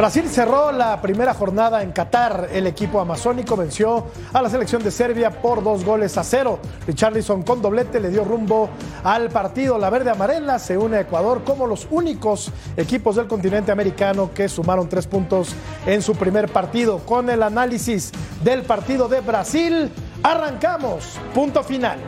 Brasil 0.00 0.30
cerró 0.30 0.72
la 0.72 0.98
primera 1.02 1.34
jornada 1.34 1.82
en 1.82 1.92
Qatar. 1.92 2.48
El 2.54 2.66
equipo 2.66 3.00
amazónico 3.00 3.54
venció 3.54 4.06
a 4.32 4.40
la 4.40 4.48
selección 4.48 4.82
de 4.82 4.90
Serbia 4.90 5.42
por 5.42 5.62
dos 5.62 5.84
goles 5.84 6.16
a 6.16 6.24
cero. 6.24 6.58
Richarlison 6.86 7.42
con 7.42 7.60
doblete 7.60 8.00
le 8.00 8.08
dio 8.08 8.24
rumbo 8.24 8.70
al 9.04 9.28
partido. 9.28 9.76
La 9.76 9.90
verde 9.90 10.08
amarela 10.08 10.58
se 10.58 10.78
une 10.78 10.96
a 10.96 11.00
Ecuador 11.00 11.44
como 11.44 11.66
los 11.66 11.86
únicos 11.90 12.50
equipos 12.78 13.16
del 13.16 13.26
continente 13.26 13.72
americano 13.72 14.30
que 14.32 14.48
sumaron 14.48 14.88
tres 14.88 15.06
puntos 15.06 15.50
en 15.84 16.00
su 16.00 16.14
primer 16.14 16.50
partido. 16.50 17.00
Con 17.00 17.28
el 17.28 17.42
análisis 17.42 18.10
del 18.42 18.62
partido 18.62 19.06
de 19.06 19.20
Brasil, 19.20 19.92
arrancamos. 20.22 21.18
Punto 21.34 21.62
final. 21.62 21.98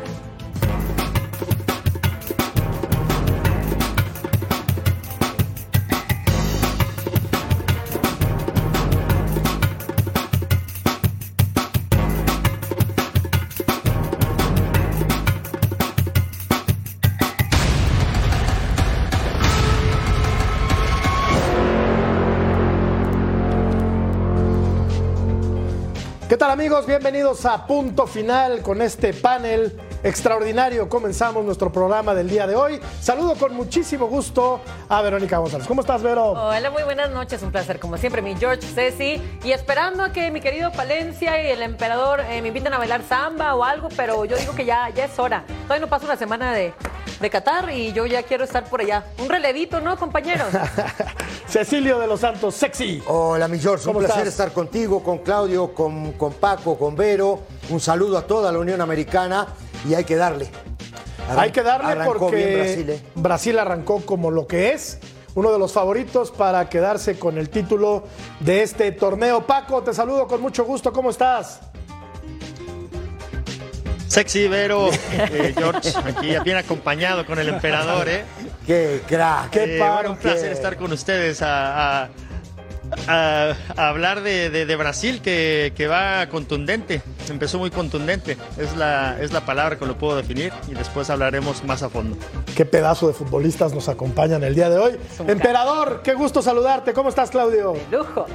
¿Qué 26.33 26.39
tal 26.39 26.51
amigos? 26.51 26.87
Bienvenidos 26.87 27.45
a 27.45 27.67
Punto 27.67 28.07
Final 28.07 28.63
con 28.63 28.81
este 28.81 29.13
panel 29.13 29.79
extraordinario. 30.03 30.89
Comenzamos 30.89 31.45
nuestro 31.45 31.71
programa 31.71 32.15
del 32.15 32.31
día 32.31 32.47
de 32.47 32.57
hoy. 32.57 32.81
Saludo 33.03 33.35
con 33.35 33.55
muchísimo 33.55 34.07
gusto 34.07 34.63
a 34.89 35.03
Verónica 35.03 35.37
González. 35.37 35.67
¿Cómo 35.67 35.83
estás, 35.83 36.03
Vero? 36.03 36.31
Hola, 36.31 36.71
muy 36.71 36.85
buenas 36.85 37.11
noches. 37.11 37.43
Un 37.43 37.53
placer, 37.53 37.79
como 37.79 37.99
siempre, 37.99 38.23
mi 38.23 38.35
George 38.35 38.63
Ceci. 38.63 39.21
Y 39.45 39.53
esperando 39.53 40.05
a 40.05 40.13
que 40.15 40.31
mi 40.31 40.41
querido 40.41 40.73
Palencia 40.73 41.39
y 41.43 41.51
el 41.51 41.61
emperador 41.61 42.21
eh, 42.21 42.41
me 42.41 42.49
inviten 42.49 42.73
a 42.73 42.79
bailar 42.79 43.03
samba 43.03 43.55
o 43.55 43.63
algo, 43.63 43.91
pero 43.95 44.25
yo 44.25 44.39
digo 44.39 44.55
que 44.55 44.65
ya, 44.65 44.89
ya 44.89 45.05
es 45.05 45.19
hora. 45.19 45.45
Todavía 45.65 45.85
no 45.85 45.91
pasa 45.91 46.07
una 46.07 46.17
semana 46.17 46.55
de, 46.55 46.73
de 47.21 47.31
Qatar 47.31 47.71
y 47.71 47.93
yo 47.93 48.07
ya 48.07 48.23
quiero 48.23 48.45
estar 48.45 48.65
por 48.65 48.81
allá. 48.81 49.05
Un 49.19 49.29
relevito, 49.29 49.81
¿no, 49.81 49.97
compañeros? 49.99 50.49
Cecilio 51.47 51.99
de 51.99 52.07
los 52.07 52.21
Santos, 52.21 52.55
sexy. 52.55 53.03
Hola, 53.07 53.49
mi 53.49 53.59
George. 53.59 53.87
Un 53.89 53.95
¿Cómo 53.95 53.99
placer 54.07 54.27
estás? 54.27 54.35
estar 54.35 54.53
contigo, 54.53 55.03
con 55.03 55.19
Claudio, 55.19 55.75
con, 55.75 56.13
con 56.13 56.33
Paco, 56.35 56.79
con 56.79 56.97
Vero. 56.97 57.41
Un 57.71 57.81
saludo 57.81 58.19
a 58.19 58.27
toda 58.27 58.51
la 58.53 58.59
Unión 58.59 58.81
Americana 58.81 59.47
y 59.89 59.95
hay 59.95 60.05
que 60.05 60.17
darle. 60.17 60.51
Arran- 61.31 61.39
Hay 61.39 61.51
que 61.53 61.63
darle 61.63 61.93
arrancó 61.93 62.19
porque 62.19 62.37
bien 62.37 62.59
Brasil, 62.59 62.91
¿eh? 62.91 63.03
Brasil 63.15 63.59
arrancó 63.59 64.01
como 64.05 64.31
lo 64.31 64.47
que 64.47 64.73
es, 64.73 64.99
uno 65.35 65.53
de 65.53 65.59
los 65.59 65.73
favoritos 65.73 66.31
para 66.31 66.69
quedarse 66.69 67.19
con 67.19 67.39
el 67.39 67.49
título 67.51 68.05
de 68.41 68.63
este 68.63 68.91
torneo. 68.93 69.47
Paco, 69.47 69.83
te 69.83 69.95
saludo 69.95 70.27
con 70.27 70.41
mucho 70.41 70.65
gusto. 70.65 70.93
¿Cómo 70.93 71.11
estás? 71.11 71.61
Sexy 74.13 74.47
Vero, 74.47 74.91
eh, 75.13 75.55
George, 75.57 75.91
aquí 76.05 76.35
bien 76.45 76.59
acompañado 76.59 77.25
con 77.25 77.39
el 77.39 77.49
emperador, 77.49 78.07
¿eh? 78.11 78.25
Qué 78.67 79.01
crack. 79.09 79.49
Qué 79.51 79.77
Eh, 79.77 79.79
bueno, 79.79 80.11
un 80.11 80.17
placer 80.19 80.53
estar 80.53 80.77
con 80.77 80.93
ustedes 80.93 81.41
a, 81.41 82.03
a- 82.05 82.09
a- 83.09 83.55
a 83.75 83.89
hablar 83.89 84.21
de, 84.21 84.51
de- 84.51 84.67
de 84.67 84.77
Brasil 84.77 85.23
que, 85.23 85.73
que 85.75 85.87
va 85.87 86.27
contundente, 86.29 87.01
empezó 87.31 87.59
muy 87.59 87.71
contundente, 87.71 88.37
es 88.59 88.77
la, 88.77 89.17
es 89.19 89.33
la 89.33 89.47
palabra 89.47 89.79
que 89.79 89.87
lo 89.87 89.97
puedo 89.97 90.15
definir 90.15 90.53
y 90.71 90.75
después 90.75 91.09
hablaremos 91.09 91.65
más 91.65 91.83
a 91.83 91.89
fondo. 91.89 92.19
Qué 92.55 92.67
pedazo 92.67 93.09
de 93.09 93.15
futbolistas 93.15 93.73
nos 93.73 93.89
acompañan 93.89 94.45
el 94.45 94.55
día 94.55 94.69
de 94.69 94.77
hoy. 94.77 94.93
Emperador, 95.27 96.03
qué 96.05 96.13
gusto 96.13 96.43
saludarte. 96.43 96.93
¿Cómo 96.93 97.09
estás, 97.09 97.31
Claudio? 97.31 97.73
Lujo. 97.91 98.27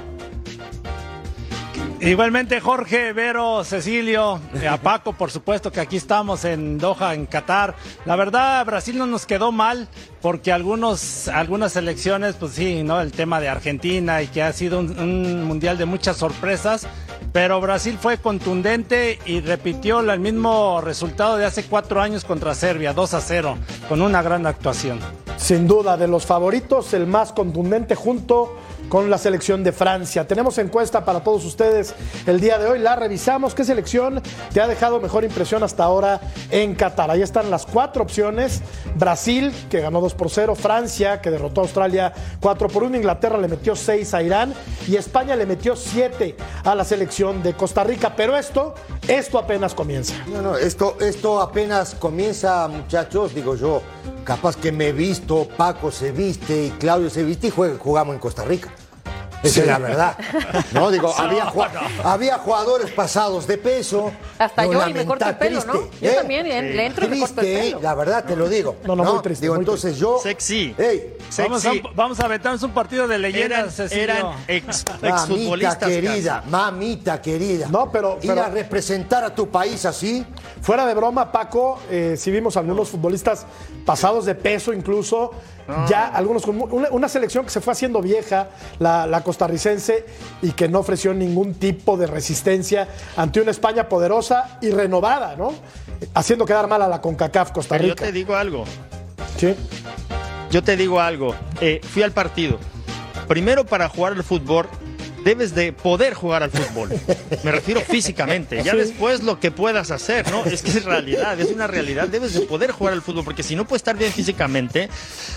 Igualmente 1.99 2.61
Jorge, 2.61 3.11
Vero, 3.11 3.63
Cecilio, 3.63 4.39
a 4.69 4.77
Paco, 4.77 5.13
por 5.13 5.31
supuesto 5.31 5.71
que 5.71 5.79
aquí 5.79 5.97
estamos 5.97 6.45
en 6.45 6.77
Doha, 6.77 7.15
en 7.15 7.25
Qatar. 7.25 7.75
La 8.05 8.15
verdad, 8.15 8.63
Brasil 8.65 8.97
no 8.99 9.07
nos 9.07 9.25
quedó 9.25 9.51
mal 9.51 9.87
porque 10.21 10.51
algunos, 10.51 11.27
algunas 11.27 11.73
selecciones, 11.73 12.35
pues 12.35 12.53
sí, 12.53 12.83
¿no? 12.83 13.01
El 13.01 13.11
tema 13.11 13.39
de 13.39 13.49
Argentina 13.49 14.21
y 14.21 14.27
que 14.27 14.43
ha 14.43 14.53
sido 14.53 14.79
un, 14.79 14.97
un 14.99 15.43
mundial 15.45 15.79
de 15.79 15.85
muchas 15.85 16.17
sorpresas. 16.17 16.87
Pero 17.33 17.59
Brasil 17.61 17.97
fue 17.99 18.17
contundente 18.17 19.19
y 19.25 19.41
repitió 19.41 19.99
el 19.99 20.19
mismo 20.19 20.81
resultado 20.81 21.37
de 21.37 21.45
hace 21.45 21.63
cuatro 21.63 21.99
años 21.99 22.25
contra 22.25 22.55
Serbia, 22.55 22.93
2 22.93 23.13
a 23.15 23.21
0, 23.21 23.57
con 23.89 24.01
una 24.01 24.21
gran 24.21 24.45
actuación. 24.45 24.99
Sin 25.37 25.67
duda, 25.67 25.97
de 25.97 26.07
los 26.07 26.25
favoritos, 26.25 26.93
el 26.93 27.05
más 27.05 27.33
contundente 27.33 27.95
junto 27.95 28.57
con 28.89 29.09
la 29.09 29.17
selección 29.17 29.63
de 29.63 29.71
Francia. 29.71 30.27
Tenemos 30.27 30.57
encuesta 30.57 31.03
para 31.03 31.21
todos 31.21 31.45
ustedes 31.45 31.93
el 32.25 32.39
día 32.39 32.57
de 32.57 32.67
hoy. 32.67 32.79
La 32.79 32.95
revisamos. 32.95 33.53
¿Qué 33.53 33.63
selección 33.63 34.21
te 34.53 34.61
ha 34.61 34.67
dejado 34.67 34.99
mejor 34.99 35.23
impresión 35.23 35.63
hasta 35.63 35.83
ahora 35.83 36.21
en 36.49 36.75
Qatar? 36.75 37.11
Ahí 37.11 37.21
están 37.21 37.49
las 37.51 37.65
cuatro 37.65 38.03
opciones. 38.03 38.61
Brasil, 38.95 39.53
que 39.69 39.81
ganó 39.81 40.01
2 40.01 40.13
por 40.13 40.29
0. 40.29 40.55
Francia, 40.55 41.21
que 41.21 41.31
derrotó 41.31 41.61
a 41.61 41.63
Australia 41.65 42.13
4 42.39 42.67
por 42.69 42.83
1. 42.83 42.97
Inglaterra 42.97 43.37
le 43.37 43.47
metió 43.47 43.75
6 43.75 44.13
a 44.13 44.23
Irán. 44.23 44.53
Y 44.87 44.95
España 44.95 45.35
le 45.35 45.45
metió 45.45 45.75
7 45.75 46.35
a 46.63 46.75
la 46.75 46.83
selección 46.83 47.43
de 47.43 47.53
Costa 47.53 47.83
Rica. 47.83 48.13
Pero 48.15 48.37
esto, 48.37 48.75
esto 49.07 49.37
apenas 49.37 49.73
comienza. 49.73 50.13
No, 50.27 50.41
no, 50.41 50.57
esto, 50.57 50.97
esto 51.01 51.41
apenas 51.41 51.95
comienza, 51.95 52.67
muchachos, 52.67 53.33
digo 53.35 53.55
yo. 53.55 53.81
Capaz 54.23 54.57
que 54.57 54.73
me 54.73 54.89
he 54.89 54.91
visto, 54.91 55.47
Paco 55.55 55.89
se 55.89 56.11
viste 56.11 56.65
y 56.65 56.69
Claudio 56.71 57.09
se 57.09 57.23
viste 57.23 57.47
y 57.47 57.49
jugamos 57.49 58.13
en 58.13 58.19
Costa 58.19 58.43
Rica. 58.43 58.69
Esa 59.43 59.61
es 59.61 59.67
la 59.67 59.77
verdad. 59.77 60.17
No, 60.71 60.89
digo, 60.91 61.13
había, 61.17 61.51
había 62.03 62.37
jugadores 62.39 62.91
pasados 62.91 63.45
de 63.47 63.57
peso. 63.57 64.11
Hasta 64.39 64.65
yo 64.65 64.87
y 64.87 64.93
me 64.93 65.05
corto 65.05 65.27
el 65.27 65.35
pelo, 65.37 65.63
¿no? 65.65 65.73
triste, 65.73 65.97
Yo 66.05 66.11
¿eh? 66.11 66.15
también 66.15 66.45
eh, 66.47 66.61
le 66.61 66.85
entro 66.85 67.05
y 67.05 67.09
me 67.09 67.19
corto 67.19 67.41
el 67.41 67.47
Triste, 67.47 67.59
¿eh? 67.67 67.69
pelo. 67.71 67.81
la 67.81 67.95
verdad 67.95 68.23
te 68.25 68.35
lo 68.35 68.49
digo. 68.49 68.75
No, 68.85 68.95
no, 68.95 69.03
muy 69.03 69.21
triste, 69.21 69.43
Digo, 69.45 69.55
muy 69.55 69.61
entonces 69.61 69.97
yo. 69.97 70.19
Sexy. 70.21 70.75
Ey, 70.77 71.15
Vamos 71.37 71.65
a, 71.65 71.71
Sexy. 71.71 71.87
vamos 71.95 72.19
a 72.19 72.25
aventarnos 72.25 72.63
un 72.63 72.71
partido 72.71 73.07
de 73.07 73.15
Eran, 73.15 73.21
leyendas, 73.21 73.75
Cecilio. 73.75 74.03
eran 74.03 74.25
ex, 74.47 74.83
Mamita 75.01 75.77
querida, 75.79 76.37
casi. 76.39 76.49
mamita 76.49 77.21
querida. 77.21 77.67
No, 77.69 77.91
pero- 77.91 78.19
Ir 78.21 78.31
a 78.31 78.49
representar 78.49 79.23
a 79.23 79.33
tu 79.35 79.49
país 79.49 79.85
así. 79.85 80.25
Fuera 80.61 80.85
de 80.85 80.93
broma, 80.93 81.31
Paco, 81.31 81.79
eh, 81.89 82.15
sí 82.17 82.31
vimos 82.31 82.57
algunos 82.57 82.89
futbolistas 82.89 83.45
pasados 83.85 84.25
de 84.25 84.35
peso 84.35 84.73
incluso, 84.73 85.31
ya 85.89 86.07
algunos 86.07 86.43
con 86.43 86.59
una, 86.71 86.89
una 86.91 87.09
selección 87.09 87.43
que 87.43 87.49
se 87.51 87.61
fue 87.61 87.73
haciendo 87.73 88.01
vieja, 88.01 88.49
la, 88.79 89.05
la 89.07 89.21
costarricense, 89.21 90.05
y 90.41 90.51
que 90.51 90.67
no 90.67 90.79
ofreció 90.79 91.13
ningún 91.13 91.53
tipo 91.55 91.97
de 91.97 92.07
resistencia 92.07 92.87
ante 93.15 93.41
una 93.41 93.51
España 93.51 93.89
poderosa 93.89 94.57
y 94.61 94.69
renovada, 94.71 95.35
¿no? 95.35 95.53
Haciendo 96.13 96.45
quedar 96.45 96.67
mal 96.67 96.81
a 96.81 96.87
la 96.87 97.01
CONCACAF 97.01 97.51
Costa 97.51 97.75
Pero 97.75 97.87
yo 97.87 97.93
Rica. 97.93 98.05
te 98.05 98.11
digo 98.11 98.35
algo, 98.35 98.63
Sí. 99.37 99.55
yo 100.51 100.63
te 100.63 100.75
digo 100.77 100.99
algo. 101.01 101.35
Eh, 101.61 101.81
fui 101.83 102.03
al 102.03 102.11
partido. 102.11 102.57
Primero 103.27 103.65
para 103.65 103.89
jugar 103.89 104.13
al 104.13 104.23
fútbol 104.23 104.67
debes 105.27 105.53
de 105.53 105.73
poder 105.73 106.13
jugar 106.13 106.41
al 106.41 106.51
fútbol. 106.51 106.89
Me 107.43 107.51
refiero 107.51 107.81
físicamente. 107.81 108.63
Ya 108.63 108.73
después 108.73 109.23
lo 109.23 109.41
que 109.41 109.51
puedas 109.51 109.91
hacer, 109.91 110.31
¿no? 110.31 110.45
Es 110.45 110.61
que 110.61 110.69
es 110.69 110.85
realidad, 110.85 111.37
es 111.37 111.49
una 111.51 111.67
realidad. 111.67 112.07
Debes 112.07 112.33
de 112.33 112.41
poder 112.41 112.71
jugar 112.71 112.93
al 112.93 113.01
fútbol 113.01 113.25
porque 113.25 113.43
si 113.43 113.53
no 113.53 113.67
puedes 113.67 113.81
estar 113.81 113.97
bien 113.97 114.13
físicamente, 114.13 114.87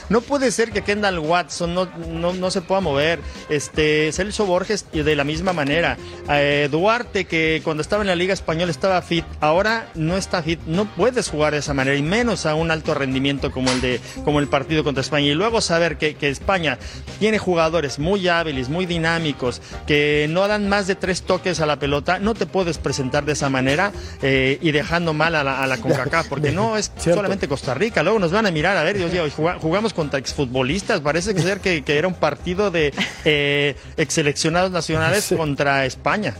no 0.08 0.20
puede 0.20 0.52
ser 0.52 0.70
que 0.70 0.82
Kendall 0.82 1.18
Watson 1.18 1.74
no, 1.74 1.88
no, 2.08 2.32
no 2.32 2.50
se 2.52 2.60
pueda 2.60 2.80
mover. 2.80 3.18
Este, 3.48 4.12
Celso 4.12 4.46
Borges 4.46 4.86
de 4.92 5.16
la 5.16 5.24
misma 5.24 5.52
manera. 5.52 5.96
Eh, 6.30 6.68
Duarte 6.70 7.24
que 7.24 7.60
cuando 7.64 7.80
estaba 7.80 8.04
en 8.04 8.06
la 8.06 8.14
Liga 8.14 8.32
Española 8.32 8.70
estaba 8.70 9.02
fit, 9.02 9.24
ahora 9.40 9.90
no 9.96 10.16
está 10.16 10.40
fit. 10.40 10.60
No 10.66 10.84
puedes 10.84 11.28
jugar 11.28 11.52
de 11.52 11.58
esa 11.58 11.74
manera 11.74 11.96
y 11.96 12.02
menos 12.02 12.46
a 12.46 12.54
un 12.54 12.70
alto 12.70 12.94
rendimiento 12.94 13.50
como 13.50 13.72
el 13.72 13.80
de 13.80 14.00
como 14.24 14.38
el 14.38 14.46
partido 14.46 14.84
contra 14.84 15.00
España. 15.00 15.26
Y 15.26 15.34
luego 15.34 15.60
saber 15.60 15.98
que, 15.98 16.14
que 16.14 16.28
España 16.28 16.78
tiene 17.18 17.38
jugadores 17.38 17.98
muy 17.98 18.28
hábiles, 18.28 18.68
muy 18.68 18.86
dinámicos, 18.86 19.60
que 19.86 20.26
no 20.30 20.46
dan 20.48 20.68
más 20.68 20.86
de 20.86 20.94
tres 20.94 21.22
toques 21.22 21.60
a 21.60 21.66
la 21.66 21.78
pelota, 21.78 22.18
no 22.18 22.34
te 22.34 22.46
puedes 22.46 22.78
presentar 22.78 23.24
de 23.24 23.32
esa 23.32 23.48
manera 23.50 23.92
eh, 24.22 24.58
y 24.60 24.70
dejando 24.72 25.12
mal 25.14 25.34
a 25.34 25.44
la, 25.44 25.62
a 25.62 25.66
la 25.66 25.76
CONCACAF, 25.80 26.28
porque 26.28 26.52
no 26.52 26.76
es 26.76 26.92
Cierto. 26.96 27.18
solamente 27.18 27.48
Costa 27.48 27.74
Rica, 27.74 28.02
luego 28.02 28.18
nos 28.18 28.32
van 28.32 28.46
a 28.46 28.50
mirar, 28.50 28.76
a 28.76 28.82
ver, 28.82 28.96
Dios 28.98 29.12
mío, 29.12 29.24
juga- 29.34 29.58
jugamos 29.60 29.92
contra 29.94 30.18
exfutbolistas, 30.18 31.00
parece 31.00 31.38
ser 31.40 31.60
que, 31.60 31.82
que 31.82 31.98
era 31.98 32.08
un 32.08 32.14
partido 32.14 32.70
de 32.70 32.92
eh, 33.24 33.76
exseleccionados 33.96 34.70
nacionales 34.70 35.24
Sí. 35.30 35.36
contra 35.36 35.84
España. 35.86 36.34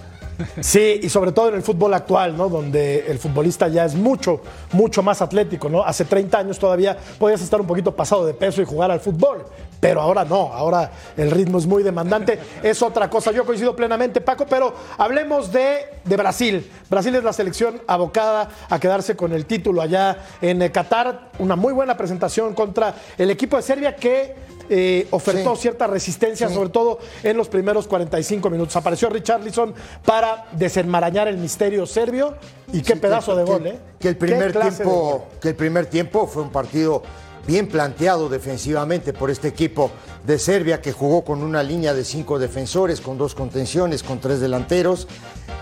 Sí, 0.61 1.01
y 1.03 1.09
sobre 1.09 1.33
todo 1.33 1.49
en 1.49 1.57
el 1.57 1.63
fútbol 1.63 1.95
actual, 1.95 2.37
¿no? 2.37 2.49
Donde 2.49 3.07
el 3.09 3.19
futbolista 3.19 3.69
ya 3.69 3.85
es 3.85 3.95
mucho, 3.95 4.41
mucho 4.73 5.03
más 5.03 5.23
atlético, 5.23 5.69
¿no? 5.69 5.83
Hace 5.85 6.05
30 6.05 6.39
años 6.39 6.59
todavía 6.59 6.97
podías 7.19 7.41
estar 7.43 7.61
un 7.61 7.67
poquito 7.67 7.95
pasado 7.95 8.27
de 8.27 8.35
peso 8.35 8.63
y 8.63 8.65
jugar 8.65 8.91
al 8.91 9.01
fútbol, 9.01 9.45
pero 9.81 10.01
ahora 10.01 10.25
no, 10.25 10.53
ahora 10.53 10.91
el 11.17 11.31
ritmo 11.31 11.59
es 11.59 11.67
muy 11.67 11.83
demandante. 11.83 12.39
Es 12.63 12.83
otra 12.83 13.09
cosa, 13.09 13.33
yo 13.33 13.45
coincido 13.45 13.75
plenamente, 13.75 14.21
Paco, 14.21 14.47
pero 14.47 14.75
hablemos 14.99 15.51
de, 15.51 15.87
de 16.05 16.17
Brasil. 16.17 16.71
Brasil 16.89 17.15
es 17.15 17.25
la 17.25 17.33
selección 17.33 17.81
abocada 17.87 18.49
a 18.69 18.79
quedarse 18.79 19.17
con 19.17 19.33
el 19.33 19.47
título 19.47 19.81
allá 19.81 20.19
en 20.41 20.69
Qatar. 20.71 21.31
Una 21.39 21.57
muy 21.57 21.73
buena 21.73 21.97
presentación 21.97 22.55
contra 22.55 22.95
el 23.17 23.31
equipo 23.31 23.57
de 23.57 23.63
Serbia 23.63 23.97
que 23.97 24.35
eh, 24.71 25.07
ofertó 25.11 25.57
Sí. 25.57 25.63
cierta 25.63 25.87
resistencia, 25.89 26.49
sobre 26.49 26.69
todo 26.71 26.99
en 27.25 27.37
los 27.37 27.49
primeros 27.49 27.87
45 27.89 28.49
minutos. 28.49 28.75
Apareció 28.77 29.11
Richarlison 29.11 29.75
para 30.05 30.47
desenmarañar 30.53 31.27
el 31.29 31.37
misterio 31.39 31.85
serbio 31.87 32.35
y 32.73 32.81
qué 32.83 32.95
Sí, 32.95 32.99
pedazo 33.01 33.33
que- 33.33 33.39
de 33.41 33.45
que- 33.45 33.51
gol, 33.53 33.67
¿eh? 33.67 33.79
El 34.01 34.17
primer 34.17 34.53
tiempo, 34.59 35.27
que 35.41 35.49
el 35.49 35.55
primer 35.57 35.87
tiempo 35.87 36.27
fue 36.27 36.43
un 36.45 36.51
partido 36.51 37.03
bien 37.47 37.69
planteado 37.69 38.29
defensivamente 38.29 39.13
por 39.13 39.31
este 39.31 39.49
equipo 39.49 39.91
de 40.27 40.39
Serbia 40.39 40.81
que 40.81 40.93
jugó 40.93 41.25
con 41.25 41.43
una 41.43 41.63
línea 41.63 41.95
de 41.95 42.05
cinco 42.05 42.39
defensores, 42.39 43.01
con 43.01 43.19
dos 43.19 43.35
contenciones, 43.35 44.03
con 44.03 44.21
tres 44.21 44.41
delanteros. 44.41 45.07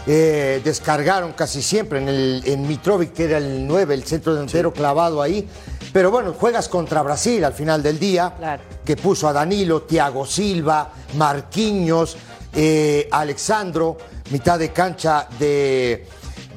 Eh, 0.07 0.61
descargaron 0.65 1.33
casi 1.33 1.61
siempre 1.63 1.99
en, 2.01 2.09
el, 2.09 2.43
en 2.47 2.67
Mitrovic, 2.67 3.13
que 3.13 3.25
era 3.25 3.39
el 3.39 3.67
9, 3.67 3.95
el 3.95 4.05
centro 4.05 4.33
delantero 4.33 4.73
clavado 4.73 5.21
ahí. 5.21 5.47
Pero 5.93 6.11
bueno, 6.11 6.33
juegas 6.33 6.69
contra 6.69 7.03
Brasil 7.03 7.45
al 7.45 7.53
final 7.53 7.83
del 7.83 7.99
día, 7.99 8.35
Claro. 8.39 8.63
que 8.85 8.97
puso 8.97 9.29
a 9.29 9.33
Danilo, 9.33 9.83
Thiago 9.83 10.25
Silva, 10.25 10.93
Marquinhos, 11.17 12.17
eh, 12.55 13.09
Alexandro, 13.11 13.99
mitad 14.31 14.59
de 14.59 14.71
cancha 14.73 15.29
de, 15.39 16.07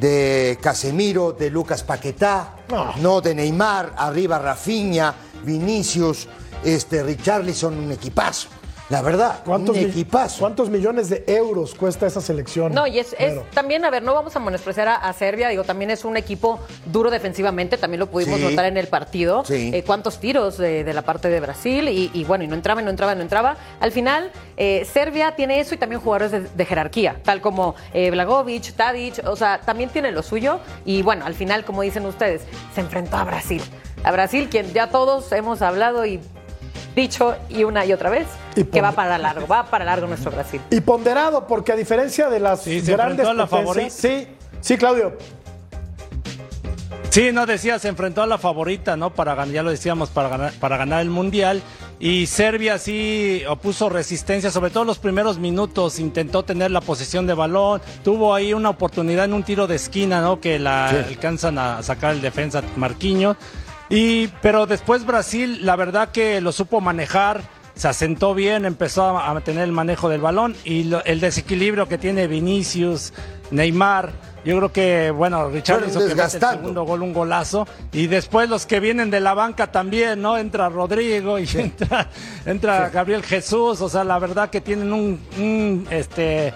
de 0.02 0.58
Casemiro, 0.60 1.32
de 1.32 1.52
Lucas 1.52 1.84
Paquetá, 1.84 2.56
No. 2.70 2.96
no. 2.98 3.22
de 3.22 3.36
Neymar, 3.36 3.94
arriba 3.96 4.40
Rafinha, 4.40 5.14
Vinicius, 5.44 6.28
este, 6.64 7.04
Richarlison, 7.04 7.78
un 7.78 7.92
equipazo. 7.92 8.48
La 8.92 9.02
verdad, 9.02 9.40
¿Cuántos, 9.46 9.78
un 9.78 9.84
equipazo. 9.86 10.40
¿Cuántos 10.42 10.70
millones 10.70 11.08
de 11.10 11.24
euros 11.26 11.74
cuesta 11.76 12.06
esa 12.08 12.20
selección? 12.20 12.74
No, 12.74 12.86
y 12.86 13.00
es, 13.00 13.16
también, 13.54 13.86
a 13.86 13.90
ver, 13.90 14.04
no 14.04 14.14
vamos 14.14 14.36
a 14.36 14.40
menospreciar 14.40 14.90
a, 14.90 14.96
a 14.96 15.14
Serbia, 15.14 15.48
digo, 15.48 15.64
también 15.64 15.92
es 15.92 16.04
un 16.04 16.18
equipo 16.18 16.60
duro 16.86 17.10
defensivamente, 17.10 17.78
también 17.78 18.00
lo 18.02 18.08
pudimos 18.08 18.40
Sí. 18.40 18.46
notar 18.46 18.66
en 18.66 18.76
el 18.76 18.88
partido. 18.88 19.46
Sí. 19.46 19.72
Eh, 19.74 19.84
cuántos 19.84 20.20
tiros 20.20 20.58
de, 20.58 20.84
de 20.84 20.94
la 20.94 21.04
parte 21.04 21.30
de 21.30 21.40
Brasil 21.40 21.88
y, 21.88 22.12
y 22.14 22.24
bueno, 22.26 22.44
y 22.44 22.48
no 22.48 22.56
entraba, 22.56 22.82
y 22.82 22.84
no 22.84 22.90
entraba, 22.90 23.16
no 23.16 23.22
entraba. 23.22 23.56
Al 23.80 23.94
final, 23.94 24.30
eh, 24.58 24.86
Serbia 24.92 25.36
tiene 25.38 25.62
eso 25.62 25.74
y 25.74 25.78
también 25.78 26.02
jugadores 26.02 26.32
de, 26.32 26.42
de 26.42 26.66
jerarquía, 26.66 27.16
tal 27.24 27.40
como 27.40 27.76
eh, 27.94 28.12
Blagovic, 28.12 28.74
Tadic, 28.74 29.26
o 29.26 29.38
sea, 29.38 29.62
también 29.62 29.90
tiene 29.90 30.12
lo 30.12 30.22
suyo. 30.22 30.60
Y 30.84 31.02
bueno, 31.02 31.26
al 31.26 31.34
final, 31.34 31.64
como 31.64 31.82
dicen 31.82 32.06
ustedes, 32.06 32.42
se 32.76 32.82
enfrentó 32.82 33.16
a 33.16 33.24
Brasil. 33.24 33.62
A 34.04 34.12
Brasil, 34.12 34.50
quien 34.50 34.74
ya 34.74 34.90
todos 34.90 35.32
hemos 35.32 35.62
hablado 35.62 36.06
y 36.06 36.20
dicho 36.96 37.36
y 37.50 37.64
una 37.64 37.86
y 37.86 37.94
otra 37.94 38.10
vez, 38.10 38.28
Y 38.56 38.64
que 38.66 38.82
va 38.82 38.92
para 38.92 39.18
largo, 39.18 39.48
va 39.48 39.66
para 39.66 39.86
largo 39.86 40.08
nuestro 40.08 40.32
Brasil. 40.32 40.60
Y 40.70 40.82
ponderado, 40.82 41.48
porque 41.48 41.72
a 41.72 41.76
diferencia 41.76 42.30
de 42.30 42.40
las 42.40 42.62
Sí, 42.64 42.82
se 42.82 42.92
grandes 42.92 43.26
enfrentó 43.28 43.30
a 43.58 43.62
la 43.62 43.66
potencias- 43.66 43.94
Sí, 43.94 44.28
sí, 44.62 44.78
Claudio. 44.78 45.18
Sí, 47.10 47.32
no 47.34 47.46
decía, 47.46 47.78
se 47.78 47.90
enfrentó 47.90 48.22
a 48.22 48.28
la 48.28 48.38
favorita, 48.38 48.96
¿no? 48.96 49.10
Para 49.14 49.36
ganar, 49.36 49.54
ya 49.54 49.64
lo 49.64 49.70
decíamos, 49.70 50.10
para 50.10 50.30
ganar, 50.30 50.54
para 50.54 50.78
ganar 50.78 51.02
el 51.02 51.10
mundial. 51.10 51.62
Y 52.00 52.26
Serbia 52.28 52.78
sí 52.78 53.44
opuso 53.50 53.90
resistencia, 53.90 54.50
sobre 54.50 54.72
todo 54.72 54.86
los 54.86 54.98
primeros 54.98 55.38
minutos, 55.38 56.00
intentó 56.00 56.44
tener 56.44 56.72
la 56.72 56.80
posesión 56.80 57.28
de 57.28 57.34
balón, 57.34 57.82
tuvo 58.04 58.34
ahí 58.34 58.54
una 58.54 58.70
oportunidad 58.70 59.26
en 59.26 59.34
un 59.34 59.44
tiro 59.44 59.68
de 59.68 59.76
esquina, 59.76 60.22
¿no? 60.22 60.40
Que 60.40 60.58
la 60.58 60.88
alcanzan 60.90 61.58
a 61.60 61.84
sacar 61.84 62.14
el 62.14 62.22
defensa 62.22 62.64
Marquinhos. 62.78 63.36
Y, 63.92 64.30
pero 64.42 64.66
después 64.66 65.06
Brasil, 65.06 65.66
la 65.66 65.76
verdad 65.76 66.10
que 66.12 66.40
lo 66.42 66.52
supo 66.54 66.80
manejar, 66.82 67.42
se 67.76 67.88
asentó 67.90 68.34
bien, 68.34 68.66
empezó 68.66 69.18
a, 69.18 69.40
tener 69.42 69.66
el 69.66 69.72
manejo 69.74 70.08
del 70.10 70.22
balón 70.22 70.56
y 70.64 70.86
lo- 70.86 71.04
el 71.04 71.20
desequilibrio 71.20 71.88
que 71.90 71.98
tiene 71.98 72.28
Vinicius, 72.28 73.12
Neymar. 73.52 74.12
Yo 74.44 74.58
creo 74.58 74.72
que, 74.72 75.12
bueno, 75.12 75.50
Richard 75.50 75.84
hizo 75.88 76.00
que 76.00 76.14
el 76.14 76.30
segundo 76.58 76.84
gol, 76.84 77.04
un 77.04 77.14
golazo. 77.14 77.68
Y 77.92 78.08
después 78.08 78.50
los 78.50 78.66
que 78.66 78.80
vienen 78.80 79.12
de 79.12 79.20
la 79.20 79.34
banca 79.36 79.72
también, 79.72 80.20
¿no? 80.22 80.38
Entra 80.38 80.68
Rodrigo 80.70 81.38
y 81.38 81.48
entra, 81.56 82.08
entra 82.46 82.90
Gabriel 82.90 83.22
Jesús. 83.24 83.82
O 83.82 83.90
sea, 83.90 84.04
la 84.04 84.18
verdad 84.20 84.50
que 84.50 84.62
tienen 84.62 84.92
un, 84.94 85.20
un, 85.38 85.88
este, 85.92 86.54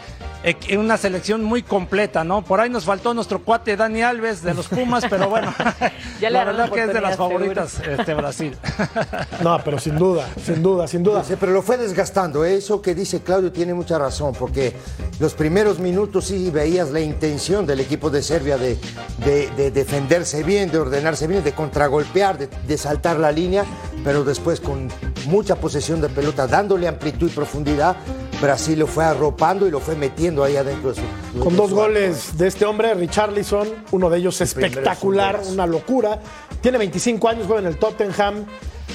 una 0.78 0.98
selección 0.98 1.44
muy 1.44 1.64
completa, 1.64 2.24
¿no? 2.24 2.44
Por 2.44 2.60
ahí 2.60 2.70
nos 2.70 2.86
faltó 2.86 3.14
nuestro 3.14 3.40
cuate 3.40 3.76
Dani 3.76 4.02
Alves 4.04 4.44
de 4.44 4.54
los 4.54 4.68
Pumas, 4.68 5.04
pero 5.10 5.28
bueno, 5.30 5.54
Ya 6.22 6.30
le 6.30 6.38
la 6.38 6.46
verdad 6.46 6.70
que 6.72 6.84
es 6.84 6.94
de 6.94 7.02
las 7.02 7.18
favoritas 7.18 7.80
este, 7.80 8.14
Brasil. 8.14 8.56
No, 9.42 9.60
pero 9.64 9.80
sin 9.80 9.98
duda, 9.98 10.28
sin 10.44 10.62
duda, 10.64 10.88
sin 10.88 11.04
duda. 11.04 11.24
Sí, 11.24 11.34
pero 11.40 11.52
lo 11.52 11.62
fue 11.62 11.78
desgastando. 11.78 12.46
¿eh? 12.46 12.56
Eso 12.56 12.82
que 12.82 12.96
dice 12.96 13.22
Claudio 13.22 13.52
tiene 13.52 13.74
mucha 13.74 13.98
razón, 13.98 14.34
porque 14.38 14.74
los 15.20 15.34
primeros 15.34 15.80
minutos 15.80 16.26
sí 16.26 16.50
veías 16.52 16.92
la 16.92 17.00
intención 17.02 17.66
del 17.66 17.80
equipo 17.80 18.10
de 18.10 18.22
Serbia 18.22 18.58
de, 18.58 18.78
de- 19.26 19.50
de 19.56 19.72
defenderse 19.72 20.44
bien, 20.44 20.72
de 20.72 20.78
ordenarse 20.80 21.28
bien, 21.28 21.44
de 21.44 21.52
contragolpear, 21.54 22.38
de, 22.38 22.48
de 22.48 22.78
saltar 22.78 23.18
la 23.20 23.32
línea, 23.32 23.66
pero 24.06 24.24
después 24.24 24.62
con 24.62 24.88
mucha 25.26 25.56
posesión 25.56 26.00
de 26.00 26.10
pelota, 26.10 26.46
dándole 26.46 26.88
amplitud 26.88 27.28
y 27.28 27.34
profundidad, 27.34 27.98
Brasil 28.40 28.78
lo 28.78 28.88
fue 28.88 29.04
arropando 29.04 29.68
y 29.68 29.72
lo 29.72 29.80
fue 29.80 29.96
metiendo 29.96 30.44
ahí 30.44 30.56
adentro 30.56 30.94
de 30.94 31.02
su. 31.02 31.40
Con 31.40 31.54
de 31.54 31.58
dos 31.58 31.70
su 31.72 31.76
goles 31.76 32.38
de 32.38 32.48
este 32.48 32.66
hombre, 32.66 32.94
Richarlison, 32.94 33.68
uno 33.92 34.10
de 34.10 34.20
ellos 34.20 34.40
primero 34.40 34.42
es 34.42 34.56
un 34.56 34.62
espectacular, 34.64 35.42
una 35.52 35.66
locura. 35.66 36.22
Tiene 36.62 36.78
25 36.78 37.28
años, 37.28 37.46
juega 37.48 37.62
en 37.62 37.68
el 37.68 37.78
Tottenham, 37.78 38.46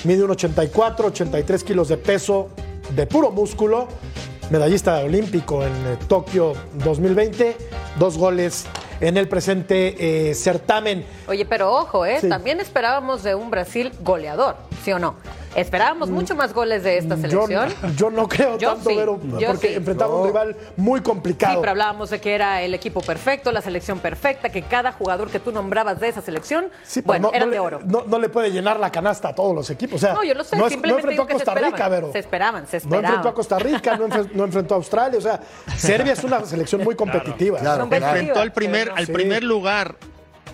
mide 0.04 0.22
un 0.22 0.30
84, 0.30 1.08
83 1.08 1.64
kilos 1.64 1.88
de 1.88 1.96
peso, 1.96 2.50
de 2.94 3.06
puro 3.08 3.32
músculo, 3.32 3.88
medallista 4.50 5.00
olímpico 5.00 5.64
en 5.64 5.72
eh, 5.72 5.98
Tokio 6.06 6.52
2020, 6.84 7.56
dos 7.98 8.16
goles 8.16 8.66
en 9.00 9.16
el 9.16 9.28
presente 9.28 10.30
eh, 10.30 10.34
certamen. 10.34 11.04
Oye, 11.26 11.44
pero 11.44 11.72
ojo, 11.72 12.04
¿eh? 12.04 12.18
Sí. 12.20 12.28
También 12.28 12.60
esperábamos 12.60 13.22
de 13.22 13.34
un 13.34 13.50
Brasil 13.50 13.92
goleador, 14.00 14.56
¿sí 14.84 14.92
o 14.92 14.98
no? 14.98 15.16
Esperábamos 15.56 16.10
mucho 16.10 16.34
más 16.36 16.54
goles 16.54 16.84
de 16.84 16.98
esta 16.98 17.16
Mm. 17.16 17.22
Yo, 17.26 17.46
selección. 17.46 17.96
yo 17.96 18.10
no 18.10 18.28
creo 18.28 18.56
Yo 18.56 18.74
tanto, 18.74 18.90
sí, 18.90 18.96
Vero, 18.96 19.18
porque 19.48 19.68
sí. 19.68 19.74
enfrentaba 19.74 20.14
a 20.14 20.16
un 20.18 20.26
rival 20.28 20.56
muy 20.76 21.00
Sí, 21.00 21.04
complicado. 21.04 21.60
pero 21.60 21.70
hablábamos 21.72 22.10
de 22.10 22.20
que 22.20 22.34
era 22.34 22.62
el 22.62 22.72
equipo 22.72 23.00
perfecto, 23.00 23.50
la 23.50 23.60
selección 23.60 23.98
perfecta, 23.98 24.48
que 24.50 24.62
cada 24.62 24.92
jugador 24.92 25.28
que 25.28 25.40
tú 25.40 25.50
nombrabas 25.50 25.98
de 25.98 26.08
esa 26.08 26.22
selección, 26.22 26.66
Sí, 26.84 27.00
bueno, 27.04 27.28
no, 27.30 27.34
eran 27.34 27.48
no 27.48 27.52
de 27.54 27.58
oro. 27.60 27.80
No, 27.84 28.04
no 28.06 28.18
le 28.18 28.28
puede 28.28 28.50
llenar 28.52 28.78
la 28.78 28.92
canasta 28.92 29.28
a 29.30 29.34
todos 29.34 29.54
los 29.54 29.68
equipos. 29.70 29.96
O 29.96 29.98
sea, 29.98 30.14
No, 30.14 30.22
yo 30.22 30.34
lo 30.34 30.44
sé, 30.44 30.56
no, 30.56 30.62
es- 30.66 30.70
no 30.70 30.70
simplemente 30.70 31.00
enfrentó 31.08 31.22
digo 31.24 31.34
a 31.34 31.36
Costa 31.36 31.54
Rica, 31.54 31.66
esperaban, 31.68 31.90
Vero. 32.00 32.12
se 32.12 32.18
esperaban, 32.20 32.66
se 32.66 32.76
No 32.76 32.82
enfrentó 32.84 32.96
esperaban. 33.06 33.26
a 33.26 33.34
Costa 33.34 33.58
Rica, 33.58 33.96
no, 33.96 34.08
enfre- 34.08 34.30
no 34.32 34.44
enfrentó 34.44 34.74
a 34.74 34.76
Australia. 34.76 35.18
O 35.18 35.22
sea, 35.22 35.40
Serbia 35.76 36.12
es 36.12 36.22
una 36.24 36.44
selección 36.44 36.84
muy 36.84 36.94
competitiva. 36.94 37.58
Claro, 37.58 37.88
enfrentó 37.90 38.40
al 38.40 38.52
primer, 38.52 38.92
al 38.94 39.06
Sí. 39.06 39.12
primer 39.12 39.42
lugar. 39.42 39.96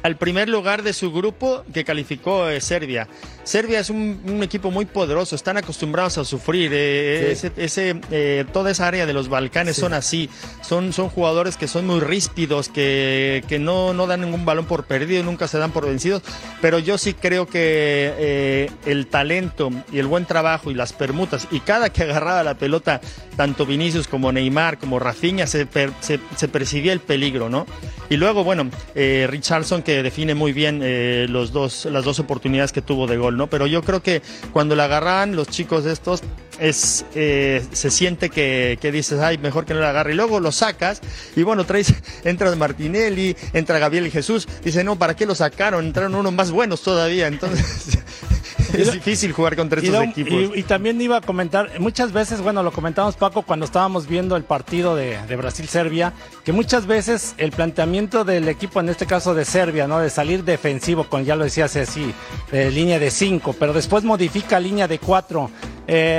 Al 0.06 0.16
primer 0.16 0.48
lugar 0.48 0.84
de 0.84 0.92
su 0.92 1.10
grupo 1.12 1.64
que 1.74 1.82
calificó 1.84 2.48
eh, 2.48 2.60
Serbia. 2.60 3.08
Serbia 3.42 3.80
es 3.80 3.90
un, 3.90 4.20
un 4.24 4.40
equipo 4.44 4.70
muy 4.70 4.84
poderoso, 4.84 5.34
están 5.34 5.56
acostumbrados 5.56 6.16
a 6.18 6.24
sufrir. 6.24 6.70
eh, 6.72 7.34
Sí. 7.36 7.48
ese, 7.48 7.52
ese, 7.90 8.00
eh, 8.12 8.44
toda 8.52 8.70
esa 8.70 8.86
área 8.86 9.04
de 9.04 9.12
los 9.12 9.28
Balcanes 9.28 9.74
son 9.74 9.94
así. 9.94 10.30
Son, 10.62 10.92
son 10.92 11.08
jugadores 11.08 11.56
que 11.56 11.66
son 11.66 11.88
muy 11.88 11.98
ríspidos, 11.98 12.68
que, 12.68 13.42
que 13.48 13.58
no, 13.58 13.94
no 13.94 14.06
dan 14.06 14.20
ningún 14.20 14.44
balón 14.44 14.66
por 14.66 14.84
perdido, 14.84 15.24
nunca 15.24 15.48
se 15.48 15.58
dan 15.58 15.72
por 15.72 15.86
vencidos. 15.86 16.22
Pero 16.60 16.78
yo 16.78 16.98
sí 16.98 17.12
creo 17.14 17.46
que 17.46 18.12
eh, 18.16 18.70
el 18.86 19.08
talento 19.08 19.70
y 19.90 19.98
el 19.98 20.06
buen 20.06 20.24
trabajo 20.24 20.70
y 20.70 20.74
las 20.74 20.92
permutas, 20.92 21.48
y 21.50 21.58
cada 21.60 21.90
que 21.90 22.04
agarraba 22.04 22.44
la 22.44 22.54
pelota, 22.54 23.00
tanto 23.36 23.66
Vinicius 23.66 24.06
como 24.06 24.30
Neymar, 24.30 24.78
como 24.78 25.00
Rafinha, 25.00 25.48
se, 25.48 25.66
per- 25.66 25.90
se, 25.98 26.20
se 26.36 26.46
percibía 26.46 26.92
el 26.92 27.00
peligro, 27.00 27.48
¿no? 27.48 27.66
Y 28.08 28.18
luego, 28.18 28.44
bueno, 28.44 28.70
eh, 28.94 29.26
Richardson 29.28 29.82
que 29.82 29.95
define 30.02 30.34
muy 30.34 30.52
bien 30.52 30.80
eh, 30.82 31.26
los 31.28 31.52
dos, 31.52 31.86
las 31.86 32.04
dos 32.04 32.18
oportunidades 32.18 32.72
que 32.72 32.82
tuvo 32.82 33.06
de 33.06 33.16
gol, 33.16 33.36
¿no? 33.36 33.48
Pero 33.48 33.66
yo 33.66 33.82
creo 33.82 34.02
que 34.02 34.22
cuando 34.52 34.74
la 34.76 34.84
agarran 34.84 35.36
los 35.36 35.48
chicos 35.48 35.86
estos, 35.86 36.22
es, 36.58 37.04
eh, 37.14 37.64
se 37.72 37.90
siente 37.90 38.30
que, 38.30 38.78
que 38.80 38.92
dices, 38.92 39.20
ay, 39.20 39.38
mejor 39.38 39.64
que 39.64 39.74
no 39.74 39.80
la 39.80 39.90
agarre. 39.90 40.12
Y 40.12 40.16
luego 40.16 40.40
lo 40.40 40.52
sacas 40.52 41.00
y 41.34 41.42
bueno, 41.42 41.64
traes, 41.64 41.94
entra 42.24 42.54
Martinelli, 42.56 43.36
entra 43.52 43.78
Gabriel 43.78 44.10
Jesús, 44.10 44.48
dice, 44.64 44.84
no, 44.84 44.96
¿para 44.98 45.14
qué 45.14 45.26
lo 45.26 45.34
sacaron? 45.34 45.86
Entraron 45.86 46.14
unos 46.14 46.32
más 46.32 46.50
buenos 46.50 46.82
todavía. 46.82 47.26
Entonces, 47.26 47.98
es 48.82 48.92
difícil 48.92 49.32
jugar 49.32 49.56
contra 49.56 49.80
estos 49.80 49.94
lo- 49.94 50.02
equipos. 50.02 50.32
y- 50.54 50.60
y 50.60 50.62
también 50.62 51.00
iba 51.00 51.16
a 51.18 51.20
comentar, 51.20 51.80
muchas 51.80 52.12
veces, 52.12 52.40
bueno, 52.40 52.62
lo 52.62 52.70
comentamos 52.72 53.16
Paco 53.16 53.42
cuando 53.42 53.64
estábamos 53.66 54.06
viendo 54.06 54.36
el 54.36 54.44
partido 54.44 54.94
de, 54.96 55.18
de 55.26 55.36
Brasil-Serbia, 55.36 56.12
que 56.44 56.52
muchas 56.52 56.86
veces 56.86 57.34
el 57.38 57.52
planteamiento 57.52 58.24
del 58.24 58.48
equipo, 58.48 58.80
en 58.80 58.88
este 58.88 59.06
caso 59.06 59.34
de 59.34 59.44
Serbia, 59.44 59.86
¿no? 59.86 59.98
De 59.98 60.10
salir 60.10 60.44
defensivo, 60.44 61.04
con 61.04 61.24
ya 61.24 61.36
lo 61.36 61.44
decía 61.44 61.68
Ceci, 61.68 62.12
de 62.52 62.70
línea 62.70 62.98
de 62.98 63.10
5, 63.10 63.54
pero 63.58 63.72
después 63.72 64.04
modifica 64.04 64.58
línea 64.60 64.86
de 64.88 64.98
4. 64.98 65.50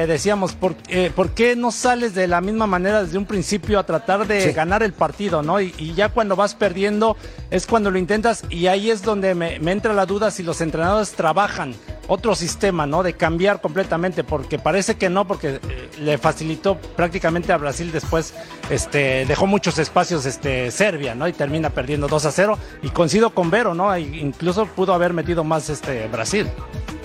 decíamos, 0.08 0.54
¿por, 0.54 0.76
eh, 0.88 1.12
¿por 1.14 1.32
qué 1.32 1.56
no 1.56 1.72
sales 1.72 2.14
de 2.16 2.28
la 2.28 2.40
misma 2.42 2.68
manera 2.68 3.04
desde 3.04 3.18
un 3.18 3.26
principio 3.26 3.80
a 3.80 3.86
tratar 3.86 4.26
de 4.26 4.42
Sí. 4.42 4.52
ganar 4.54 4.82
el 4.84 4.94
partido, 4.94 5.42
¿no? 5.42 5.60
Y, 5.60 5.74
y 5.78 5.94
ya 5.94 6.10
cuando 6.10 6.36
vas 6.36 6.56
perdiendo 6.56 7.18
es 7.52 7.66
cuando 7.68 7.92
lo 7.92 7.98
intentas 8.00 8.44
y 8.50 8.68
ahí 8.68 8.90
es 8.90 9.02
donde 9.02 9.36
me, 9.36 9.60
me 9.60 9.72
entra 9.74 9.94
la 9.94 10.06
duda 10.06 10.32
si 10.32 10.42
los 10.44 10.62
entrenadores 10.62 11.12
trabajan 11.12 11.76
otro 12.08 12.36
sistema, 12.48 12.88
¿no? 12.88 13.04
De 13.04 13.14
cambiar 13.14 13.60
completamente, 13.62 14.24
porque 14.24 14.58
parece 14.58 14.96
que 14.96 15.10
no, 15.10 15.28
porque 15.28 15.60
eh, 15.68 15.90
le 16.00 16.18
facilitó 16.18 16.78
prácticamente 16.78 17.52
a 17.52 17.58
Brasil 17.58 17.92
después, 17.92 18.34
este, 18.70 19.26
dejó 19.26 19.48
muchos 19.48 19.78
espacios, 19.80 20.26
este, 20.26 20.72
Serbia, 20.72 21.14
¿no? 21.14 21.28
Y 21.28 21.34
termina 21.34 21.70
perdiendo 21.70 22.08
2 22.08 22.26
a 22.26 22.32
0 22.32 22.58
y 22.84 22.90
coincido 22.90 23.32
con 23.32 23.50
Vero, 23.52 23.74
¿no? 23.74 23.94
E 23.94 24.02
incluso 24.02 24.66
pudo 24.66 24.94
haber 24.94 25.14
metido 25.14 25.44
más, 25.44 25.70
este, 25.70 26.08
Brasil. 26.08 26.48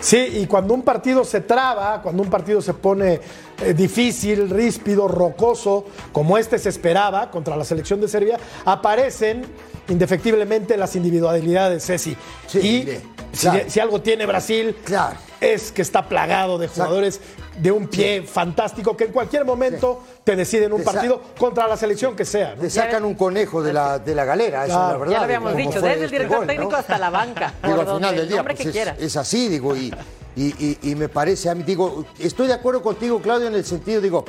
Sí, 0.00 0.16
y 0.16 0.46
cuando 0.46 0.74
un 0.74 0.82
partido 0.82 1.24
se 1.24 1.40
traba, 1.40 2.02
cuando 2.02 2.22
un 2.24 2.30
partido 2.30 2.60
se 2.60 2.74
pone 2.74 3.20
eh, 3.60 3.72
difícil, 3.72 4.50
ríspido, 4.50 5.06
rocoso, 5.06 5.84
como 6.10 6.38
este 6.38 6.58
se 6.58 6.68
esperaba 6.68 7.30
contra 7.30 7.56
la 7.56 7.64
selección 7.64 8.00
de 8.00 8.08
Serbia, 8.08 8.38
aparecen 8.64 9.44
indefectiblemente 9.88 10.76
las 10.76 10.94
individualidades, 10.96 11.84
Ceci. 11.86 12.16
Sí, 12.46 12.58
y 12.58 13.36
si, 13.36 13.46
claro. 13.48 13.64
si 13.68 13.80
algo 13.80 14.00
tiene 14.02 14.26
Brasil, 14.26 14.76
Claro. 14.84 15.16
es 15.40 15.72
que 15.72 15.82
está 15.82 16.08
plagado 16.08 16.58
de 16.58 16.68
jugadores 16.68 17.20
de 17.58 17.70
un 17.70 17.86
pie 17.88 18.22
fantástico 18.22 18.96
que 18.96 19.04
en 19.04 19.12
cualquier 19.12 19.44
momento 19.44 20.02
te 20.24 20.36
deciden 20.36 20.72
un 20.72 20.78
Te 20.80 20.84
partido 20.84 21.20
contra 21.38 21.66
la 21.68 21.76
selección 21.76 22.16
que 22.16 22.24
sea. 22.24 22.54
¿no? 22.54 22.62
Te 22.62 22.70
sacan 22.70 23.04
un 23.04 23.14
conejo 23.14 23.62
de 23.62 23.72
la, 23.72 23.98
de 23.98 24.14
la 24.14 24.24
galera, 24.24 24.64
esa 24.64 24.66
es 24.66 24.68
la 24.70 24.84
Claro. 24.84 24.98
verdad. 25.00 25.12
Ya 25.12 25.18
lo 25.18 25.24
habíamos 25.24 25.56
dicho, 25.56 25.80
desde 25.80 25.92
el 25.94 26.02
este 26.04 26.16
director 26.16 26.38
gol, 26.38 26.46
¿no? 26.46 26.52
técnico 26.52 26.76
hasta 26.76 26.98
la 26.98 27.10
banca. 27.10 27.54
Digo, 27.62 27.80
al 27.80 27.86
final 27.96 28.14
del 28.14 28.20
el 28.24 28.28
día, 28.28 28.42
pues 28.44 28.58
que 28.58 28.68
es, 28.80 28.88
es 28.98 29.16
así, 29.16 29.48
digo, 29.48 29.76
y, 29.76 29.92
y, 30.36 30.46
y- 30.64 30.78
y 30.82 30.94
me 30.94 31.08
parece 31.08 31.48
a 31.50 31.54
mí, 31.54 31.62
digo, 31.62 32.04
estoy 32.18 32.46
de 32.46 32.54
acuerdo 32.54 32.82
contigo, 32.82 33.20
Claudio, 33.20 33.48
en 33.48 33.54
el 33.54 33.64
sentido, 33.64 34.00
digo, 34.00 34.24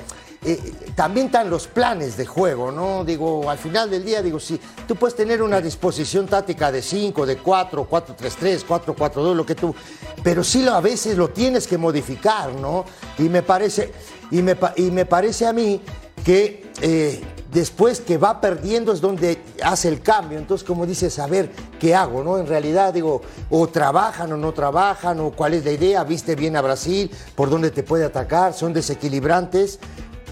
eh, 0.45 0.59
también 0.95 1.27
están 1.27 1.49
los 1.49 1.67
planes 1.67 2.17
de 2.17 2.25
juego, 2.25 2.69
¿no? 2.71 3.05
Digo, 3.05 3.49
al 3.49 3.57
final 3.57 3.89
del 3.89 4.03
día, 4.03 4.21
digo, 4.21 4.39
sí, 4.41 4.59
tú 4.85 4.95
puedes 4.97 5.15
tener 5.15 5.41
una 5.41 5.61
disposición 5.61 6.27
táctica 6.27 6.69
de 6.69 6.81
5, 6.81 7.25
de 7.25 7.37
4, 7.37 7.87
4-3-3, 7.89 8.65
4-4-2, 8.67 9.33
lo 9.35 9.45
que 9.45 9.55
tú, 9.55 9.73
pero 10.21 10.43
sí 10.43 10.67
a 10.67 10.81
veces 10.81 11.17
lo 11.17 11.29
tienes 11.29 11.65
que 11.65 11.77
modificar, 11.77 12.51
¿no? 12.55 12.83
Y 13.17 13.23
me 13.23 13.41
parece, 13.41 13.93
y 14.31 14.41
me, 14.41 14.57
y 14.75 14.91
me 14.91 15.05
parece 15.05 15.45
a 15.47 15.53
mí 15.53 15.81
que 16.23 16.71
eh, 16.81 17.21
después 17.51 18.01
que 18.01 18.17
va 18.17 18.41
perdiendo 18.41 18.91
es 18.93 19.01
donde 19.01 19.39
hace 19.63 19.87
el 19.87 20.01
cambio. 20.01 20.37
Entonces, 20.37 20.65
como 20.65 20.85
dices, 20.85 21.19
a 21.19 21.27
ver 21.27 21.49
qué 21.79 21.93
hago, 21.95 22.23
¿no? 22.23 22.37
En 22.39 22.47
realidad, 22.47 22.93
digo, 22.93 23.21
o 23.49 23.67
trabajan 23.67 24.31
o 24.31 24.37
no 24.37 24.53
trabajan, 24.53 25.19
o 25.19 25.31
cuál 25.31 25.53
es 25.53 25.65
la 25.65 25.71
idea, 25.71 26.03
viste 26.03 26.35
bien 26.35 26.55
a 26.55 26.61
Brasil, 26.61 27.09
por 27.35 27.49
dónde 27.49 27.71
te 27.71 27.83
puede 27.83 28.05
atacar, 28.05 28.53
son 28.53 28.73
desequilibrantes. 28.73 29.79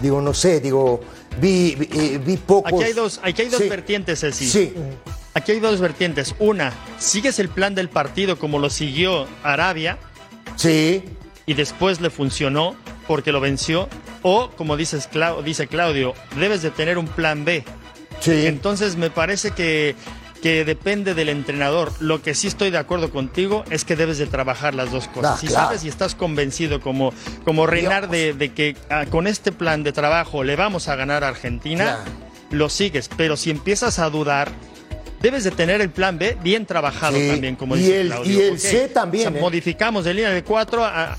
Digo, 0.00 0.20
no 0.20 0.34
sé, 0.34 0.60
digo, 0.60 1.00
vi, 1.40 1.76
vi, 1.76 1.88
eh, 1.92 2.18
vi 2.18 2.36
pocos. 2.36 2.72
Aquí 2.72 2.82
hay 2.82 2.92
dos, 2.92 3.20
aquí 3.22 3.42
hay 3.42 3.48
dos 3.48 3.60
Sí. 3.60 3.68
vertientes, 3.68 4.20
Ceci. 4.20 4.48
Sí, 4.48 4.74
Aquí 5.34 5.52
hay 5.52 5.60
dos 5.60 5.80
vertientes. 5.80 6.34
Una, 6.40 6.74
sigues 6.98 7.38
el 7.38 7.48
plan 7.48 7.74
del 7.74 7.88
partido 7.88 8.38
como 8.38 8.58
lo 8.58 8.68
siguió 8.68 9.26
Arabia 9.42 9.96
sí, 10.56 11.04
y 11.46 11.54
después 11.54 12.02
le 12.02 12.10
funcionó 12.10 12.74
porque 13.08 13.32
lo 13.32 13.40
venció. 13.40 13.88
O, 14.22 14.50
como 14.50 14.76
dices, 14.76 15.08
Clau- 15.10 15.42
dice 15.42 15.66
Claudio, 15.66 16.14
debes 16.38 16.62
de 16.62 16.70
tener 16.70 16.98
un 16.98 17.06
plan 17.08 17.44
B. 17.44 17.64
sí. 18.20 18.46
Entonces 18.46 18.96
me 18.96 19.10
parece 19.10 19.50
que, 19.50 19.96
que 20.42 20.64
depende 20.64 21.14
del 21.14 21.28
entrenador. 21.28 21.92
Lo 22.00 22.22
que 22.22 22.34
sí 22.34 22.46
estoy 22.46 22.70
de 22.70 22.78
acuerdo 22.78 23.10
contigo 23.10 23.64
es 23.70 23.84
que 23.84 23.96
debes 23.96 24.18
de 24.18 24.26
trabajar 24.26 24.74
las 24.74 24.90
dos 24.92 25.08
cosas. 25.08 25.32
Ah, 25.34 25.38
si 25.40 25.46
claro. 25.48 25.66
sabes 25.66 25.84
y 25.84 25.88
estás 25.88 26.14
convencido 26.14 26.80
como, 26.80 27.12
como 27.44 27.66
Reinar 27.66 28.08
de, 28.10 28.32
de 28.32 28.52
que 28.52 28.76
ah, 28.90 29.06
con 29.10 29.26
este 29.26 29.50
plan 29.52 29.82
de 29.82 29.92
trabajo 29.92 30.44
le 30.44 30.54
vamos 30.56 30.88
a 30.88 30.94
ganar 30.96 31.24
a 31.24 31.28
Argentina, 31.28 31.84
Claro. 32.04 32.10
lo 32.50 32.68
sigues. 32.68 33.08
Pero 33.16 33.36
si 33.36 33.50
empiezas 33.50 33.98
a 33.98 34.08
dudar, 34.10 34.50
debes 35.20 35.42
de 35.44 35.50
tener 35.52 35.80
el 35.80 35.90
plan 35.90 36.18
B 36.18 36.36
bien 36.42 36.66
trabajado 36.66 37.16
Sí. 37.18 37.28
también, 37.28 37.56
como 37.56 37.74
Y 37.76 37.80
dice 37.80 38.00
el- 38.02 38.06
Claudio. 38.08 38.32
y 38.32 38.42
el 38.42 38.58
C 38.60 38.88
también, 38.88 39.28
o 39.28 39.30
sea, 39.30 39.38
¿eh? 39.38 39.42
Modificamos 39.42 40.04
de 40.04 40.14
línea 40.14 40.30
de 40.30 40.42
cuatro 40.44 40.84
a- 40.84 41.16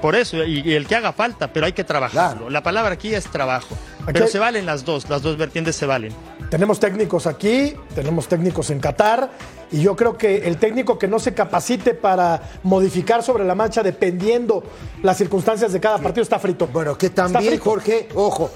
por 0.00 0.14
eso, 0.16 0.42
y, 0.44 0.60
y 0.60 0.74
el 0.74 0.86
que 0.86 0.96
haga 0.96 1.12
falta, 1.12 1.52
pero 1.52 1.66
hay 1.66 1.72
que 1.72 1.84
trabajarlo. 1.84 2.36
Claro. 2.40 2.50
La 2.50 2.62
palabra 2.62 2.92
aquí 2.94 3.14
es 3.14 3.24
trabajo. 3.30 3.74
Aquí 4.02 4.12
Pero 4.12 4.24
hay- 4.26 4.30
se 4.30 4.38
valen 4.38 4.66
las 4.66 4.84
dos, 4.84 5.08
las 5.08 5.22
dos 5.22 5.36
vertientes 5.36 5.74
se 5.76 5.86
valen. 5.86 6.12
Tenemos 6.50 6.78
técnicos 6.78 7.26
aquí, 7.26 7.74
tenemos 7.94 8.28
técnicos 8.28 8.70
en 8.70 8.78
Qatar, 8.78 9.30
y 9.72 9.80
yo 9.82 9.96
creo 9.96 10.16
que 10.16 10.46
el 10.46 10.58
técnico 10.58 10.96
que 10.98 11.08
no 11.08 11.18
se 11.18 11.34
capacite 11.34 11.92
para 11.94 12.40
modificar 12.62 13.22
sobre 13.24 13.44
la 13.44 13.54
marcha 13.56 13.82
dependiendo 13.82 14.62
las 15.02 15.16
circunstancias 15.18 15.72
de 15.72 15.80
cada 15.80 15.98
partido 15.98 16.22
está 16.22 16.38
frito. 16.38 16.68
Bueno, 16.68 16.96
que 16.96 17.10
también. 17.10 17.58
Jorge, 17.58 18.08
ojo, 18.14 18.50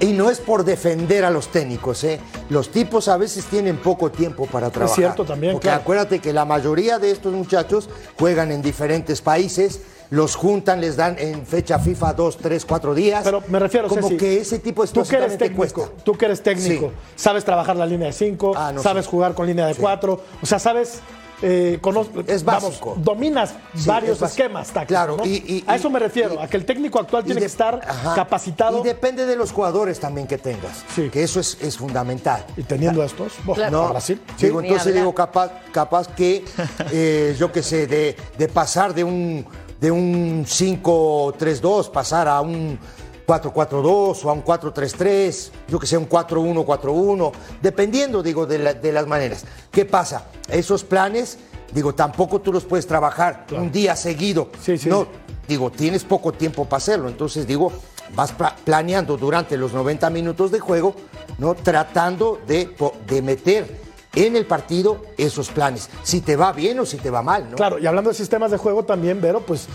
y 0.00 0.12
no 0.12 0.28
es 0.30 0.38
por 0.38 0.64
defender 0.64 1.24
a 1.24 1.30
los 1.30 1.48
técnicos, 1.48 2.04
¿eh? 2.04 2.20
Los 2.50 2.70
tipos 2.70 3.08
a 3.08 3.16
veces 3.16 3.44
tienen 3.46 3.78
poco 3.78 4.10
tiempo 4.10 4.46
para 4.46 4.68
trabajar. 4.70 4.96
cierto 4.96 5.24
también, 5.24 5.54
Porque 5.54 5.68
claro. 5.68 5.80
acuérdate 5.80 6.18
que 6.18 6.32
la 6.34 6.44
mayoría 6.44 6.98
de 6.98 7.10
estos 7.10 7.32
muchachos 7.32 7.88
juegan 8.18 8.52
en 8.52 8.60
diferentes 8.60 9.22
países, 9.22 9.80
los 10.10 10.34
juntan, 10.34 10.80
les 10.80 10.96
dan 10.96 11.16
en 11.18 11.46
fecha 11.46 11.78
FIFA 11.78 12.12
dos, 12.14 12.36
tres, 12.36 12.64
cuatro 12.64 12.94
días. 12.94 13.22
Pero 13.24 13.42
me 13.48 13.58
refiero, 13.58 13.88
Como 13.88 14.02
Ceci, 14.02 14.16
que 14.16 14.40
ese 14.40 14.58
tipo 14.58 14.84
de 14.84 14.92
Tú 14.92 15.02
que 15.04 15.16
eres 15.16 15.38
técnico, 15.38 15.56
cuesta. 15.56 15.82
tú 16.04 16.12
que 16.14 16.24
eres 16.26 16.42
técnico, 16.42 16.88
Sí. 16.88 17.12
sabes 17.22 17.44
trabajar 17.44 17.76
la 17.76 17.86
línea 17.86 18.08
de 18.08 18.12
5, 18.12 18.52
Ah, 18.56 18.72
no, 18.72 18.82
sabes 18.82 19.04
sí. 19.04 19.10
jugar 19.10 19.34
con 19.34 19.46
línea 19.46 19.66
de 19.66 19.74
Sí. 19.74 19.80
4, 19.80 20.20
o 20.42 20.46
sea, 20.46 20.58
sabes... 20.58 21.00
eh, 21.42 21.78
cono- 21.80 22.06
Es 22.26 22.44
vamos, 22.44 22.64
básico. 22.64 22.94
dominas 22.98 23.54
Sí, 23.74 23.88
varios 23.88 24.16
es 24.16 24.20
básico. 24.20 24.42
esquemas 24.42 24.66
tácticos. 24.68 24.88
Claro, 24.88 25.16
¿no? 25.16 25.24
y- 25.24 25.42
y- 25.46 25.64
a 25.66 25.76
eso 25.76 25.88
me 25.88 25.98
refiero, 25.98 26.34
y- 26.34 26.36
a 26.36 26.46
que 26.48 26.58
el 26.58 26.66
técnico 26.66 27.00
actual 27.00 27.24
tiene 27.24 27.36
de- 27.36 27.40
que 27.40 27.46
estar 27.46 27.80
ajá. 27.82 28.14
capacitado 28.14 28.80
Y 28.80 28.82
depende 28.82 29.24
de 29.24 29.36
los 29.36 29.50
jugadores 29.50 29.98
también 29.98 30.26
que 30.26 30.36
tengas. 30.36 30.84
Sí. 30.94 31.08
Que 31.08 31.22
eso 31.22 31.40
es, 31.40 31.56
es 31.62 31.78
fundamental. 31.78 32.44
y 32.58 32.62
teniendo 32.64 33.02
estos. 33.02 33.32
Bueno, 33.44 33.70
No, 33.70 33.82
a 33.86 33.90
Brasil. 33.92 34.20
digo, 34.38 34.60
Ni 34.60 34.68
entonces 34.68 34.88
hablar. 34.88 35.02
digo, 35.02 35.14
capaz, 35.14 35.50
capaz 35.72 36.08
que, 36.08 36.44
eh, 36.92 37.34
yo 37.38 37.50
qué 37.50 37.62
sé, 37.62 37.86
de, 37.86 38.16
de 38.36 38.48
pasar 38.48 38.92
de 38.92 39.04
un, 39.04 39.46
de 39.80 39.90
un 39.90 40.44
5-3-2, 40.46 41.90
pasar 41.90 42.28
a 42.28 42.40
un 42.40 42.78
4-4-2 43.26 44.24
o 44.24 44.30
a 44.30 44.32
un 44.32 44.44
4-3-3, 44.44 45.50
yo 45.68 45.78
que 45.78 45.86
sé, 45.86 45.96
un 45.96 46.08
4-1-4-1, 46.08 47.32
dependiendo, 47.62 48.22
digo, 48.22 48.46
de, 48.46 48.58
la- 48.58 48.74
de 48.74 48.92
las 48.92 49.06
maneras. 49.06 49.44
¿Qué 49.70 49.84
pasa? 49.84 50.26
Esos 50.48 50.82
planes, 50.84 51.38
digo, 51.72 51.94
tampoco 51.94 52.40
tú 52.40 52.52
los 52.52 52.64
puedes 52.64 52.86
trabajar 52.86 53.46
un 53.52 53.70
día 53.70 53.94
seguido. 53.96 54.48
Sí, 54.62 54.76
sí. 54.76 54.88
No, 54.88 55.06
digo, 55.46 55.70
tienes 55.70 56.04
poco 56.04 56.32
tiempo 56.32 56.64
para 56.64 56.78
hacerlo. 56.78 57.08
Entonces, 57.08 57.46
digo, 57.46 57.72
vas 58.14 58.32
pla- 58.32 58.56
planeando 58.64 59.16
durante 59.16 59.56
los 59.56 59.72
90 59.72 60.10
minutos 60.10 60.50
de 60.50 60.58
juego, 60.58 60.94
¿no? 61.38 61.54
Tratando 61.54 62.40
de, 62.46 62.74
de 63.06 63.22
meter 63.22 63.89
en 64.14 64.36
el 64.36 64.46
partido 64.46 65.02
esos 65.16 65.50
planes. 65.50 65.88
Si 66.02 66.20
te 66.20 66.36
va 66.36 66.52
bien 66.52 66.78
o 66.80 66.86
si 66.86 66.96
te 66.96 67.10
va 67.10 67.22
mal, 67.22 67.50
¿no? 67.50 67.56
Claro, 67.56 67.78
y 67.78 67.86
hablando 67.86 68.10
de 68.10 68.16
sistemas 68.16 68.50
de 68.50 68.56
juego 68.56 68.84
también, 68.84 69.20
Vero, 69.20 69.40
pues 69.40 69.68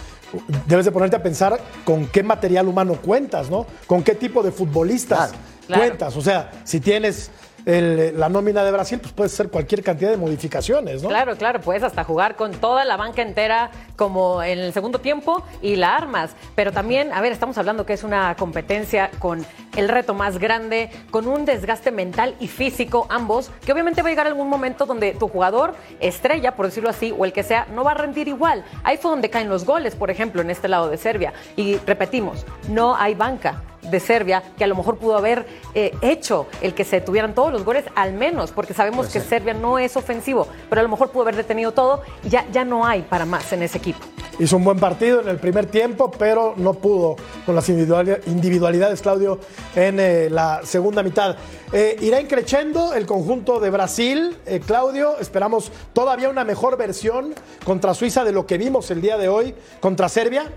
debes 0.67 0.85
de 0.85 0.91
ponerte 0.91 1.15
a 1.15 1.23
pensar 1.23 1.59
con 1.83 2.07
qué 2.07 2.23
material 2.23 2.67
humano 2.67 2.99
cuentas, 3.01 3.49
¿no? 3.49 3.65
Con 3.87 4.03
qué 4.03 4.15
tipo 4.15 4.43
de 4.43 4.51
futbolistas 4.51 5.29
Claro. 5.29 5.43
Claro. 5.67 5.81
cuentas. 5.81 6.15
O 6.15 6.21
sea, 6.21 6.51
si 6.63 6.79
tienes 6.79 7.31
el- 7.65 8.19
la 8.19 8.29
nómina 8.29 8.63
de 8.63 8.71
Brasil, 8.71 8.99
pues 8.99 9.13
puede 9.13 9.29
ser 9.29 9.49
cualquier 9.49 9.83
cantidad 9.83 10.11
de 10.11 10.17
modificaciones, 10.17 11.01
¿no? 11.01 11.09
Claro, 11.09 11.35
claro, 11.35 11.59
puedes 11.61 11.83
hasta 11.83 12.03
jugar 12.03 12.35
con 12.35 12.51
toda 12.51 12.85
la 12.85 12.97
banca 12.97 13.21
entera 13.21 13.71
como 13.95 14.43
en 14.43 14.59
el 14.59 14.73
segundo 14.73 14.99
tiempo 14.99 15.43
y 15.61 15.75
la 15.75 15.95
armas. 15.95 16.35
Pero 16.55 16.71
también, 16.71 17.11
a 17.13 17.21
ver, 17.21 17.31
estamos 17.31 17.57
hablando 17.57 17.85
que 17.85 17.93
es 17.93 18.03
una 18.03 18.35
competencia 18.35 19.09
con 19.19 19.45
el 19.75 19.89
reto 19.89 20.13
más 20.13 20.37
grande, 20.37 20.89
con 21.11 21.27
un 21.27 21.45
desgaste 21.45 21.91
mental 21.91 22.35
y 22.39 22.47
físico, 22.47 23.07
ambos, 23.09 23.49
que 23.65 23.71
obviamente 23.73 24.01
va 24.01 24.07
a 24.09 24.11
llegar 24.11 24.27
algún 24.27 24.47
momento 24.49 24.85
donde 24.85 25.13
tu 25.13 25.27
jugador 25.27 25.75
estrella, 25.99 26.55
por 26.55 26.67
decirlo 26.67 26.89
así, 26.89 27.13
o 27.17 27.25
el 27.25 27.33
que 27.33 27.43
sea, 27.43 27.67
no 27.73 27.83
va 27.83 27.91
a 27.91 27.95
rendir 27.95 28.27
igual. 28.27 28.63
Ahí 28.83 28.97
fue 28.97 29.11
donde 29.11 29.29
caen 29.29 29.49
los 29.49 29.65
goles, 29.65 29.95
por 29.95 30.09
ejemplo, 30.11 30.41
en 30.41 30.49
este 30.49 30.67
lado 30.67 30.89
de 30.89 30.97
Serbia. 30.97 31.33
Y 31.55 31.77
repetimos, 31.85 32.45
no 32.69 32.95
hay 32.95 33.15
banca 33.15 33.61
de 33.89 33.99
Serbia 33.99 34.43
que 34.57 34.63
a 34.63 34.67
lo 34.67 34.75
mejor 34.75 34.97
pudo 34.97 35.17
haber 35.17 35.45
eh, 35.73 35.91
hecho 36.01 36.47
el 36.61 36.73
que 36.73 36.83
se 36.83 37.01
tuvieran 37.01 37.33
todos 37.33 37.51
los 37.51 37.63
goles 37.63 37.85
al 37.95 38.13
menos, 38.13 38.51
porque 38.51 38.73
sabemos 38.73 39.07
que 39.07 39.19
Serbia 39.19 39.53
no 39.53 39.79
es 39.79 39.95
ofensivo, 39.97 40.47
pero 40.69 40.81
a 40.81 40.83
lo 40.83 40.89
mejor 40.89 41.09
pudo 41.09 41.23
haber 41.23 41.35
detenido 41.35 41.71
todo 41.71 42.01
y 42.23 42.29
ya, 42.29 42.45
ya 42.51 42.65
no 42.65 42.85
hay 42.85 43.01
para 43.01 43.25
más 43.25 43.51
en 43.53 43.63
ese 43.63 43.77
equipo. 43.77 43.99
hizo 44.39 44.57
un 44.57 44.63
buen 44.63 44.79
partido 44.79 45.21
en 45.21 45.29
el 45.29 45.37
primer 45.37 45.67
tiempo, 45.67 46.11
pero 46.11 46.53
no 46.57 46.73
pudo 46.73 47.15
con 47.45 47.55
las 47.55 47.69
individualidades, 47.69 49.01
Claudio, 49.01 49.39
en 49.75 49.99
eh, 49.99 50.29
la 50.29 50.61
segunda 50.63 51.03
mitad. 51.03 51.35
Eh, 51.71 51.97
irá 52.01 52.21
increchendo 52.21 52.93
el 52.93 53.05
conjunto 53.05 53.59
de 53.59 53.69
Brasil, 53.69 54.37
eh, 54.45 54.59
Claudio. 54.65 55.17
Esperamos 55.19 55.71
todavía 55.93 56.29
una 56.29 56.43
mejor 56.43 56.77
versión 56.77 57.33
contra 57.63 57.93
Suiza 57.93 58.23
de 58.23 58.31
lo 58.31 58.45
que 58.45 58.57
vimos 58.57 58.91
el 58.91 59.01
día 59.01 59.17
de 59.17 59.27
hoy 59.27 59.55
contra 59.79 60.09
Serbia. 60.09 60.51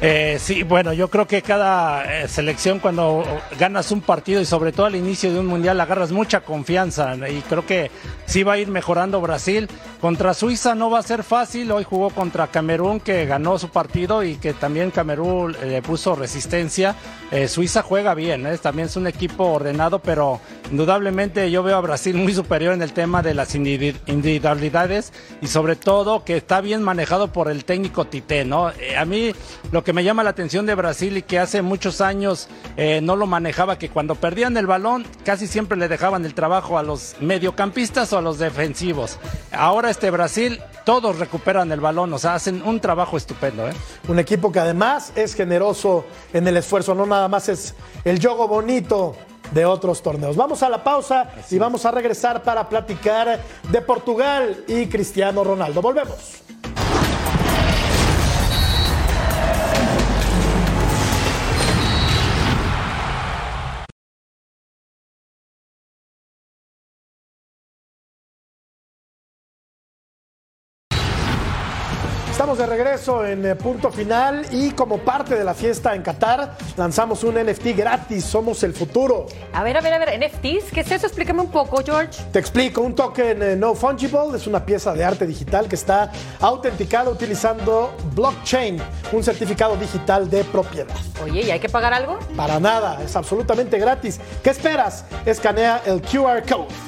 Eh, 0.00 0.36
sí, 0.38 0.62
bueno, 0.62 0.92
yo 0.92 1.10
creo 1.10 1.26
que 1.26 1.42
cada 1.42 2.22
eh, 2.22 2.28
selección 2.28 2.78
cuando 2.78 3.24
ganas 3.58 3.90
un 3.90 4.00
partido 4.00 4.40
y 4.40 4.44
sobre 4.44 4.70
todo 4.70 4.86
al 4.86 4.94
inicio 4.94 5.32
de 5.32 5.40
un 5.40 5.46
mundial 5.46 5.80
agarras 5.80 6.12
mucha 6.12 6.42
confianza 6.42 7.16
y 7.28 7.40
creo 7.40 7.66
que 7.66 7.90
sí 8.24 8.44
va 8.44 8.52
a 8.52 8.58
ir 8.58 8.68
mejorando 8.68 9.20
Brasil. 9.20 9.68
Contra 10.00 10.34
Suiza 10.34 10.76
no 10.76 10.88
va 10.88 11.00
a 11.00 11.02
ser 11.02 11.24
fácil, 11.24 11.72
hoy 11.72 11.82
jugó 11.82 12.10
contra 12.10 12.46
Camerún 12.46 13.00
que 13.00 13.26
ganó 13.26 13.58
su 13.58 13.70
partido 13.70 14.22
y 14.22 14.36
que 14.36 14.54
también 14.54 14.92
Camerún 14.92 15.56
eh, 15.60 15.66
le 15.66 15.82
puso 15.82 16.14
resistencia. 16.14 16.94
Suiza 17.46 17.82
juega 17.82 18.14
bien, 18.14 18.48
también 18.62 18.88
es 18.88 18.96
un 18.96 19.06
equipo 19.06 19.44
ordenado, 19.44 19.98
pero 19.98 20.40
indudablemente 20.70 21.50
yo 21.50 21.62
veo 21.62 21.76
a 21.76 21.80
Brasil 21.82 22.16
muy 22.16 22.32
superior 22.32 22.72
en 22.72 22.80
el 22.80 22.94
tema 22.94 23.20
de 23.20 23.34
las 23.34 23.54
individualidades 23.54 25.12
y 25.42 25.48
sobre 25.48 25.76
todo 25.76 26.24
que 26.24 26.38
está 26.38 26.62
bien 26.62 26.82
manejado 26.82 27.30
por 27.30 27.50
el 27.50 27.66
técnico 27.66 28.06
Tite, 28.06 28.46
¿no? 28.46 28.68
a 28.96 29.04
mí 29.04 29.32
lo 29.72 29.84
que 29.84 29.87
que 29.88 29.94
me 29.94 30.04
llama 30.04 30.22
la 30.22 30.28
atención 30.28 30.66
de 30.66 30.74
Brasil 30.74 31.16
y 31.16 31.22
que 31.22 31.38
hace 31.38 31.62
muchos 31.62 32.02
años 32.02 32.48
eh, 32.76 33.00
no 33.02 33.16
lo 33.16 33.26
manejaba, 33.26 33.78
que 33.78 33.88
cuando 33.88 34.16
perdían 34.16 34.54
el 34.58 34.66
balón 34.66 35.06
casi 35.24 35.46
siempre 35.46 35.78
le 35.78 35.88
dejaban 35.88 36.26
el 36.26 36.34
trabajo 36.34 36.76
a 36.76 36.82
los 36.82 37.16
mediocampistas 37.20 38.12
o 38.12 38.18
a 38.18 38.20
los 38.20 38.38
defensivos. 38.38 39.18
Ahora 39.50 39.88
este 39.88 40.10
Brasil, 40.10 40.60
todos 40.84 41.18
recuperan 41.18 41.72
el 41.72 41.80
balón, 41.80 42.12
o 42.12 42.18
sea, 42.18 42.34
hacen 42.34 42.60
un 42.66 42.80
trabajo 42.80 43.16
estupendo. 43.16 43.66
¿eh? 43.66 43.72
Un 44.08 44.18
equipo 44.18 44.52
que 44.52 44.60
además 44.60 45.10
es 45.16 45.32
generoso 45.32 46.04
en 46.34 46.46
el 46.46 46.58
esfuerzo, 46.58 46.94
no 46.94 47.06
nada 47.06 47.28
más 47.28 47.48
es 47.48 47.74
el 48.04 48.20
juego 48.20 48.46
bonito 48.46 49.16
de 49.52 49.64
otros 49.64 50.02
torneos. 50.02 50.36
Vamos 50.36 50.62
a 50.62 50.68
la 50.68 50.84
pausa 50.84 51.30
y 51.50 51.56
vamos 51.56 51.86
a 51.86 51.92
regresar 51.92 52.42
para 52.42 52.68
platicar 52.68 53.40
de 53.72 53.80
Portugal 53.80 54.64
y 54.68 54.84
Cristiano 54.84 55.42
Ronaldo. 55.44 55.80
Volvemos. 55.80 56.42
Estamos 72.58 72.76
de 72.76 72.84
regreso 72.84 73.24
en 73.24 73.46
eh, 73.46 73.54
punto 73.54 73.92
final 73.92 74.44
y 74.50 74.72
como 74.72 74.98
parte 74.98 75.36
de 75.36 75.44
la 75.44 75.54
fiesta 75.54 75.94
en 75.94 76.02
Qatar 76.02 76.56
lanzamos 76.76 77.22
un 77.22 77.36
NFT 77.36 77.66
gratis, 77.76 78.24
somos 78.24 78.64
el 78.64 78.74
futuro. 78.74 79.26
A 79.52 79.62
ver, 79.62 79.76
a 79.76 79.80
ver, 79.80 79.94
a 79.94 79.98
ver, 80.00 80.18
NFTs, 80.18 80.72
¿qué 80.72 80.80
es 80.80 80.90
eso? 80.90 81.06
Explícame 81.06 81.40
un 81.40 81.52
poco, 81.52 81.80
George. 81.84 82.20
Te 82.32 82.40
explico, 82.40 82.80
un 82.80 82.96
token 82.96 83.42
eh, 83.44 83.54
no 83.54 83.76
fungible 83.76 84.34
es 84.34 84.48
una 84.48 84.66
pieza 84.66 84.92
de 84.92 85.04
arte 85.04 85.24
digital 85.24 85.68
que 85.68 85.76
está 85.76 86.10
autenticada 86.40 87.08
utilizando 87.10 87.94
blockchain, 88.16 88.82
un 89.12 89.22
certificado 89.22 89.76
digital 89.76 90.28
de 90.28 90.42
propiedad. 90.42 90.96
Oye, 91.22 91.42
¿y 91.42 91.50
hay 91.52 91.60
que 91.60 91.68
pagar 91.68 91.94
algo? 91.94 92.18
Para 92.34 92.58
nada, 92.58 93.00
es 93.04 93.14
absolutamente 93.14 93.78
gratis. 93.78 94.18
¿Qué 94.42 94.50
esperas? 94.50 95.04
Escanea 95.24 95.82
el 95.86 96.02
QR 96.02 96.42
code. 96.42 96.87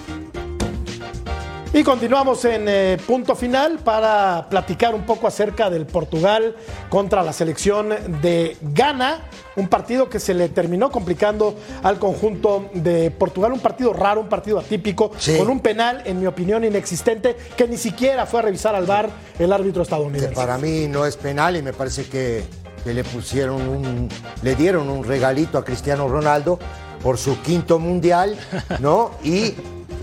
Y 1.73 1.85
continuamos 1.85 2.45
en 2.47 2.65
eh, 2.67 2.99
punto 3.07 3.37
final 3.37 3.79
para 3.79 4.49
platicar 4.51 4.93
un 4.93 5.07
poco 5.07 5.29
acerca 5.29 5.71
del 5.71 5.87
Portugal 5.87 6.57
contra 6.89 7.23
la 7.23 7.33
selección 7.33 7.91
de 8.21 8.57
Ghana, 8.61 9.29
un 9.55 9.69
partido 9.69 10.11
que 10.11 10.19
se 10.19 10.35
le 10.35 10.49
terminó 10.49 10.91
complicando 10.91 11.55
al 11.85 12.01
conjunto 12.01 12.69
de 12.75 13.13
Portugal, 13.13 13.53
un 13.53 13.61
partido 13.61 13.93
raro, 13.93 14.21
un 14.21 14.29
partido 14.29 14.59
atípico, 14.59 15.13
con 15.39 15.49
un 15.49 15.61
penal, 15.61 16.03
en 16.07 16.19
mi 16.19 16.27
opinión, 16.27 16.65
inexistente, 16.65 17.37
que 17.57 17.69
ni 17.69 17.77
siquiera 17.77 18.27
fue 18.27 18.41
a 18.41 18.43
revisar 18.43 18.75
al 18.75 18.87
bar 18.87 19.09
el 19.39 19.53
árbitro 19.53 19.85
estadounidense. 19.85 20.35
para 20.35 20.59
mí 20.59 20.89
no 20.89 21.07
es 21.07 21.17
penal 21.17 21.57
y 21.57 21.63
me 21.63 21.73
parece 21.73 22.09
que, 22.09 22.43
que 22.83 22.93
le 22.93 23.05
pusieron 23.05 23.69
un, 23.69 24.09
le 24.43 24.57
dieron 24.57 24.91
un 24.91 25.05
regalito 25.05 25.57
a 25.57 25.65
Cristiano 25.65 26.09
Ronaldo 26.09 26.59
por 27.01 27.17
su 27.17 27.41
quinto 27.43 27.79
mundial, 27.79 28.37
¿no? 28.81 29.13
Y 29.23 29.55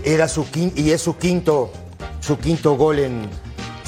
era 0.04 0.28
su 0.28 0.46
y 0.54 0.90
es 0.90 1.02
su 1.02 1.16
quinto, 1.16 1.70
su 2.20 2.38
quinto 2.38 2.76
gol 2.76 2.98
en, 2.98 3.28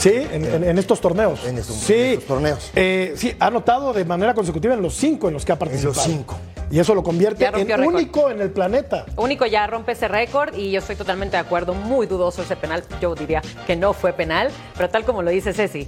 Sí, 0.00 0.12
en, 0.14 0.78
estos 0.78 0.98
torneos. 0.98 1.44
En 1.44 1.58
estos, 1.58 1.76
sí, 1.76 2.18
torneos. 2.26 2.70
Eh, 2.74 3.12
sí, 3.16 3.36
ha 3.38 3.48
anotado 3.48 3.92
de 3.92 4.06
manera 4.06 4.32
consecutiva 4.32 4.72
en 4.72 4.80
los 4.80 4.94
cinco 4.94 5.28
en 5.28 5.34
los 5.34 5.44
que 5.44 5.52
ha 5.52 5.58
participado. 5.58 5.92
En 5.92 5.96
los 5.96 6.04
cinco. 6.04 6.38
Y 6.70 6.78
eso 6.78 6.94
lo 6.94 7.02
convierte 7.02 7.44
en 7.44 7.84
único 7.84 8.30
en 8.30 8.40
el 8.40 8.50
planeta. 8.50 9.04
Único 9.16 9.44
ya 9.44 9.66
rompe 9.66 9.92
ese 9.92 10.08
récord 10.08 10.56
y 10.56 10.70
yo 10.70 10.78
estoy 10.78 10.96
totalmente 10.96 11.36
de 11.36 11.42
acuerdo. 11.42 11.74
Muy 11.74 12.06
dudoso 12.06 12.40
ese 12.40 12.56
penal. 12.56 12.82
Yo 13.00 13.14
diría 13.14 13.42
que 13.66 13.76
no 13.76 13.92
fue 13.92 14.14
penal, 14.14 14.50
pero 14.74 14.88
tal 14.88 15.04
como 15.04 15.20
lo 15.20 15.30
dice 15.30 15.52
Ceci, 15.52 15.86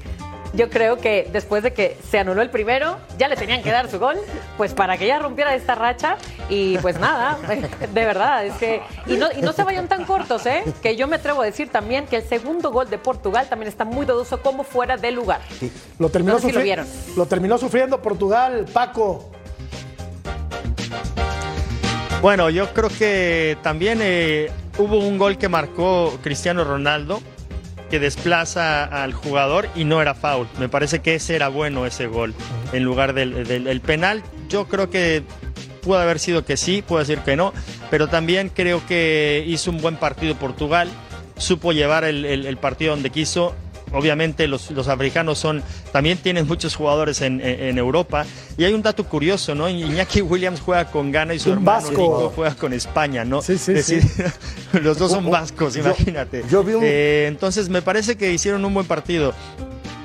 yo 0.55 0.69
creo 0.69 0.99
que 0.99 1.29
después 1.33 1.63
de 1.63 1.73
que 1.73 1.97
se 2.11 2.19
anuló 2.19 2.43
el 2.43 2.51
primero, 2.51 2.99
ya 3.19 3.29
le 3.29 3.37
tenían 3.37 3.63
que 3.63 3.71
dar 3.71 3.91
su 3.91 3.99
gol, 3.99 4.17
pues 4.57 4.75
para 4.75 4.99
que 4.99 5.07
ya 5.07 5.19
rompiera 5.19 5.55
esta 5.55 5.75
racha. 5.75 6.17
Y 6.49 6.77
pues 6.79 6.99
nada, 7.01 7.39
de 7.81 8.05
verdad, 8.05 8.45
es 8.45 8.55
que. 8.55 8.83
Y 9.07 9.17
no, 9.17 9.29
y 9.37 9.41
no 9.41 9.53
se 9.53 9.65
vayan 9.65 9.89
tan 9.89 10.05
cortos, 10.05 10.45
¿eh? 10.47 10.63
Que 10.83 10.97
yo 10.97 11.07
me 11.07 11.17
atrevo 11.17 11.43
a 11.43 11.45
decir 11.45 11.71
también 11.71 12.07
que 12.07 12.17
el 12.17 12.25
segundo 12.25 12.71
gol 12.71 12.91
de 12.91 12.99
Portugal 12.99 13.47
también 13.49 13.69
está 13.69 13.85
muy 13.85 14.05
dudoso 14.05 14.43
como 14.43 14.65
fuera 14.65 14.97
de 14.97 15.11
lugar. 15.11 15.41
Lo 15.99 16.11
terminó, 16.11 16.39
lo, 16.39 16.85
lo 17.17 17.27
terminó 17.27 17.59
sufriendo 17.59 18.03
Portugal, 18.03 18.67
Paco. 18.73 19.31
Bueno, 22.21 22.51
yo 22.51 22.73
creo 22.73 22.89
que 22.89 23.57
también 23.63 23.99
eh, 24.01 24.51
hubo 24.79 24.99
un 24.99 25.19
gol 25.19 25.39
que 25.39 25.49
marcó 25.49 26.17
Cristiano 26.23 26.63
Ronaldo 26.63 27.21
que 27.93 28.01
desplaza 28.01 28.85
al 28.85 29.13
jugador 29.13 29.69
y 29.75 29.85
no 29.85 30.01
era 30.01 30.15
foul. 30.15 30.49
Me 30.59 30.71
parece 30.71 31.01
que 31.01 31.17
ese 31.17 31.37
era 31.37 31.49
bueno 31.49 31.85
ese 31.85 32.07
gol 32.07 32.33
en 32.73 32.85
lugar 32.85 33.13
del, 33.13 33.83
penal. 33.85 34.23
Yo 34.49 34.67
creo 34.67 34.89
que 34.89 35.23
pudo 35.83 35.99
haber 35.99 36.19
sido 36.19 36.43
que 36.43 36.57
sí, 36.57 36.81
puedo 36.81 37.01
decir 37.01 37.19
que 37.19 37.37
no, 37.37 37.53
pero 37.91 38.09
también 38.09 38.49
creo 38.49 38.81
que 38.87 39.45
hizo 39.47 39.71
un 39.71 39.77
buen 39.83 39.97
partido 39.97 40.35
Portugal, 40.37 40.89
supo 41.37 41.73
llevar 41.73 42.05
el 42.05 42.57
partido 42.57 42.95
donde 42.95 43.11
quiso 43.11 43.55
obviamente 43.93 44.49
los, 44.49 44.71
africanos 44.89 45.39
son, 45.39 45.63
también 45.93 46.19
tienen 46.19 46.47
muchos 46.47 46.75
jugadores 46.75 47.21
en, 47.21 47.41
Europa. 47.79 48.27
Y 48.57 48.65
hay 48.65 48.75
un 48.75 48.83
dato 48.83 49.05
curioso, 49.05 49.55
¿no? 49.55 49.69
Iñaki 49.69 50.21
Williams 50.21 50.61
juega 50.61 50.91
con 50.91 51.11
Ghana 51.11 51.35
y 51.35 51.39
su 51.39 51.53
hermano 51.53 51.91
Nico 51.91 52.33
juega 52.35 52.55
con 52.55 52.73
España, 52.73 53.25
¿no? 53.25 53.43
Sí, 53.43 53.59
sí, 53.59 53.83
sí. 53.83 54.01
los 54.73 54.99
dos 54.99 55.13
son 55.13 55.31
vascos, 55.31 55.77
imagínate. 55.77 56.45
Yo, 56.51 56.63
vi 56.63 56.75
eh, 56.83 57.27
entonces 57.29 57.69
me 57.69 57.83
parece 57.83 58.17
que 58.17 58.33
hicieron 58.33 58.65
un 58.65 58.75
buen 58.75 58.87
partido. 58.87 59.35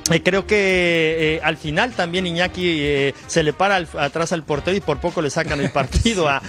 Eh, 0.10 0.24
creo 0.24 0.48
que 0.48 1.36
eh, 1.36 1.40
al 1.44 1.58
final 1.58 1.92
también 1.92 2.26
Iñaki 2.26 2.80
eh, 2.82 3.14
se 3.28 3.44
le 3.44 3.54
para 3.54 3.76
atrás 3.76 4.32
al 4.32 4.44
portero 4.44 4.76
y 4.78 4.80
por 4.80 5.00
poco 5.00 5.22
le 5.22 5.30
sacan 5.30 5.60
el 5.60 5.70
partido 5.78 6.28
a, 6.30 6.42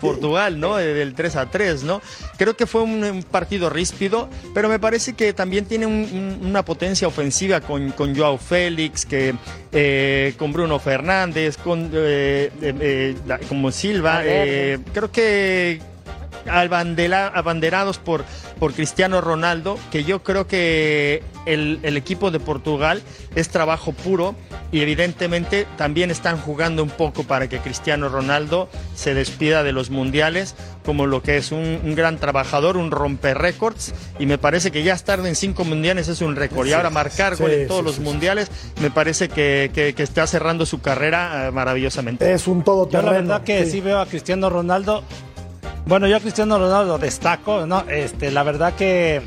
Portugal, 0.00 0.58
¿no? 0.60 0.76
Del 0.76 1.14
3 1.14 1.36
a 1.36 1.46
3, 1.46 1.84
¿no? 1.84 2.00
Creo 2.36 2.56
que 2.56 2.66
fue 2.66 2.82
un, 2.82 3.24
partido 3.30 3.70
ríspido, 3.70 4.28
pero 4.54 4.68
me 4.68 4.78
parece 4.78 5.14
que 5.14 5.32
también 5.32 5.66
tiene 5.66 5.86
una 5.86 6.64
potencia 6.64 7.08
ofensiva 7.08 7.60
con, 7.60 7.90
con 7.92 8.16
Joao 8.16 8.38
Félix, 8.38 9.06
que 9.06 9.34
con 10.38 10.52
Bruno 10.52 10.78
Fernández, 10.78 11.56
con 11.56 11.90
como 13.48 13.70
Silva. 13.70 14.22
creo 14.22 15.10
que 15.12 15.80
abanderados 16.50 17.98
por, 17.98 18.24
por 18.58 18.72
Cristiano 18.74 19.20
Ronaldo, 19.20 19.78
que 19.90 20.04
yo 20.04 20.22
creo 20.22 20.46
que 20.46 21.22
el, 21.48 21.96
equipo 21.96 22.30
de 22.30 22.40
Portugal 22.40 23.02
es 23.34 23.48
trabajo 23.48 23.92
puro 23.92 24.34
y 24.70 24.80
evidentemente 24.80 25.66
también 25.76 26.10
están 26.10 26.38
jugando 26.38 26.82
un 26.82 26.90
poco 26.90 27.24
para 27.24 27.48
que 27.48 27.58
Cristiano 27.58 28.08
Ronaldo 28.08 28.68
se 28.94 29.14
despida 29.14 29.62
de 29.62 29.72
los 29.72 29.90
mundiales 29.90 30.54
como 30.84 31.06
lo 31.06 31.22
que 31.22 31.36
es 31.36 31.52
un, 31.52 31.94
gran 31.94 32.18
trabajador, 32.18 32.76
un 32.76 32.90
romper 32.90 33.38
récords 33.38 33.94
y 34.18 34.26
me 34.26 34.38
parece 34.38 34.70
que 34.70 34.82
ya 34.82 34.94
estar 34.94 35.24
en 35.24 35.34
cinco 35.34 35.64
mundiales 35.64 36.08
es 36.08 36.20
un 36.20 36.36
récord. 36.36 36.66
Y 36.66 36.72
ahora 36.72 36.90
marcar 36.90 37.36
gol 37.36 37.50
en 37.50 37.68
todos 37.68 37.84
los 37.84 37.98
mundiales 37.98 38.50
me 38.80 38.90
parece 38.90 39.28
que, 39.28 39.94
está 39.98 40.26
cerrando 40.26 40.66
su 40.66 40.80
carrera 40.80 41.48
eh, 41.48 41.50
maravillosamente. 41.50 42.32
Es 42.32 42.46
un 42.46 42.62
todo 42.62 42.88
Yo 42.88 43.02
la 43.02 43.12
verdad 43.12 43.42
que 43.42 43.66
sí 43.66 43.80
veo 43.80 44.00
a 44.00 44.06
Cristiano 44.06 44.48
Ronaldo 44.50 45.02
bueno, 45.86 46.06
yo 46.06 46.16
a 46.16 46.20
Cristiano 46.20 46.58
Ronaldo 46.58 46.98
destaco, 46.98 47.66
¿no? 47.66 47.84
Este, 47.88 48.30
la 48.30 48.42
verdad 48.42 48.74
que 48.74 49.22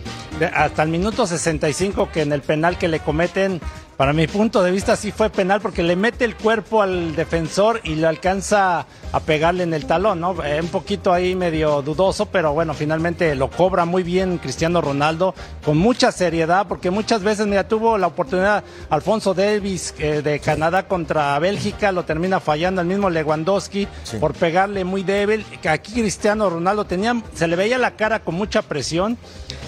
hasta 0.53 0.83
el 0.83 0.89
minuto 0.89 1.27
65 1.27 2.09
que 2.11 2.21
en 2.21 2.31
el 2.33 2.41
penal 2.41 2.77
que 2.77 2.87
le 2.87 2.99
cometen 2.99 3.61
para 3.97 4.13
mi 4.13 4.25
punto 4.27 4.63
de 4.63 4.71
vista 4.71 4.95
sí 4.95 5.11
fue 5.11 5.29
penal 5.29 5.61
porque 5.61 5.83
le 5.83 5.95
mete 5.95 6.25
el 6.25 6.35
cuerpo 6.35 6.81
al 6.81 7.15
defensor 7.15 7.81
y 7.83 7.95
le 7.95 8.07
alcanza 8.07 8.85
a 9.11 9.19
pegarle 9.19 9.63
en 9.63 9.73
el 9.73 9.85
talón, 9.85 10.19
¿no? 10.19 10.43
Eh, 10.43 10.59
un 10.61 10.69
poquito 10.69 11.13
ahí 11.13 11.35
medio 11.35 11.81
dudoso, 11.81 12.25
pero 12.25 12.53
bueno, 12.53 12.73
finalmente 12.73 13.35
lo 13.35 13.49
cobra 13.49 13.85
muy 13.85 14.03
bien 14.03 14.37
Cristiano 14.37 14.81
Ronaldo 14.81 15.35
con 15.63 15.77
mucha 15.77 16.11
seriedad 16.11 16.65
porque 16.67 16.89
muchas 16.89 17.21
veces, 17.21 17.45
mira, 17.47 17.67
tuvo 17.67 17.97
la 17.97 18.07
oportunidad 18.07 18.63
Alfonso 18.89 19.33
Davis 19.33 19.93
eh, 19.99 20.21
de 20.23 20.39
Canadá 20.39 20.87
contra 20.87 21.37
Bélgica, 21.39 21.91
lo 21.91 22.03
termina 22.03 22.39
fallando 22.39 22.81
el 22.81 22.87
mismo 22.87 23.09
Lewandowski 23.09 23.87
por 24.19 24.33
pegarle 24.33 24.83
muy 24.83 25.03
débil. 25.03 25.45
Aquí 25.69 25.93
Cristiano 25.93 26.49
Ronaldo 26.49 26.85
tenía, 26.85 27.21
se 27.33 27.47
le 27.47 27.55
veía 27.55 27.77
la 27.77 27.91
cara 27.91 28.21
con 28.21 28.35
mucha 28.35 28.61
presión 28.61 29.17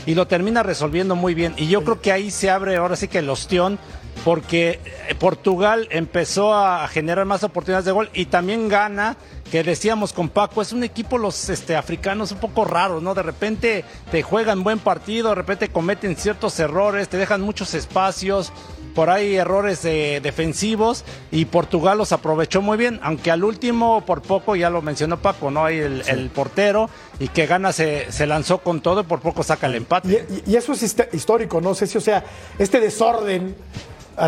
y 0.06 0.16
lo 0.16 0.28
termina 0.28 0.64
resolviendo 0.64 1.16
muy 1.16 1.34
bien. 1.34 1.54
Y 1.58 1.68
yo 1.68 1.84
creo 1.84 2.02
que 2.02 2.12
ahí 2.12 2.32
se 2.32 2.50
abre 2.50 2.78
ahora 2.78 2.96
sí 2.96 3.08
que 3.08 3.20
el 3.20 3.30
ostión 3.30 3.80
porque 4.24 4.80
eh, 5.10 5.16
Portugal 5.16 5.88
empezó 5.92 6.54
a 6.54 6.88
generar 6.88 7.26
más 7.26 7.44
oportunidades 7.44 7.86
de 7.86 7.92
gol 7.92 8.10
y 8.14 8.26
también 8.26 8.70
gana, 8.70 9.18
que 9.52 9.64
decíamos 9.64 10.14
con 10.14 10.30
Paco, 10.30 10.62
es 10.62 10.72
un 10.72 10.84
equipo 10.84 11.18
los 11.18 11.50
este, 11.50 11.76
africanos 11.76 12.32
un 12.32 12.40
poco 12.40 12.66
raros, 12.66 13.04
¿no? 13.04 13.14
De 13.14 13.24
repente 13.24 13.84
te 14.12 14.24
juegan 14.24 14.64
buen 14.64 14.80
partido, 14.80 15.30
de 15.30 15.36
repente 15.36 15.70
cometen 15.70 16.16
ciertos 16.16 16.60
errores, 16.60 17.10
te 17.10 17.18
dejan 17.18 17.42
muchos 17.42 17.74
espacios, 17.74 18.52
por 18.96 19.10
ahí 19.10 19.36
errores 19.36 19.82
defensivos 19.82 21.04
y 21.32 21.46
Portugal 21.46 21.98
los 21.98 22.12
aprovechó 22.12 22.62
muy 22.62 22.78
bien, 22.78 23.00
aunque 23.02 23.32
al 23.32 23.44
último 23.44 24.06
por 24.06 24.22
poco 24.22 24.56
ya 24.56 24.70
lo 24.70 24.82
mencionó 24.82 25.18
Paco, 25.18 25.52
¿no? 25.52 25.66
Hay 25.66 25.80
el, 25.80 26.30
portero 26.34 26.90
y 27.20 27.28
que 27.28 27.46
gana 27.46 27.74
se, 27.74 28.08
lanzó 28.28 28.60
con 28.60 28.82
todo 28.82 29.02
y 29.02 29.04
por 29.04 29.20
poco 29.20 29.44
saca 29.44 29.68
el 29.68 29.76
empate. 29.76 30.26
Y, 30.46 30.52
y, 30.52 30.56
eso 30.56 30.74
es 30.74 30.96
histórico, 31.12 31.60
no 31.60 31.74
sé 31.74 31.98
o 31.98 32.02
sea, 32.02 32.24
este 32.58 32.80
desorden 32.80 33.56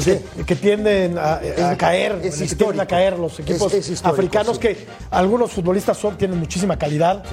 Sí. 0.01 0.19
que 0.45 0.55
tienden 0.55 1.17
a, 1.17 1.39
a 1.69 1.77
caer, 1.77 2.19
es 2.23 2.37
que 2.39 2.55
tienden 2.55 2.79
a 2.79 2.85
caer 2.87 3.17
los 3.19 3.39
equipos 3.39 3.73
Es- 3.73 4.03
africanos 4.05 4.55
sí. 4.57 4.61
que 4.61 4.87
algunos 5.11 5.51
futbolistas 5.51 5.97
son, 5.97 6.17
tienen 6.17 6.39
muchísima 6.39 6.77
calidad. 6.77 7.23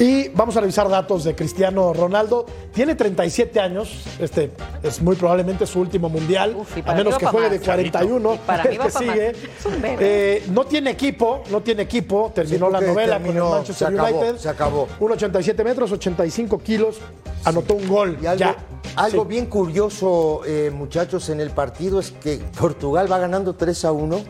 Y 0.00 0.28
vamos 0.28 0.56
a 0.56 0.60
revisar 0.60 0.88
datos 0.88 1.24
de 1.24 1.34
Cristiano 1.34 1.92
Ronaldo. 1.92 2.46
Tiene 2.72 2.94
37 2.94 3.58
años, 3.58 4.04
este 4.20 4.52
es 4.84 5.02
muy 5.02 5.16
probablemente 5.16 5.66
su 5.66 5.80
último 5.80 6.08
mundial, 6.08 6.54
Uf, 6.56 6.76
a 6.86 6.94
menos 6.94 7.18
que 7.18 7.26
juegue 7.26 7.48
más, 7.50 7.58
de 7.58 7.64
41, 7.64 8.34
Y 8.34 8.38
para 8.38 8.62
mí 8.64 8.70
el 8.74 8.80
va 8.80 8.84
que 8.84 8.90
sigue. 8.92 9.30
Es 9.30 9.66
un 9.66 9.82
bebé. 9.82 9.96
Eh, 9.98 10.44
no 10.52 10.64
tiene 10.66 10.90
equipo, 10.90 11.42
no 11.50 11.62
tiene 11.62 11.82
equipo, 11.82 12.30
terminó 12.32 12.66
Sí, 12.66 12.72
la 12.74 12.80
novela 12.80 13.18
terminó, 13.18 13.40
con 13.40 13.48
el 13.48 13.54
Manchester 13.58 13.88
se 13.88 13.94
acabó, 13.94 14.18
United. 14.20 14.36
se 14.38 14.48
acabó. 14.48 14.88
1,87 15.00 15.64
metros, 15.64 15.90
85 15.90 16.58
kilos, 16.60 16.96
anotó 17.44 17.74
un 17.74 17.88
gol. 17.88 18.18
Y 18.22 18.26
algo, 18.26 18.38
ya. 18.38 18.56
algo 18.94 19.22
Sí. 19.22 19.28
bien 19.28 19.46
curioso, 19.46 20.42
eh, 20.46 20.70
muchachos, 20.72 21.28
en 21.28 21.40
el 21.40 21.50
partido 21.50 21.98
es 21.98 22.12
que 22.12 22.38
Portugal 22.56 23.10
va 23.10 23.18
ganando 23.18 23.56
3 23.56 23.84
a 23.84 23.90
1, 23.90 24.20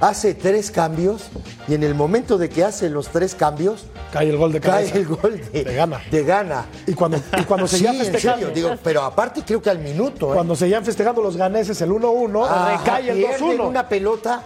hace 0.00 0.34
tres 0.34 0.70
cambios 0.70 1.24
y 1.68 1.74
en 1.74 1.82
el 1.82 1.94
momento 1.94 2.38
de 2.38 2.48
que 2.48 2.64
hace 2.64 2.88
los 2.90 3.08
tres 3.08 3.34
cambios, 3.34 3.84
Cae 4.12 4.28
el 4.28 4.36
gol 4.36 4.50
de 4.52 4.60
cae 4.60 4.86
cabeza. 4.90 4.96
el 4.98 5.06
gol 5.06 5.40
de, 5.52 5.64
De 5.64 5.74
gana. 5.74 6.00
de 6.10 6.24
gana. 6.24 6.66
Y 6.86 6.94
cuando, 6.94 7.18
y 7.38 7.42
cuando 7.46 7.68
Sí, 7.68 7.76
seguían 7.76 7.96
en 8.04 8.18
serio, 8.18 8.50
digo, 8.52 8.70
pero 8.82 9.02
aparte 9.02 9.42
creo 9.46 9.62
que 9.62 9.70
al 9.70 9.78
minuto, 9.78 10.30
¿eh? 10.30 10.34
Cuando 10.34 10.56
seguían 10.56 10.84
festejando 10.84 11.22
los 11.22 11.36
ganeses 11.36 11.80
el 11.82 11.90
1-1, 11.90 12.44
Ajá, 12.44 12.82
cae 12.84 13.10
el 13.10 13.18
pierden 13.18 13.58
2-1. 13.58 13.68
una 13.68 13.88
pelota. 13.88 14.42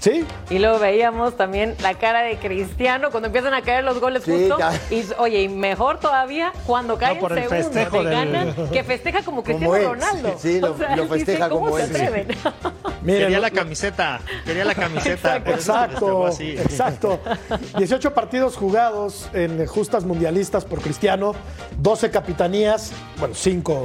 Sí, 0.00 0.24
Y 0.48 0.58
luego 0.58 0.78
veíamos 0.78 1.36
también 1.36 1.76
la 1.82 1.92
cara 1.92 2.22
de 2.22 2.38
Cristiano 2.38 3.10
cuando 3.10 3.26
empiezan 3.26 3.52
a 3.52 3.60
caer 3.60 3.84
los 3.84 4.00
goles 4.00 4.22
Sí, 4.24 4.30
justo. 4.32 4.58
ya. 4.58 4.72
Y 4.90 5.04
oye, 5.18 5.42
y 5.42 5.48
mejor 5.50 6.00
todavía 6.00 6.52
cuando 6.66 6.96
cae 6.96 7.16
por 7.16 7.32
el 7.36 7.46
segundo 7.48 7.64
festejo 7.70 8.02
de 8.02 8.08
del- 8.16 8.32
gana, 8.32 8.54
que 8.72 8.82
festeja 8.82 9.22
como 9.22 9.42
Cristiano 9.44 9.74
Ronaldo. 9.74 10.30
sí, 10.38 10.54
sí, 10.54 10.60
lo- 10.60 10.74
festeja 11.06 11.50
¿cómo 11.50 11.66
como 11.66 11.78
él, 11.78 11.90
miren, 13.02 13.20
Quería 13.22 13.36
lo- 13.36 13.42
la 13.42 13.50
camiseta, 13.50 14.20
quería 14.46 14.64
la 14.64 14.74
camiseta. 14.74 15.36
Exacto, 15.36 16.26
así. 16.26 16.50
exacto. 16.58 17.20
18 17.76 18.14
partidos 18.14 18.56
jugados 18.56 19.28
en 19.34 19.66
justas 19.66 20.04
mundialistas 20.04 20.64
por 20.64 20.80
Cristiano, 20.80 21.34
12 21.78 22.10
capitanías, 22.10 22.92
bueno, 23.18 23.34
5 23.34 23.84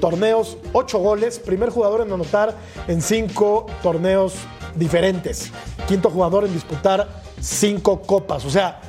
torneos, 0.00 0.56
8 0.72 0.98
goles, 1.00 1.38
primer 1.38 1.70
jugador 1.70 2.00
en 2.02 2.12
anotar 2.12 2.54
en 2.88 3.02
5 3.02 3.66
torneos 3.82 4.34
diferentes, 4.74 5.50
quinto 5.88 6.10
jugador 6.10 6.44
en 6.46 6.52
disputar 6.52 7.08
5 7.40 8.02
copas, 8.02 8.44
o 8.44 8.50
sea, 8.50 8.80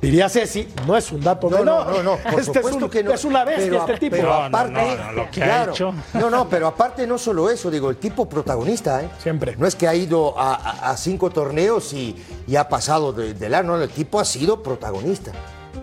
diría 0.00 0.28
Ceci, 0.28 0.68
no 0.86 0.96
es 0.96 1.10
un 1.12 1.20
dato 1.22 1.48
No, 1.48 1.58
menor. 1.58 1.86
no, 1.86 1.92
no, 1.94 2.02
no, 2.02 2.16
por 2.18 2.40
este 2.40 2.40
es, 2.40 2.46
supuesto 2.56 2.84
un- 2.84 2.90
que 2.90 3.02
no. 3.02 3.12
es 3.12 3.24
una 3.24 3.44
bestia 3.44 3.64
Pero- 3.66 3.80
este 3.80 3.96
tipo. 3.98 4.16
Pero 4.16 4.28
No, 4.28 4.34
aparte, 4.44 4.72
no, 4.72 5.04
no, 5.04 5.12
lo 5.12 5.30
que 5.30 5.42
ha 5.42 5.46
claro, 5.46 5.72
hecho. 5.72 5.94
No, 6.14 6.28
no, 6.30 6.48
pero 6.48 6.66
aparte 6.66 7.06
no 7.06 7.16
solo 7.16 7.48
eso, 7.48 7.70
digo, 7.70 7.88
el 7.90 7.96
tipo 7.96 8.28
protagonista, 8.28 9.02
¿eh? 9.02 9.08
Siempre. 9.18 9.56
No 9.56 9.66
es 9.66 9.74
que 9.76 9.88
ha 9.88 9.94
ido 9.94 10.38
a, 10.38 10.54
a- 10.54 10.90
a 10.90 10.96
cinco 10.98 11.30
torneos 11.30 11.92
y, 11.94 12.16
y 12.46 12.56
ha 12.56 12.68
pasado 12.68 13.12
de, 13.12 13.32
de 13.34 13.48
largo, 13.48 13.76
no, 13.76 13.82
el 13.82 13.88
tipo 13.90 14.20
ha 14.20 14.24
sido 14.26 14.62
protagonista. 14.62 15.32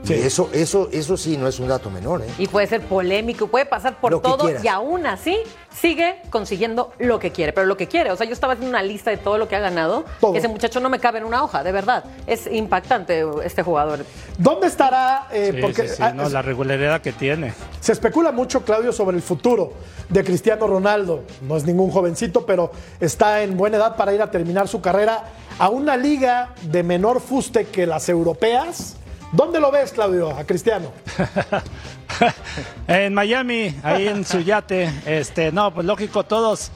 Sí. 0.03 0.13
Y 0.15 0.21
Eso, 0.21 0.49
eso, 0.53 0.89
eso 0.91 1.15
sí 1.17 1.37
no 1.37 1.47
es 1.47 1.59
un 1.59 1.67
dato 1.67 1.89
menor, 1.89 2.21
¿eh? 2.21 2.27
Y 2.37 2.47
puede 2.47 2.67
ser 2.67 2.81
polémico, 2.81 3.47
puede 3.47 3.65
pasar 3.65 3.99
por 3.99 4.11
Lo 4.11 4.19
todo 4.19 4.49
y 4.63 4.67
aún 4.67 5.05
así 5.05 5.37
sigue 5.73 6.21
consiguiendo 6.29 6.91
lo 6.99 7.19
que 7.19 7.31
quiere. 7.31 7.53
Pero 7.53 7.67
lo 7.67 7.77
que 7.77 7.87
quiere, 7.87 8.11
o 8.11 8.15
sea, 8.15 8.25
yo 8.25 8.33
estaba 8.33 8.53
haciendo 8.53 8.69
una 8.71 8.83
lista 8.83 9.11
de 9.11 9.17
todo 9.17 9.37
lo 9.37 9.47
que 9.47 9.55
ha 9.55 9.59
ganado. 9.59 10.05
Todo. 10.19 10.35
Ese 10.35 10.47
muchacho 10.47 10.79
no 10.79 10.89
me 10.89 10.99
cabe 10.99 11.19
en 11.19 11.25
una 11.25 11.43
hoja, 11.43 11.63
de 11.63 11.71
verdad. 11.71 12.03
Es 12.27 12.47
impactante 12.51 13.23
este 13.43 13.61
jugador. 13.63 14.05
¿Dónde 14.37 14.67
estará? 14.67 15.27
Eh, 15.31 15.51
Sí, 15.55 15.61
porque 15.61 15.87
sí, 15.87 15.95
sí, 15.97 16.03
ah, 16.03 16.13
no, 16.13 16.23
es- 16.23 16.31
la 16.31 16.41
regularidad 16.41 17.01
que 17.01 17.11
tiene. 17.13 17.53
Se 17.79 17.91
especula 17.91 18.31
mucho, 18.31 18.63
Claudio, 18.63 18.91
sobre 18.91 19.17
el 19.17 19.23
futuro 19.23 19.73
de 20.09 20.23
Cristiano 20.23 20.65
Ronaldo. 20.67 21.23
No 21.41 21.55
es 21.57 21.63
ningún 21.63 21.91
jovencito, 21.91 22.45
pero 22.45 22.71
está 22.99 23.43
en 23.43 23.55
buena 23.55 23.77
edad 23.77 23.95
para 23.95 24.13
ir 24.13 24.21
a 24.21 24.31
terminar 24.31 24.67
su 24.67 24.81
carrera 24.81 25.25
a 25.59 25.69
una 25.69 25.95
liga 25.95 26.49
de 26.63 26.81
menor 26.83 27.21
fuste 27.21 27.65
que 27.67 27.85
las 27.85 28.09
europeas. 28.09 28.95
¿Dónde 29.31 29.59
lo 29.59 29.71
ves, 29.71 29.91
Claudio, 29.93 30.31
a 30.31 30.43
Cristiano? 30.43 30.91
en 32.87 33.13
Miami, 33.13 33.73
ahí 33.83 34.07
en 34.07 34.25
su 34.25 34.39
yate, 34.41 34.89
este, 35.05 35.51
no, 35.51 35.73
pues 35.73 35.85
lógico, 35.85 36.23
todos 36.23 36.71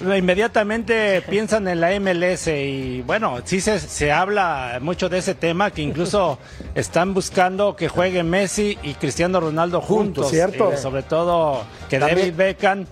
inmediatamente 0.00 1.22
piensan 1.22 1.68
en 1.68 1.80
la 1.80 1.90
MLS 2.00 2.48
y 2.48 3.02
bueno, 3.02 3.38
sí 3.44 3.60
se, 3.60 3.78
se 3.78 4.10
habla 4.10 4.78
mucho 4.80 5.08
de 5.08 5.18
ese 5.18 5.34
tema, 5.34 5.70
que 5.70 5.82
incluso 5.82 6.38
están 6.74 7.14
buscando 7.14 7.76
que 7.76 7.88
jueguen 7.88 8.28
Messi 8.28 8.78
y 8.82 8.94
Cristiano 8.94 9.40
Ronaldo 9.40 9.80
Juntos, 9.80 10.26
juntos. 10.26 10.30
¿cierto? 10.30 10.72
Y 10.74 10.78
sobre 10.78 11.02
todo 11.02 11.64
que 11.88 11.98
También- 11.98 12.18
David 12.18 12.34
Beckham 12.36 12.86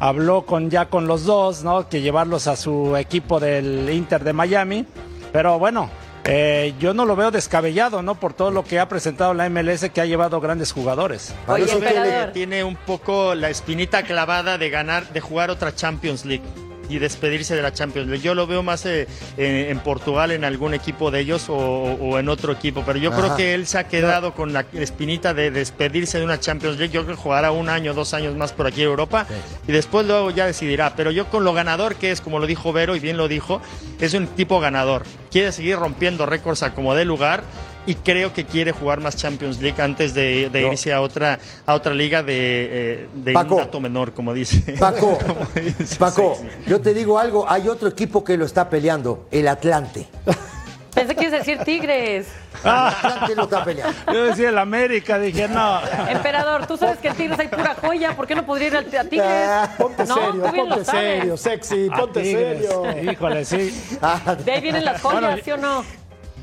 habló 0.00 0.44
con 0.44 0.70
ya 0.70 0.86
con 0.86 1.06
los 1.06 1.24
dos, 1.24 1.62
¿no? 1.62 1.88
Que 1.88 2.00
llevarlos 2.00 2.46
a 2.48 2.56
su 2.56 2.96
equipo 2.96 3.38
del 3.40 3.88
Inter 3.90 4.24
de 4.24 4.32
Miami. 4.32 4.86
Pero 5.32 5.58
bueno, 5.58 5.90
eh, 6.26 6.74
yo 6.78 6.94
no 6.94 7.04
lo 7.04 7.16
veo 7.16 7.30
descabellado, 7.30 8.02
¿no? 8.02 8.14
Por 8.16 8.34
todo 8.34 8.50
lo 8.50 8.64
que 8.64 8.78
ha 8.78 8.88
presentado 8.88 9.34
la 9.34 9.48
MLS, 9.48 9.90
que 9.90 10.00
ha 10.00 10.06
llevado 10.06 10.40
grandes 10.40 10.72
jugadores. 10.72 11.34
Oye, 11.46 11.70
emperador. 11.70 12.32
Tiene 12.32 12.64
un 12.64 12.76
poco 12.76 13.34
la 13.34 13.50
espinita 13.50 14.02
clavada 14.02 14.58
de 14.58 14.70
ganar, 14.70 15.08
de 15.12 15.20
jugar 15.20 15.50
otra 15.50 15.74
Champions 15.74 16.24
League 16.24 16.44
y 16.88 16.98
despedirse 16.98 17.54
de 17.54 17.62
la 17.62 17.72
Champions 17.72 18.08
League. 18.08 18.22
Yo 18.22 18.34
lo 18.34 18.46
veo 18.46 18.62
más 18.62 18.86
eh, 18.86 19.06
eh, 19.36 19.68
en 19.70 19.78
Portugal, 19.80 20.30
en 20.30 20.44
algún 20.44 20.74
equipo 20.74 21.10
de 21.10 21.20
ellos 21.20 21.48
o, 21.48 21.56
o 21.56 22.18
en 22.18 22.28
otro 22.28 22.52
equipo, 22.52 22.82
pero 22.84 22.98
yo 22.98 23.10
creo 23.12 23.36
que 23.36 23.54
él 23.54 23.66
se 23.66 23.78
ha 23.78 23.88
quedado 23.88 24.34
con 24.34 24.52
la 24.52 24.66
espinita 24.72 25.34
de 25.34 25.50
despedirse 25.50 26.18
de 26.18 26.24
una 26.24 26.40
Champions 26.40 26.78
League. 26.78 26.92
Yo 26.92 27.04
creo 27.04 27.16
que 27.16 27.22
jugará 27.22 27.50
un 27.50 27.68
año, 27.68 27.94
dos 27.94 28.14
años 28.14 28.36
más 28.36 28.52
por 28.52 28.66
aquí 28.66 28.82
en 28.82 28.88
Europa 28.88 29.26
y 29.66 29.72
después 29.72 30.06
luego 30.06 30.30
ya 30.30 30.46
decidirá. 30.46 30.94
Pero 30.96 31.10
yo 31.10 31.26
con 31.26 31.44
lo 31.44 31.52
ganador 31.52 31.96
que 31.96 32.10
es, 32.10 32.20
como 32.20 32.38
lo 32.38 32.46
dijo 32.46 32.72
Vero 32.72 32.96
y 32.96 33.00
bien 33.00 33.16
lo 33.16 33.28
dijo, 33.28 33.60
es 34.00 34.14
un 34.14 34.26
tipo 34.28 34.60
ganador. 34.60 35.04
Quiere 35.30 35.52
seguir 35.52 35.76
rompiendo 35.76 36.26
récords 36.26 36.62
a 36.62 36.74
como 36.74 36.94
dé 36.94 37.04
lugar. 37.04 37.42
Y 37.86 37.94
creo 37.94 38.32
que 38.32 38.44
quiere 38.44 38.72
jugar 38.72 39.00
más 39.00 39.16
Champions 39.16 39.60
League 39.60 39.80
antes 39.80 40.12
de, 40.12 40.50
de 40.50 40.62
No. 40.62 40.72
irse 40.72 40.92
a 40.92 41.00
otra, 41.00 41.38
a 41.64 41.74
otra 41.74 41.94
liga 41.94 42.22
de, 42.22 42.34
eh, 42.34 43.08
de 43.14 43.32
Paco. 43.32 43.54
un 43.54 43.60
dato 43.62 43.80
menor, 43.80 44.12
como 44.12 44.34
dice. 44.34 44.72
Paco, 44.78 45.16
Como 45.26 45.46
dice, 45.54 45.96
Paco, 45.96 46.36
sí, 46.40 46.48
sí. 46.64 46.70
yo 46.70 46.80
te 46.80 46.92
digo 46.94 47.18
algo, 47.18 47.48
hay 47.48 47.68
otro 47.68 47.88
equipo 47.88 48.24
que 48.24 48.36
lo 48.36 48.44
está 48.44 48.68
peleando, 48.68 49.28
el 49.30 49.46
Atlante. 49.48 50.08
Pensé 50.94 51.14
que 51.14 51.24
ibas 51.24 51.34
a 51.34 51.38
decir 51.40 51.58
Tigres. 51.58 52.26
El 52.64 52.70
Atlante 52.70 53.34
lo 53.36 53.42
está 53.44 53.62
peleando. 53.62 53.94
Yo 54.12 54.24
decía 54.24 54.48
el 54.48 54.56
América, 54.56 55.18
dije, 55.18 55.46
no. 55.46 55.78
Emperador, 56.08 56.66
tú 56.66 56.78
sabes 56.78 56.96
que 56.98 57.08
en 57.08 57.14
Tigres 57.16 57.38
hay 57.38 57.48
pura 57.48 57.76
joya. 57.80 58.16
¿Por 58.16 58.26
qué 58.26 58.34
no 58.34 58.46
podría 58.46 58.68
ir 58.68 58.76
al- 58.78 58.96
a 58.96 59.04
Tigres? 59.04 59.28
Ah, 59.28 59.74
Ponte 59.76 60.06
No, 60.06 60.14
serio, 60.14 60.42
ponte 60.42 60.84
serio, 60.86 61.36
sexy, 61.36 61.88
a 61.92 61.96
ponte 61.98 62.22
Tigres. 62.22 62.66
serio. 62.66 63.12
Híjole, 63.12 63.44
sí. 63.44 63.98
Ah, 64.00 64.34
De 64.42 64.50
ahí 64.52 64.60
vienen 64.62 64.86
las 64.86 65.02
joyas, 65.02 65.20
Bueno, 65.20 65.36
¿sí 65.44 65.50
o 65.50 65.56
no? 65.58 65.84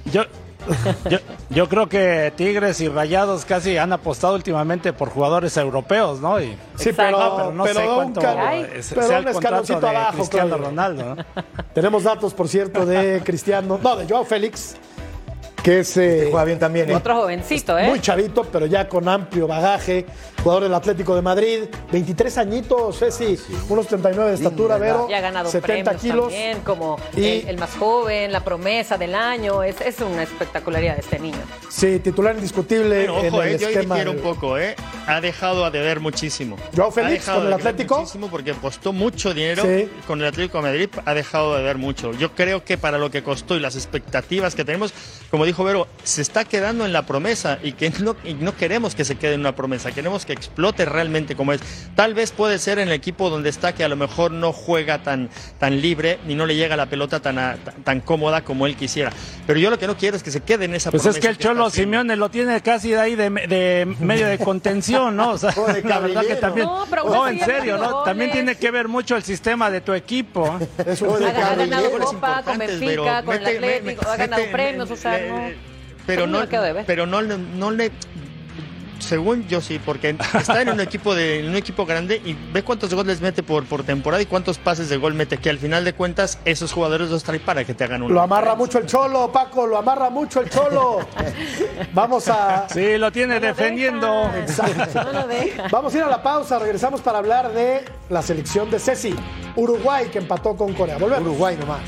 Yo, 0.06 0.22
yo, 1.10 1.18
yo 1.50 1.70
creo 1.70 1.88
que 1.90 2.32
Tigres 2.36 2.80
y 2.82 2.88
Rayados 2.88 3.46
casi 3.46 3.78
han 3.78 3.94
apostado 3.94 4.36
últimamente 4.36 4.94
por 4.94 5.10
jugadores 5.10 5.56
europeos, 5.58 6.20
¿no? 6.20 6.40
Y, 6.42 6.58
Sí, 6.76 6.92
pero, 6.96 7.12
no, 7.12 7.36
pero 7.36 7.52
no 7.54 7.66
sé 7.68 7.74
cuánto 7.96 8.22
es- 8.22 8.90
pero 8.94 9.08
sea 9.08 9.20
un 9.20 9.28
el 9.28 9.34
contrato 9.34 9.80
de 9.80 9.88
abajo, 9.88 10.18
Cristiano. 10.18 10.58
Ronaldo, 10.58 11.16
¿no? 11.16 11.26
Tenemos 11.74 12.04
datos, 12.04 12.34
por 12.34 12.48
cierto, 12.48 12.86
de 12.86 13.22
Cristiano, 13.24 13.80
no, 13.82 13.96
de 13.96 14.08
Joao 14.08 14.26
Félix. 14.26 14.76
Que 15.64 15.80
es... 15.80 15.96
eh, 15.98 16.28
Juega 16.30 16.44
bien 16.46 16.60
también, 16.60 16.90
¿eh? 16.92 16.96
Otro 16.96 17.16
jovencito, 17.16 17.80
¿eh? 17.80 17.88
Muy 17.88 18.00
chavito, 18.02 18.44
pero 18.44 18.66
ya 18.66 18.88
con 18.88 19.08
amplio 19.08 19.48
bagaje. 19.48 20.06
Jugador 20.44 20.64
del 20.64 20.74
Atlético 20.74 21.16
de 21.16 21.22
Madrid. 21.22 21.60
23 21.92 22.38
añitos, 22.38 23.00
Ceci. 23.00 23.40
Unos 23.70 23.88
39 23.88 24.32
de 24.32 24.36
estatura. 24.36 24.78
Vero. 24.78 25.08
Ya 25.10 25.20
ha 25.20 25.22
ganado 25.22 25.50
70 25.50 25.92
premios 25.92 26.02
kilos. 26.02 26.28
también, 26.34 26.60
como 26.66 26.98
Y- 27.16 27.26
el, 27.26 27.48
el 27.50 27.58
más 27.58 27.74
joven, 27.78 28.32
la 28.34 28.44
promesa 28.44 28.98
del 28.98 29.16
año. 29.16 29.64
Es, 29.64 29.80
es 29.80 30.02
una 30.02 30.24
espectacularidad 30.24 30.96
de 30.96 31.02
este 31.02 31.18
niño. 31.20 31.38
Sí, 31.70 32.00
titular 32.00 32.36
indiscutible 32.36 33.08
Bueno, 33.08 33.22
en 33.22 33.28
ojo, 33.34 33.44
el 33.44 33.56
eh, 33.56 33.58
yo 33.58 33.68
difiero 33.70 34.12
un 34.12 34.18
del- 34.18 34.24
poco, 34.26 34.58
¿eh? 34.58 34.76
Ha 35.08 35.22
dejado 35.22 35.64
a 35.64 35.72
deber 35.72 36.02
muchísimo. 36.02 36.58
Joao 36.76 36.90
Ha 36.90 36.92
Félix 36.92 37.14
dejado 37.26 37.38
con 37.40 37.48
el 37.48 37.54
Atlético. 37.54 38.00
Muchísimo 38.00 38.28
porque 38.30 38.52
costó 38.54 38.92
mucho 38.92 39.34
dinero 39.34 39.64
Sí. 39.64 39.90
con 40.06 40.20
el 40.20 40.28
Atlético 40.28 40.58
de 40.58 40.64
Madrid. 40.64 40.90
Ha 41.06 41.14
dejado 41.14 41.56
de 41.56 41.64
ver 41.64 41.78
mucho. 41.78 42.12
Yo 42.12 42.34
creo 42.36 42.66
que 42.66 42.78
para 42.78 42.98
lo 42.98 43.10
que 43.10 43.24
costó 43.24 43.56
y 43.56 43.62
las 43.62 43.76
expectativas 43.78 44.56
que 44.56 44.66
tenemos, 44.66 44.94
como 45.34 45.46
dijo 45.46 45.64
Vero, 45.64 45.88
se 46.04 46.22
está 46.22 46.46
quedando 46.46 46.86
en 46.86 46.94
la 46.94 47.08
promesa 47.08 47.58
y 47.64 47.72
que 47.72 47.90
no, 48.02 48.16
y 48.24 48.36
no 48.36 48.56
queremos 48.56 48.94
que 48.94 49.04
se 49.04 49.16
quede 49.16 49.34
en 49.34 49.40
una 49.40 49.56
promesa. 49.56 49.92
Queremos 49.92 50.28
que 50.28 50.34
explote 50.34 50.86
realmente 50.86 51.36
como 51.36 51.54
es. 51.54 51.60
Tal 51.96 52.14
vez 52.14 52.30
puede 52.32 52.60
ser 52.60 52.78
en 52.78 52.90
el 52.90 52.94
equipo 52.94 53.32
donde 53.32 53.50
está 53.50 53.74
que 53.74 53.84
a 53.84 53.88
lo 53.88 53.96
mejor 53.96 54.30
no 54.30 54.54
juega 54.54 55.02
tan, 55.02 55.32
tan 55.58 55.82
libre 55.82 56.20
ni 56.28 56.36
no 56.36 56.46
le 56.46 56.56
llega 56.56 56.76
la 56.78 56.86
pelota 56.86 57.20
tan, 57.20 57.40
a- 57.40 57.56
tan, 57.56 57.84
tan 57.84 58.00
cómoda 58.02 58.44
como 58.44 58.68
él 58.68 58.76
quisiera. 58.76 59.12
Pero 59.48 59.58
yo 59.60 59.72
lo 59.72 59.80
que 59.80 59.88
no 59.88 59.98
quiero 59.98 60.16
es 60.18 60.22
que 60.22 60.30
se 60.30 60.42
quede 60.42 60.66
en 60.66 60.76
esa 60.76 60.92
Pues 60.92 61.02
promesa. 61.02 61.18
es 61.18 61.24
que 61.26 61.30
el 61.32 61.40
Cholo. 61.40 61.72
Simeone 61.72 62.16
lo 62.16 62.30
tiene 62.30 62.62
casi 62.62 62.92
de 62.92 63.00
ahí 63.00 63.16
de, 63.16 63.32
de 63.32 63.88
medio 64.02 64.28
de 64.28 64.38
contención, 64.38 65.16
¿no? 65.16 65.32
O 65.32 65.38
sea, 65.40 65.50
O 65.58 65.66
la 65.84 65.98
verdad 65.98 66.22
que 66.28 66.36
también. 66.36 66.68
No, 66.68 66.86
pero 66.88 67.06
No, 67.06 67.24
aún 67.26 67.30
en 67.40 67.40
serio, 67.44 67.80
¿no? 67.80 68.04
También 68.04 68.32
tiene 68.32 68.54
que 68.56 68.70
ver 68.70 68.88
mucho 68.88 69.16
el 69.16 69.24
sistema 69.24 69.72
de 69.72 69.82
tu 69.82 69.94
equipo. 69.94 70.60
Es 70.86 71.02
un- 71.02 71.08
O 71.10 71.18
de 71.18 71.26
Ha, 71.30 71.56
ganado. 71.56 71.90
Copa 72.04 72.44
con 72.44 72.60
Benfica, 72.60 73.24
con 73.24 73.36
el 73.36 73.48
Atlético, 73.48 74.08
ha 74.08 74.16
ganado 74.16 74.44
premios, 74.52 74.92
o 74.92 74.96
sea, 74.96 75.23
no. 75.30 75.74
Pero 76.06 76.28
no, 76.28 76.40
pero 76.86 77.06
no, 77.06 77.22
le- 77.22 77.38
no 77.38 77.72
le. 77.72 77.92
Según 79.00 79.46
yo 79.50 79.60
sí, 79.60 79.82
porque 79.86 80.16
está 80.34 80.62
en 80.62 80.70
un 80.70 80.80
equipo 80.80 81.14
de 81.14 81.40
en 81.42 81.50
un 81.50 81.56
equipo 81.58 81.86
grande 81.86 82.22
y 82.24 82.38
ve 82.54 82.64
cuántos 82.64 82.94
goles 82.94 83.20
mete 83.20 83.44
por, 83.44 83.66
por 83.66 83.84
temporada 83.84 84.24
y 84.24 84.26
cuántos 84.26 84.58
pases 84.60 84.88
de 84.88 84.96
gol 84.96 85.14
mete, 85.14 85.38
que 85.38 85.50
al 85.50 85.58
final 85.60 85.84
de 85.84 85.92
cuentas 85.94 86.40
esos 86.46 86.72
jugadores 86.72 87.10
los 87.10 87.22
trae 87.22 87.40
para 87.42 87.66
que 87.66 87.74
te 87.74 87.84
hagan 87.84 88.02
un 88.04 88.14
Lo 88.14 88.22
amarra 88.22 88.56
mucho 88.56 88.78
el 88.80 88.86
Cholo, 88.86 89.30
Paco, 89.30 89.68
lo 89.68 89.78
amarra 89.78 90.10
mucho 90.10 90.40
el 90.40 90.50
Cholo. 90.50 91.00
Vamos 91.94 92.30
a. 92.30 92.68
Sí, 92.70 92.98
lo 92.98 93.12
tiene 93.12 93.42
defendiendo. 93.42 94.32
Exacto. 94.38 95.04
No 95.04 95.12
lo 95.12 95.28
deja. 95.28 95.68
Vamos 95.70 95.94
a 95.94 95.98
ir 95.98 96.04
a 96.04 96.08
la 96.08 96.24
pausa, 96.24 96.58
regresamos 96.60 97.02
para 97.02 97.18
hablar 97.18 97.52
de 97.52 97.84
la 98.10 98.22
selección 98.22 98.72
de 98.72 98.80
Ceci. 98.80 99.14
Uruguay 99.58 100.08
que 100.14 100.20
empató 100.20 100.56
con 100.56 100.74
Corea. 100.74 100.98
Volvemos. 100.98 101.28
Uruguay 101.28 101.58
nomás. 101.60 101.82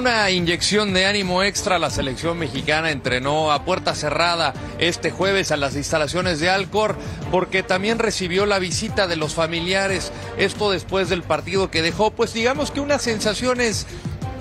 Una 0.00 0.30
inyección 0.30 0.94
de 0.94 1.04
ánimo 1.04 1.42
extra, 1.42 1.78
la 1.78 1.90
selección 1.90 2.38
mexicana 2.38 2.90
entrenó 2.90 3.52
a 3.52 3.66
puerta 3.66 3.94
cerrada 3.94 4.54
este 4.78 5.10
jueves 5.10 5.52
a 5.52 5.58
las 5.58 5.76
instalaciones 5.76 6.40
de 6.40 6.48
Alcor 6.48 6.96
porque 7.30 7.62
también 7.62 7.98
recibió 7.98 8.46
la 8.46 8.58
visita 8.58 9.06
de 9.06 9.16
los 9.16 9.34
familiares. 9.34 10.10
Esto 10.38 10.70
después 10.70 11.10
del 11.10 11.22
partido 11.22 11.70
que 11.70 11.82
dejó, 11.82 12.12
pues 12.12 12.32
digamos 12.32 12.70
que 12.70 12.80
unas 12.80 13.02
sensaciones 13.02 13.86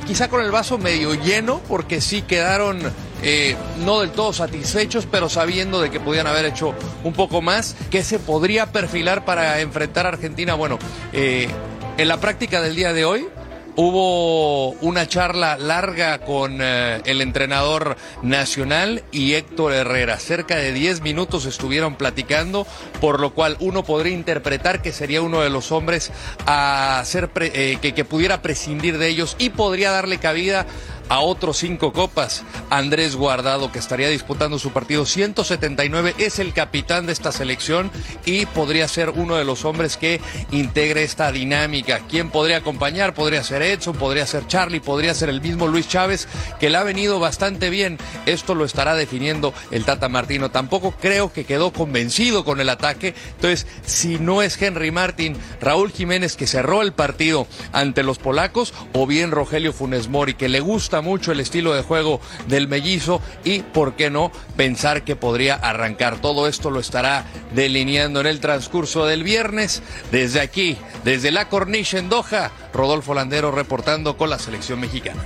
quizá 0.07 0.29
con 0.29 0.41
el 0.41 0.49
vaso 0.49 0.77
medio 0.77 1.13
lleno 1.13 1.59
porque 1.67 1.99
sí 1.99 2.21
quedaron 2.21 2.79
eh, 3.21 3.57
no 3.83 3.99
del 3.99 4.11
todo 4.11 4.31
satisfechos, 4.31 5.07
pero 5.11 5.27
sabiendo 5.27 5.81
de 5.81 5.91
que 5.91 5.99
podían 5.99 6.27
haber 6.27 6.45
hecho 6.45 6.73
un 7.03 7.11
poco 7.11 7.41
más, 7.41 7.75
que 7.91 8.01
se 8.05 8.17
podría 8.17 8.67
perfilar 8.67 9.25
para 9.25 9.59
enfrentar 9.59 10.05
a 10.05 10.09
Argentina. 10.09 10.53
Bueno, 10.53 10.79
eh, 11.11 11.49
en 11.97 12.07
la 12.07 12.15
práctica 12.15 12.61
del 12.61 12.77
día 12.77 12.93
de 12.93 13.03
hoy 13.03 13.27
Hubo 13.75 14.71
una 14.81 15.07
charla 15.07 15.57
larga 15.57 16.19
con 16.19 16.57
eh, 16.61 17.01
el 17.05 17.21
entrenador 17.21 17.95
nacional 18.21 19.03
y 19.11 19.33
Héctor 19.35 19.73
Herrera. 19.73 20.17
Cerca 20.17 20.55
de 20.57 20.73
10 20.73 21.01
minutos 21.01 21.45
estuvieron 21.45 21.95
platicando, 21.95 22.67
por 22.99 23.19
lo 23.19 23.33
cual 23.33 23.55
uno 23.59 23.83
podría 23.83 24.13
interpretar 24.13 24.81
que 24.81 24.91
sería 24.91 25.21
uno 25.21 25.41
de 25.41 25.49
los 25.49 25.71
hombres 25.71 26.11
a 26.45 27.01
ser 27.05 27.29
pre- 27.29 27.51
eh, 27.53 27.77
que, 27.81 27.93
que 27.93 28.03
pudiera 28.05 28.41
prescindir 28.41 28.97
de 28.97 29.07
ellos 29.07 29.35
y 29.39 29.49
podría 29.49 29.91
darle 29.91 30.17
cabida 30.17 30.65
a 31.09 31.19
otros 31.19 31.57
cinco 31.57 31.91
copas. 31.91 32.43
Andrés 32.69 33.15
Guardado, 33.15 33.71
que 33.71 33.79
estaría 33.79 34.09
disputando 34.09 34.59
su 34.59 34.71
partido 34.71 35.05
179, 35.05 36.15
es 36.19 36.39
el 36.39 36.53
capitán 36.53 37.07
de 37.07 37.13
esta 37.13 37.31
selección 37.31 37.91
y 38.25 38.45
podría 38.45 38.87
ser 38.87 39.09
uno 39.09 39.35
de 39.35 39.43
los 39.43 39.65
hombres 39.65 39.97
que 39.97 40.21
integre 40.51 41.03
esta 41.03 41.31
dinámica. 41.31 42.01
¿Quién 42.07 42.29
podría 42.29 42.57
acompañar? 42.57 43.13
Podría 43.13 43.43
ser 43.43 43.63
Edson, 43.63 43.95
podría 43.95 44.25
ser 44.25 44.47
Charlie, 44.47 44.79
podría 44.79 45.13
ser 45.13 45.29
el 45.29 45.41
mismo 45.41 45.67
Luis 45.67 45.87
Chávez, 45.87 46.27
que 46.59 46.69
le 46.69 46.77
ha 46.77 46.83
venido 46.83 47.19
bastante 47.19 47.69
bien. 47.69 47.97
Esto 48.25 48.55
lo 48.55 48.63
estará 48.63 48.95
definiendo 48.95 49.53
el 49.71 49.85
Tata 49.85 50.09
Martino. 50.09 50.51
Tampoco 50.51 50.91
creo 50.91 51.33
que 51.33 51.45
quedó 51.45 51.73
convencido 51.73 52.45
con 52.45 52.61
el 52.61 52.69
ataque. 52.69 53.15
Entonces, 53.35 53.65
si 53.85 54.19
no 54.19 54.41
es 54.41 54.61
Henry 54.61 54.91
Martin, 54.91 55.35
Raúl 55.59 55.91
Jiménez, 55.91 56.35
que 56.35 56.47
cerró 56.47 56.83
el 56.83 56.93
partido 56.93 57.47
ante 57.71 58.03
los 58.03 58.19
polacos, 58.19 58.73
o 58.93 59.07
bien 59.07 59.31
Rogelio 59.31 59.73
Funes 59.73 60.07
Mori, 60.07 60.35
que 60.35 60.49
le 60.49 60.59
gusta 60.59 60.98
mucho 61.01 61.31
el 61.31 61.39
estilo 61.39 61.73
de 61.73 61.81
juego 61.81 62.19
del 62.47 62.67
mellizo 62.67 63.21
y, 63.43 63.59
¿por 63.59 63.93
qué 63.93 64.09
no?, 64.09 64.31
pensar 64.55 65.03
que 65.03 65.15
podría 65.15 65.55
arrancar. 65.55 66.21
Todo 66.21 66.47
esto 66.47 66.69
lo 66.69 66.79
estará 66.79 67.25
delineando 67.53 68.19
en 68.21 68.27
el 68.27 68.39
transcurso 68.39 69.05
del 69.05 69.23
viernes. 69.23 69.81
Desde 70.11 70.41
aquí, 70.41 70.77
desde 71.03 71.31
la 71.31 71.49
corniche 71.49 71.97
en 71.97 72.09
Doha, 72.09 72.51
Rodolfo 72.73 73.13
Landero 73.13 73.51
reportando 73.51 74.17
con 74.17 74.29
la 74.29 74.39
selección 74.39 74.79
mexicana. 74.79 75.23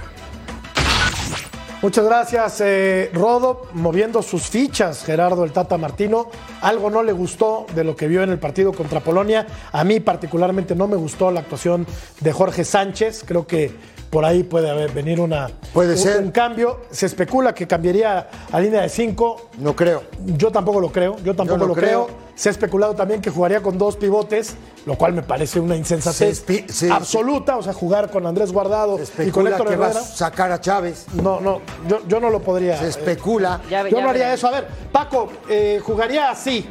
Muchas 1.83 2.05
gracias, 2.05 2.61
eh, 2.61 3.11
Rodo, 3.13 3.67
moviendo 3.73 4.21
sus 4.21 4.43
fichas, 4.43 5.03
Gerardo 5.03 5.43
el 5.43 5.51
Tata 5.51 5.77
Martino. 5.77 6.29
Algo 6.61 6.89
no 6.89 7.03
le 7.03 7.11
gustó 7.11 7.65
de 7.75 7.83
lo 7.83 7.93
que 7.93 8.07
vio 8.07 8.23
en 8.23 8.29
el 8.29 8.39
partido 8.39 8.71
contra 8.71 9.01
Polonia. 9.01 9.45
A 9.73 9.83
mí 9.83 9.99
particularmente 9.99 10.75
no 10.75 10.87
me 10.87 10.95
gustó 10.95 11.29
la 11.29 11.41
actuación 11.41 11.85
de 12.21 12.31
Jorge 12.31 12.63
Sánchez. 12.63 13.25
Creo 13.27 13.45
que 13.45 13.75
por 14.13 14.25
ahí 14.25 14.43
puede 14.43 14.69
haber, 14.69 14.91
venir 14.91 15.19
una, 15.19 15.49
Puede 15.73 15.93
un, 15.93 15.97
ser. 15.97 16.21
un 16.21 16.29
cambio. 16.29 16.81
Se 16.91 17.07
especula 17.07 17.55
que 17.55 17.65
cambiaría 17.65 18.29
a 18.51 18.59
línea 18.59 18.81
de 18.83 18.89
cinco. 18.89 19.49
No 19.57 19.75
creo. 19.75 20.03
Yo 20.37 20.51
tampoco 20.51 20.79
lo 20.79 20.91
creo, 20.91 21.15
yo 21.23 21.35
tampoco 21.35 21.57
no 21.57 21.65
lo 21.65 21.73
creo. 21.73 22.05
creo. 22.05 22.17
Se 22.35 22.49
ha 22.49 22.51
especulado 22.51 22.93
también 22.93 23.21
que 23.21 23.31
jugaría 23.31 23.61
con 23.63 23.79
dos 23.79 23.95
pivotes, 23.97 24.55
lo 24.85 24.95
cual 24.99 25.13
me 25.13 25.23
parece 25.23 25.59
una 25.59 25.75
insensatez 25.75 26.37
Se 26.45 26.45
espi- 26.45 26.67
se- 26.69 26.91
absoluta. 26.91 27.57
O 27.57 27.63
sea, 27.63 27.73
jugar 27.73 28.11
con 28.11 28.27
Andrés 28.27 28.53
Guardado 28.53 28.99
y 29.25 29.31
con 29.31 29.47
Héctor 29.47 29.67
que 29.67 29.75
va 29.77 29.87
a 29.87 29.89
Herrera. 29.89 30.05
sacar 30.05 30.51
a 30.51 30.61
Chávez. 30.61 31.07
No, 31.13 31.41
no, 31.41 31.61
yo, 31.87 32.01
yo 32.07 32.19
no 32.19 32.29
lo 32.29 32.39
podría. 32.39 32.77
Se 32.77 32.85
eh, 32.85 32.89
especula. 32.89 33.61
Ya, 33.67 33.81
yo 33.89 33.97
ya 33.97 34.03
no 34.03 34.09
haría 34.11 34.31
eso. 34.31 34.47
A 34.47 34.51
ver, 34.51 34.67
Paco, 34.91 35.27
eh, 35.49 35.81
jugaría 35.83 36.29
así. 36.29 36.69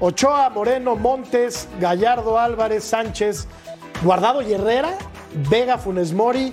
Ochoa, 0.00 0.48
Moreno, 0.48 0.96
Montes, 0.96 1.68
Gallardo, 1.78 2.38
Álvarez, 2.38 2.84
Sánchez, 2.84 3.46
Guardado 4.02 4.40
y 4.40 4.54
Herrera, 4.54 4.96
Vega, 5.48 5.78
Funes 5.78 6.12
Mori 6.12 6.52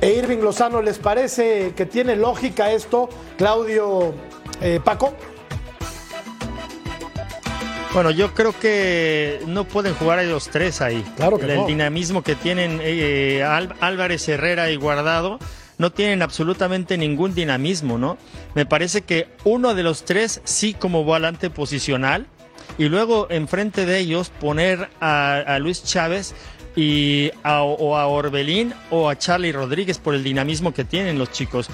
e 0.00 0.12
Irving 0.12 0.38
Lozano. 0.38 0.82
¿Les 0.82 0.98
parece 0.98 1.72
que 1.74 1.86
tiene 1.86 2.16
lógica 2.16 2.72
esto, 2.72 3.08
Claudio 3.36 4.14
eh, 4.60 4.80
Paco? 4.82 5.14
Bueno, 7.96 8.10
yo 8.10 8.34
creo 8.34 8.52
que 8.58 9.40
no 9.46 9.64
pueden 9.64 9.94
jugar 9.94 10.18
a 10.18 10.22
los 10.22 10.48
tres 10.48 10.82
ahí. 10.82 11.02
Claro 11.16 11.38
que 11.38 11.46
el, 11.46 11.56
no. 11.56 11.66
dinamismo 11.66 12.22
que 12.22 12.34
tienen 12.34 12.78
eh, 12.82 13.42
Álvarez, 13.42 14.28
Herrera 14.28 14.70
y 14.70 14.76
Guardado 14.76 15.38
no 15.78 15.90
tienen 15.90 16.20
absolutamente 16.20 16.98
ningún 16.98 17.34
dinamismo, 17.34 17.96
¿no? 17.96 18.18
Me 18.54 18.66
parece 18.66 19.02
que 19.02 19.28
uno 19.44 19.74
de 19.74 19.82
los 19.82 20.04
tres 20.04 20.42
sí 20.44 20.74
como 20.74 21.04
volante 21.04 21.48
posicional 21.48 22.26
y 22.76 22.90
luego 22.90 23.28
enfrente 23.30 23.86
de 23.86 23.98
ellos 23.98 24.30
poner 24.40 24.90
a, 25.00 25.36
a 25.36 25.58
Luis 25.58 25.82
Chávez 25.82 26.34
y 26.76 27.30
a, 27.42 27.62
o 27.62 27.96
a 27.96 28.06
Orbelín 28.06 28.74
o 28.90 29.08
a 29.08 29.16
Charlie 29.18 29.50
Rodríguez 29.50 29.98
por 29.98 30.14
el 30.14 30.22
dinamismo 30.22 30.74
que 30.74 30.84
tienen 30.84 31.18
los 31.18 31.32
chicos. 31.32 31.68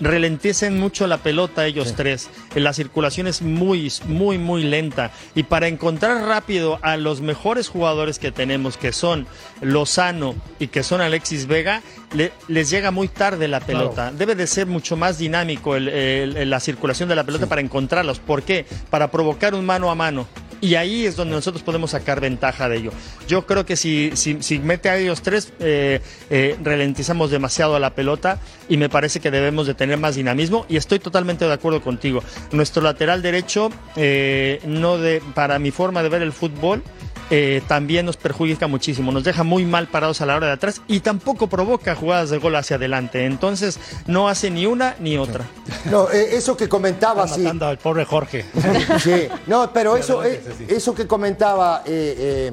Relenticen 0.00 0.78
mucho 0.78 1.06
la 1.06 1.18
pelota 1.18 1.66
ellos 1.66 1.94
tres. 1.94 2.28
La 2.54 2.72
circulación 2.72 3.26
es 3.26 3.40
muy, 3.42 3.90
muy, 4.06 4.36
muy 4.38 4.64
lenta. 4.64 5.10
Y 5.34 5.44
para 5.44 5.68
encontrar 5.68 6.24
rápido 6.26 6.78
a 6.82 6.96
los 6.96 7.20
mejores 7.20 7.68
jugadores 7.68 8.18
que 8.18 8.32
tenemos, 8.32 8.76
que 8.76 8.92
son 8.92 9.26
Lozano 9.60 10.34
y 10.58 10.68
que 10.68 10.82
son 10.82 11.00
Alexis 11.00 11.46
Vega, 11.46 11.82
le- 12.14 12.32
les 12.48 12.70
llega 12.70 12.90
muy 12.90 13.08
tarde 13.08 13.48
la 13.48 13.60
pelota. 13.60 14.10
Debe 14.12 14.34
de 14.34 14.46
ser 14.46 14.66
mucho 14.66 14.96
más 14.96 15.18
dinámico 15.18 15.76
el- 15.76 15.88
el- 15.88 16.36
el- 16.36 16.50
la 16.50 16.60
circulación 16.60 17.08
de 17.08 17.16
la 17.16 17.24
pelota 17.24 17.46
para 17.46 17.60
encontrarlos. 17.60 18.18
¿Por 18.18 18.42
qué? 18.42 18.66
Para 18.90 19.10
provocar 19.10 19.54
un 19.54 19.64
mano 19.66 19.90
a 19.90 19.94
mano. 19.94 20.26
Y 20.60 20.74
ahí 20.74 21.06
es 21.06 21.16
donde 21.16 21.34
nosotros 21.34 21.62
podemos 21.62 21.90
sacar 21.90 22.20
ventaja 22.20 22.68
de 22.68 22.76
ello. 22.78 22.90
Yo 23.26 23.46
creo 23.46 23.64
que 23.64 23.76
si, 23.76 24.12
si, 24.14 24.42
si 24.42 24.58
mete 24.58 24.88
a 24.88 24.96
ellos 24.96 25.22
tres, 25.22 25.52
eh, 25.60 26.00
eh, 26.30 26.56
ralentizamos 26.62 27.30
demasiado 27.30 27.76
a 27.76 27.80
la 27.80 27.94
pelota 27.94 28.40
y 28.68 28.76
me 28.76 28.88
parece 28.88 29.20
que 29.20 29.30
debemos 29.30 29.66
de 29.66 29.74
tener 29.74 29.98
más 29.98 30.16
dinamismo 30.16 30.66
y 30.68 30.76
estoy 30.76 30.98
totalmente 30.98 31.44
de 31.44 31.52
acuerdo 31.52 31.82
contigo. 31.82 32.22
Nuestro 32.52 32.82
lateral 32.82 33.22
derecho, 33.22 33.70
eh, 33.96 34.60
no 34.66 34.98
de, 34.98 35.22
para 35.34 35.58
mi 35.58 35.70
forma 35.70 36.02
de 36.02 36.08
ver 36.08 36.22
el 36.22 36.32
fútbol, 36.32 36.82
eh, 37.30 37.62
también 37.68 38.06
nos 38.06 38.16
perjudica 38.16 38.66
muchísimo, 38.66 39.12
nos 39.12 39.24
deja 39.24 39.42
muy 39.42 39.64
mal 39.64 39.88
parados 39.88 40.20
a 40.20 40.26
la 40.26 40.36
hora 40.36 40.46
de 40.46 40.52
atrás 40.54 40.80
y 40.88 41.00
tampoco 41.00 41.46
provoca 41.48 41.94
jugadas 41.94 42.30
de 42.30 42.38
gol 42.38 42.56
hacia 42.56 42.76
adelante. 42.76 43.24
Entonces 43.26 43.78
no 44.06 44.28
hace 44.28 44.50
ni 44.50 44.66
una 44.66 44.96
ni 45.00 45.18
otra. 45.18 45.44
No, 45.90 46.10
eh, 46.10 46.36
eso 46.36 46.56
que 46.56 46.68
comentaba, 46.68 47.24
Está 47.24 47.36
sí. 47.36 47.42
matando 47.42 47.66
al 47.66 47.78
pobre 47.78 48.04
Jorge. 48.04 48.44
Sí, 49.00 49.28
no, 49.46 49.72
pero 49.72 49.96
eso, 49.96 50.24
eh, 50.24 50.42
eso 50.68 50.94
que 50.94 51.06
comentaba 51.06 51.82
eh, 51.86 52.14
eh, 52.18 52.52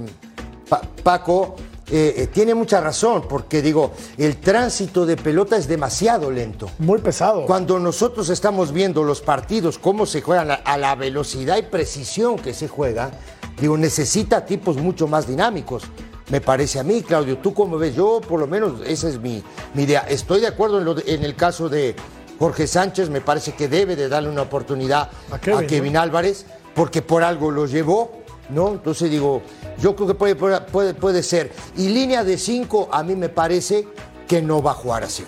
Pa- 0.70 0.82
Paco 1.04 1.56
eh, 1.92 2.14
eh, 2.18 2.28
tiene 2.34 2.56
mucha 2.56 2.82
razón, 2.82 3.26
porque 3.30 3.62
digo, 3.62 3.94
el 4.18 4.38
tránsito 4.38 5.06
de 5.06 5.16
pelota 5.18 5.56
es 5.56 5.68
demasiado 5.68 6.32
lento. 6.32 6.70
Muy 6.80 7.00
pesado. 7.00 7.46
Cuando 7.46 7.78
nosotros 7.80 8.30
estamos 8.30 8.72
viendo 8.72 9.04
los 9.04 9.22
partidos, 9.22 9.78
cómo 9.78 10.06
se 10.08 10.22
juegan, 10.22 10.50
a, 10.52 10.56
a 10.56 10.78
la 10.78 10.96
velocidad 10.96 11.58
y 11.58 11.62
precisión 11.64 12.38
que 12.40 12.54
se 12.56 12.68
juega, 12.68 13.12
digo, 13.60 13.78
necesita 13.78 14.46
tipos 14.46 14.78
mucho 14.78 15.08
más 15.08 15.28
dinámicos. 15.28 15.84
Me 16.30 16.42
parece 16.42 16.80
a 16.80 16.84
mí, 16.84 17.04
Claudio, 17.04 17.38
tú 17.38 17.54
como 17.54 17.78
ves, 17.78 17.96
yo 17.96 18.20
por 18.28 18.40
lo 18.40 18.48
menos 18.48 18.82
esa 18.86 19.08
es 19.10 19.20
mi, 19.20 19.44
mi 19.76 19.84
idea. 19.84 20.02
Estoy 20.10 20.42
de 20.42 20.48
acuerdo 20.48 20.80
en, 20.80 20.86
lo 20.86 20.96
de- 20.96 21.14
en 21.14 21.24
el 21.24 21.36
caso 21.36 21.70
de 21.70 21.96
Jorge 22.40 22.66
Sánchez, 22.68 23.10
me 23.10 23.22
parece 23.22 23.54
que 23.54 23.68
debe 23.68 23.96
de 23.96 24.10
darle 24.10 24.30
una 24.30 24.42
oportunidad 24.42 25.10
A 25.32 25.36
a 25.36 25.40
Kevin. 25.40 25.98
Álvarez, 25.98 26.46
porque 26.74 27.02
por 27.04 27.24
algo 27.24 27.52
lo 27.52 27.68
llevó, 27.68 28.12
¿no? 28.50 28.70
Entonces 28.70 29.10
digo, 29.12 29.42
yo 29.80 29.96
creo 29.96 30.08
que 30.08 30.14
puede, 30.16 30.36
puede, 30.36 30.94
puede 30.96 31.22
ser. 31.24 31.52
Y 31.78 31.90
línea 31.90 32.24
de 32.24 32.38
cinco, 32.40 32.90
a 32.92 33.04
mí 33.04 33.16
me 33.16 33.30
parece 33.30 33.88
que 34.28 34.42
no 34.42 34.64
va 34.64 34.72
a 34.72 34.74
jugar 34.76 35.04
así. 35.04 35.24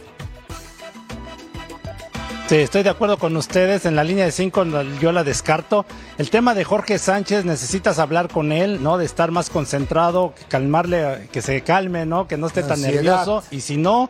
Sí, 2.48 2.56
estoy 2.56 2.84
de 2.84 2.90
acuerdo 2.90 3.18
con 3.18 3.36
ustedes. 3.36 3.86
En 3.86 3.98
la 3.98 4.06
línea 4.06 4.24
de 4.24 4.32
cinco 4.32 4.64
no, 4.64 4.82
yo 5.02 5.12
la 5.12 5.26
descarto. 5.26 5.86
El 6.18 6.30
tema 6.30 6.54
de 6.54 6.64
Jorge 6.64 6.98
Sánchez, 6.98 7.44
necesitas 7.44 8.00
hablar 8.00 8.30
con 8.30 8.54
él, 8.54 8.82
¿no? 8.82 8.98
De 8.98 9.04
estar 9.04 9.32
más 9.32 9.50
concentrado, 9.50 10.34
calmarle, 10.48 11.28
que 11.34 11.42
se 11.42 11.62
calme, 11.62 12.06
¿no? 12.06 12.26
Que 12.28 12.38
no 12.38 12.48
esté 12.48 12.62
tan 12.62 12.74
Ansiedad. 12.84 12.94
nervioso. 13.26 13.44
Y 13.52 13.60
si 13.60 13.76
no, 13.76 14.10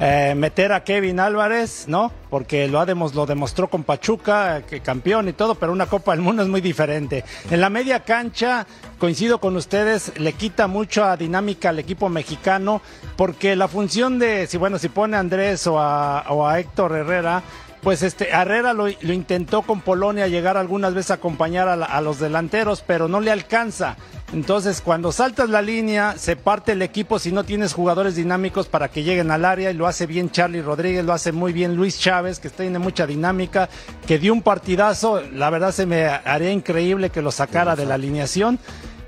eh, 0.00 0.34
meter 0.36 0.72
a 0.72 0.82
Kevin 0.82 1.20
Álvarez, 1.20 1.84
¿no? 1.86 2.10
Porque 2.28 2.66
lo, 2.66 2.80
ha 2.80 2.86
demos- 2.86 3.14
lo 3.14 3.24
demostró 3.24 3.68
con 3.68 3.84
Pachuca, 3.84 4.62
que 4.62 4.80
campeón 4.80 5.28
y 5.28 5.32
todo, 5.32 5.54
pero 5.54 5.70
una 5.70 5.86
Copa 5.86 6.10
del 6.10 6.22
Mundo 6.22 6.42
es 6.42 6.48
muy 6.48 6.60
diferente. 6.60 7.22
En 7.52 7.60
la 7.60 7.70
media 7.70 8.00
cancha, 8.00 8.66
coincido 8.98 9.38
con 9.38 9.54
ustedes, 9.54 10.10
le 10.18 10.32
quita 10.32 10.66
mucha 10.66 11.16
dinámica 11.16 11.68
al 11.68 11.78
equipo 11.78 12.08
mexicano, 12.08 12.82
porque 13.16 13.54
la 13.54 13.68
función 13.68 14.18
de, 14.18 14.48
si 14.48 14.56
bueno, 14.58 14.76
si 14.80 14.88
pone 14.88 15.16
a 15.16 15.20
Andrés 15.20 15.68
o 15.68 15.78
a, 15.78 16.24
o 16.30 16.48
a 16.48 16.58
Héctor 16.58 16.90
Herrera, 16.96 17.44
pues 17.86 18.02
este 18.02 18.30
Herrera 18.30 18.72
lo, 18.72 18.88
intentó 18.88 19.62
con 19.62 19.80
Polonia 19.80 20.26
llegar 20.26 20.56
algunas 20.56 20.92
veces 20.92 21.12
a 21.12 21.14
acompañar 21.14 21.68
a, 21.68 22.00
los 22.00 22.18
delanteros, 22.18 22.82
pero 22.84 23.06
no 23.06 23.20
le 23.20 23.30
alcanza. 23.30 23.96
Entonces, 24.32 24.80
cuando 24.80 25.12
saltas 25.12 25.50
la 25.50 25.62
línea, 25.62 26.16
se 26.18 26.34
parte 26.34 26.72
el 26.72 26.82
equipo 26.82 27.20
si 27.20 27.30
no 27.30 27.44
tienes 27.44 27.74
jugadores 27.74 28.16
dinámicos 28.16 28.66
para 28.66 28.88
que 28.88 29.04
lleguen 29.04 29.30
al 29.30 29.44
área 29.44 29.70
y 29.70 29.74
lo 29.74 29.86
hace 29.86 30.06
bien 30.06 30.32
Charlie 30.32 30.62
Rodríguez, 30.62 31.04
lo 31.04 31.12
hace 31.12 31.30
muy 31.30 31.52
bien 31.52 31.76
Luis 31.76 32.00
Chávez, 32.00 32.40
que 32.40 32.50
tiene 32.50 32.80
mucha 32.80 33.06
dinámica, 33.06 33.68
que 34.04 34.18
dio 34.18 34.32
un 34.32 34.42
partidazo, 34.42 35.20
la 35.20 35.48
verdad 35.50 35.70
se 35.70 35.86
me 35.86 36.06
haría 36.06 36.50
increíble 36.50 37.10
que 37.10 37.22
lo 37.22 37.30
sacara 37.30 37.76
de 37.76 37.86
la 37.86 37.94
alineación. 37.94 38.58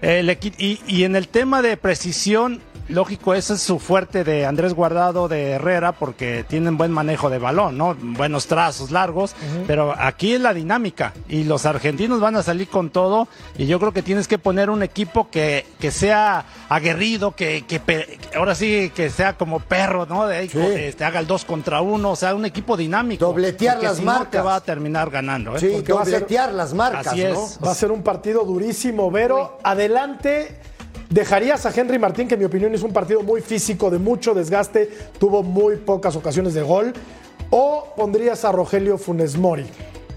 Y 0.00 1.02
en 1.02 1.16
el 1.16 1.26
tema 1.26 1.62
de 1.62 1.76
precisión, 1.76 2.60
lógico, 2.88 3.34
ese 3.34 3.54
es 3.54 3.62
su 3.62 3.78
fuerte 3.78 4.24
de 4.24 4.46
Andrés 4.46 4.74
Guardado, 4.74 5.28
de 5.28 5.50
Herrera, 5.52 5.92
porque 5.92 6.44
tienen 6.48 6.76
buen 6.78 6.90
manejo 6.90 7.30
de 7.30 7.38
balón, 7.38 7.76
¿no? 7.76 7.94
Buenos 8.00 8.46
trazos 8.46 8.90
largos, 8.90 9.34
pero 9.66 9.94
aquí 9.98 10.34
es 10.34 10.40
la 10.40 10.54
dinámica 10.54 11.12
y 11.28 11.44
los 11.44 11.66
argentinos 11.66 12.20
van 12.20 12.36
a 12.36 12.42
salir 12.42 12.68
con 12.68 12.90
todo 12.90 13.28
y 13.56 13.66
yo 13.66 13.78
creo 13.78 13.92
que 13.92 14.02
tienes 14.02 14.26
que 14.28 14.38
poner 14.38 14.70
un 14.70 14.82
equipo 14.82 15.28
que, 15.30 15.66
que 15.78 15.90
sea 15.90 16.44
aguerrido, 16.68 17.32
que, 17.36 17.64
que 17.66 17.80
ahora 18.36 18.54
sí 18.54 18.90
que 18.94 19.10
sea 19.10 19.34
como 19.36 19.60
perro, 19.60 20.06
¿no? 20.06 20.26
De 20.26 20.36
ahí, 20.36 20.48
Sí. 20.48 20.58
este, 20.58 21.04
haga 21.04 21.20
el 21.20 21.26
dos 21.26 21.44
contra 21.44 21.80
uno, 21.82 22.12
o 22.12 22.16
sea, 22.16 22.34
un 22.34 22.44
equipo 22.46 22.76
dinámico. 22.76 23.24
Dobletear 23.26 23.82
las 23.82 23.98
si 23.98 24.04
no, 24.04 24.12
te 24.12 24.18
marcas. 24.18 24.46
va 24.46 24.54
a 24.56 24.60
terminar 24.62 25.10
ganando, 25.10 25.56
¿eh? 25.56 25.60
Sí, 25.60 25.70
porque 25.74 25.92
va 25.92 26.02
a 26.02 26.04
ser- 26.04 26.14
dobletear 26.14 26.52
las 26.54 26.72
marcas, 26.74 27.06
Así 27.08 27.22
¿no? 27.24 27.44
es. 27.44 27.58
Va 27.64 27.70
a 27.72 27.74
ser 27.74 27.90
un 27.92 28.02
partido 28.02 28.44
durísimo, 28.44 29.10
Vero. 29.10 29.58
Adelante. 29.62 30.56
¿Dejarías 31.10 31.64
a 31.64 31.72
Henry 31.74 31.98
Martín, 31.98 32.28
que 32.28 32.34
en 32.34 32.40
mi 32.40 32.46
opinión 32.46 32.74
es 32.74 32.82
un 32.82 32.92
partido 32.92 33.22
muy 33.22 33.40
físico, 33.40 33.90
de 33.90 33.98
mucho 33.98 34.34
desgaste, 34.34 34.90
tuvo 35.18 35.42
muy 35.42 35.76
pocas 35.76 36.14
ocasiones 36.16 36.52
de 36.52 36.62
gol? 36.62 36.92
¿O 37.48 37.94
pondrías 37.96 38.44
a 38.44 38.52
Rogelio 38.52 38.98
Funes 38.98 39.38
Mori? 39.38 39.64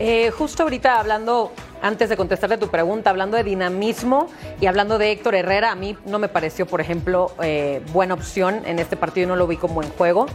Eh, 0.03 0.31
justo 0.31 0.63
ahorita 0.63 0.99
hablando, 0.99 1.53
antes 1.79 2.09
de 2.09 2.17
contestarte 2.17 2.57
tu 2.57 2.69
pregunta, 2.69 3.11
hablando 3.11 3.37
de 3.37 3.43
dinamismo 3.43 4.25
y 4.59 4.65
hablando 4.65 4.97
de 4.97 5.11
Héctor 5.11 5.35
Herrera, 5.35 5.71
a 5.71 5.75
mí 5.75 5.95
no 6.07 6.17
me 6.17 6.27
pareció, 6.27 6.65
por 6.65 6.81
ejemplo, 6.81 7.31
eh, 7.43 7.83
buena 7.93 8.15
opción 8.15 8.63
en 8.65 8.79
este 8.79 8.97
partido, 8.97 9.27
no 9.27 9.35
lo 9.35 9.45
vi 9.45 9.57
como 9.57 9.83
en 9.83 9.91
juego. 9.91 10.25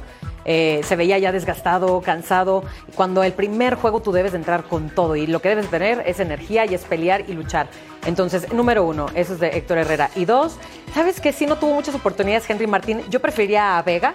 Eh, 0.45 0.83
se 0.85 0.95
veía 0.95 1.19
ya 1.19 1.33
desgastado, 1.33 2.01
cansado. 2.01 2.63
Cuando 2.95 3.25
el 3.25 3.33
primer 3.33 3.75
juego 3.75 4.01
tú 4.01 4.13
debes 4.13 4.31
de 4.31 4.39
entrar 4.39 4.63
con 4.63 4.89
todo 4.89 5.17
y 5.17 5.27
lo 5.27 5.43
que 5.43 5.49
debes 5.49 5.69
tener 5.69 6.05
es 6.07 6.21
energía 6.21 6.65
y 6.65 6.73
es 6.73 6.85
pelear 6.85 7.29
y 7.29 7.33
luchar. 7.33 7.67
Entonces, 8.05 8.53
número 8.53 8.85
uno, 8.85 9.07
eso 9.17 9.33
es 9.33 9.41
de 9.41 9.49
Héctor 9.49 9.79
Herrera. 9.79 10.11
Y 10.15 10.27
dos, 10.27 10.59
¿sabes 10.95 11.21
que 11.21 11.33
Sí, 11.33 11.45
no 11.45 11.57
tuvo 11.57 11.75
muchas 11.75 11.97
oportunidades 11.97 12.49
Henry 12.49 12.69
Martín. 12.69 13.03
Yo 13.11 13.19
preferiría 13.19 13.79
a 13.79 13.83
Vega, 13.83 14.15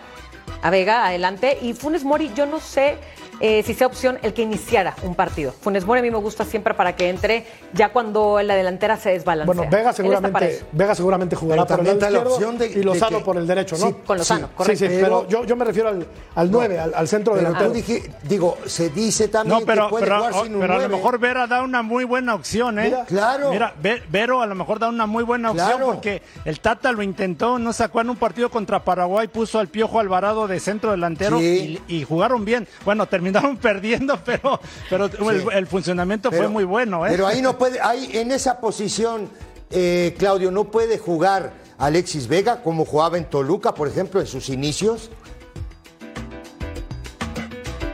a 0.62 0.70
Vega 0.70 1.08
adelante. 1.08 1.58
Y 1.62 1.74
Funes 1.74 2.06
Mori, 2.06 2.32
yo 2.34 2.46
no 2.46 2.62
sé 2.62 2.98
eh, 3.42 3.64
si 3.64 3.74
sea 3.74 3.88
opción 3.88 4.20
el 4.22 4.34
que 4.34 4.44
iniciara 4.44 4.96
un 5.04 5.16
partido. 5.16 5.52
Funes 5.52 5.86
Mori 5.86 6.00
a 6.00 6.04
mí 6.04 6.12
me 6.12 6.18
gusta 6.18 6.46
siempre 6.46 6.74
para 6.74 6.96
que 6.96 7.10
entre 7.10 7.46
ya 7.74 7.90
cuando 7.90 8.40
en 8.40 8.48
la 8.48 8.56
delantera 8.56 8.98
se 8.98 9.10
desbalancea. 9.10 9.54
Bueno, 9.54 9.70
Vega 9.72 9.92
seguramente. 9.94 10.62
Vega 10.72 10.96
seguramente 10.96 11.36
jugará 11.36 11.66
Pero 11.66 11.78
por 11.78 11.88
el 11.88 11.92
también 12.00 12.14
lado 12.14 12.24
está 12.24 12.30
la 12.30 12.36
opción 12.36 12.58
de- 12.58 12.80
y 12.80 12.84
Lozano 12.84 13.12
de 13.12 13.18
que- 13.18 13.26
por 13.26 13.38
el 13.38 13.48
derecho, 13.48 13.76
¿no? 13.78 13.88
Sí, 13.88 13.96
Con 14.06 14.18
Lozano, 14.18 14.50
correcto. 14.56 14.80
Sí, 14.80 14.88
sí, 14.88 14.96
Pero- 15.02 15.26
pero 15.26 15.28
yo, 15.42 15.46
yo 15.46 15.56
me 15.56 15.66
refiero 15.66 15.90
al, 15.90 16.06
al 16.36 16.52
9, 16.52 16.80
al, 16.80 16.94
al 16.94 17.08
centro 17.08 17.34
Pero 17.34 17.46
delantero. 17.48 17.72
tú 17.72 17.76
dije, 17.78 18.12
digo, 18.24 18.58
se 18.66 18.90
dice 18.90 19.28
también 19.28 19.60
No, 19.60 19.66
pero, 19.66 19.86
que 19.86 19.90
puede 19.90 20.04
pero, 20.06 20.18
jugar 20.18 20.34
sin 20.44 20.56
un 20.56 20.62
pero 20.62 20.74
a 20.76 20.78
lo 20.80 20.90
mejor 20.90 21.20
Vera 21.20 21.48
da 21.48 21.64
una 21.64 21.82
muy 21.82 22.04
buena 22.04 22.36
opción, 22.36 22.78
¿eh? 22.80 22.84
Mira, 22.86 23.06
claro. 23.06 23.50
Mira, 23.52 23.74
Ve- 23.82 24.04
Vero 24.10 24.42
a 24.42 24.46
lo 24.46 24.56
mejor 24.56 24.80
da 24.80 24.88
una 24.90 25.06
muy 25.08 25.24
buena 25.24 25.52
opción 25.52 25.68
Claro. 25.70 25.86
porque 25.88 26.22
el 26.46 26.60
Tata 26.60 26.92
lo 26.92 27.02
intentó, 27.02 27.58
no 27.58 27.74
sacó 27.74 28.02
en 28.02 28.10
un 28.12 28.18
partido 28.18 28.50
contra 28.50 28.84
Paraguay, 28.84 29.28
puso 29.28 29.58
al 29.60 29.68
Piojo 29.68 30.00
Alvarado 30.00 30.48
de 30.48 30.60
centro 30.60 30.92
delantero 30.92 31.40
Sí. 31.40 31.80
y, 31.88 31.96
y 31.98 32.04
jugaron 32.04 32.46
bien. 32.46 32.68
Bueno, 32.86 33.06
terminaron 33.32 33.58
perdiendo, 33.62 34.20
pero, 34.26 34.60
pero 34.90 35.06
el, 35.30 35.44
el 35.54 35.68
funcionamiento 35.68 36.32
fue 36.32 36.48
muy 36.48 36.64
bueno, 36.64 37.06
¿eh? 37.06 37.10
Pero 37.12 37.28
ahí 37.28 37.42
no 37.42 37.58
puede, 37.58 37.80
ahí 37.82 38.10
en 38.14 38.32
esa 38.32 38.60
posición, 38.60 39.30
eh, 39.70 40.16
Claudio, 40.18 40.52
no 40.52 40.66
puede 40.66 40.98
jugar 40.98 41.54
Alexis 41.78 42.28
Vega 42.28 42.62
como 42.62 42.86
jugaba 42.86 43.18
en 43.18 43.26
Toluca, 43.26 43.74
por 43.74 43.88
ejemplo, 43.88 44.20
en 44.22 44.28
sus 44.28 44.50
inicios. 44.50 45.10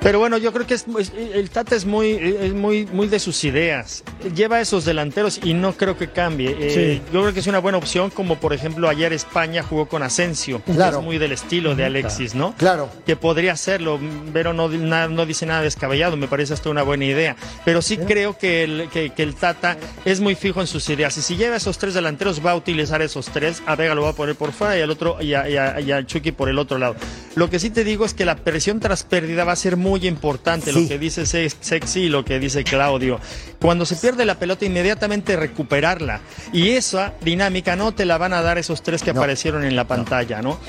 Pero 0.02 0.20
bueno, 0.20 0.38
yo 0.38 0.54
creo 0.54 0.66
que 0.66 0.76
es- 0.76 0.86
el 1.34 1.50
Tata 1.50 1.76
es 1.76 1.86
muy, 1.86 2.12
es 2.12 2.54
muy, 2.54 2.86
muy 2.86 3.08
de 3.08 3.20
sus 3.20 3.44
ideas. 3.44 4.04
Lleva 4.36 4.60
esos 4.62 4.86
delanteros 4.86 5.40
y 5.44 5.54
no 5.54 5.74
creo 5.74 5.98
que 5.98 6.10
cambie. 6.10 6.56
Eh, 6.60 6.68
Sí. 6.78 7.02
Yo 7.14 7.22
creo 7.22 7.34
que 7.34 7.40
es 7.40 7.48
una 7.48 7.60
buena 7.60 7.78
opción, 7.78 8.10
como 8.10 8.38
por 8.40 8.54
ejemplo 8.54 8.90
ayer 8.90 9.14
España 9.14 9.64
jugó 9.64 9.88
con 9.88 10.04
Asensio, 10.04 10.62
que 10.66 10.74
Claro. 10.74 11.00
es 11.00 11.04
muy 11.06 11.18
del 11.18 11.32
estilo 11.32 11.76
de 11.76 11.86
Alexis, 11.86 12.36
¿no? 12.36 12.54
Claro. 12.58 12.90
Que 13.06 13.16
podría 13.16 13.54
hacerlo, 13.54 14.00
pero 14.34 14.54
no, 14.54 14.70
na- 14.70 15.08
no 15.08 15.26
dice 15.26 15.46
nada 15.46 15.62
descabellado, 15.62 16.18
me 16.18 16.28
parece 16.28 16.54
hasta 16.54 16.70
una 16.70 16.84
buena 16.84 17.06
idea. 17.06 17.36
Pero 17.66 17.82
sí 17.82 17.98
creo 17.98 18.38
que 18.38 18.64
el, 18.64 18.90
que, 18.92 19.12
que 19.12 19.24
el 19.24 19.36
Tata 19.36 19.78
es 20.06 20.20
muy 20.20 20.36
fijo 20.36 20.62
en 20.62 20.68
sus 20.68 20.88
ideas. 20.90 21.18
Y 21.18 21.22
si 21.22 21.36
lleva 21.36 21.56
esos 21.56 21.78
tres 21.78 21.94
delanteros, 21.94 22.46
va 22.46 22.52
a 22.52 22.56
utilizar 22.56 23.02
esos 23.02 23.28
tres. 23.28 23.62
A 23.66 23.76
Vega 23.76 23.94
lo 23.96 24.04
va 24.04 24.10
a 24.10 24.14
poner 24.14 24.36
por 24.36 24.52
fuera 24.52 24.78
y 24.78 24.82
al 24.82 24.90
otro 24.90 25.22
y 25.22 25.34
a, 25.34 25.50
y 25.50 25.58
a- 25.58 25.80
y 25.80 25.92
a 25.92 26.06
Chucky 26.06 26.32
por 26.32 26.50
el 26.50 26.58
otro 26.60 26.78
lado. 26.78 26.96
Lo 27.36 27.50
que 27.50 27.60
sí 27.60 27.70
te 27.70 27.84
digo 27.84 28.06
es 28.06 28.14
que 28.14 28.26
la 28.26 28.36
presión 28.38 28.80
tras 28.80 29.04
pérdida 29.04 29.44
va 29.44 29.52
a 29.52 29.56
ser 29.56 29.78
muy 29.78 30.08
importante, 30.08 30.72
Sí. 30.74 30.82
lo 30.84 30.88
que 30.88 30.98
dice 30.98 31.26
Se- 31.26 31.50
Sexy 31.50 32.02
y 32.04 32.10
lo 32.10 32.24
que 32.26 32.40
dice 32.40 32.64
Claudio. 32.64 33.20
Cuando 33.60 33.86
se 33.86 33.96
pierde 33.96 34.07
la 34.16 34.36
pelota, 34.40 34.66
inmediatamente 34.66 35.36
recuperarla. 35.36 36.22
Y 36.54 36.70
esa 36.70 37.14
dinámica 37.22 37.76
no 37.76 37.94
te 37.94 38.06
la 38.06 38.18
van 38.18 38.34
a 38.34 38.42
dar 38.42 38.58
esos 38.58 38.82
tres 38.84 39.04
que 39.04 39.14
No. 39.14 39.20
aparecieron 39.20 39.64
en 39.66 39.76
la 39.76 39.88
pantalla, 39.88 40.42
¿no? 40.42 40.60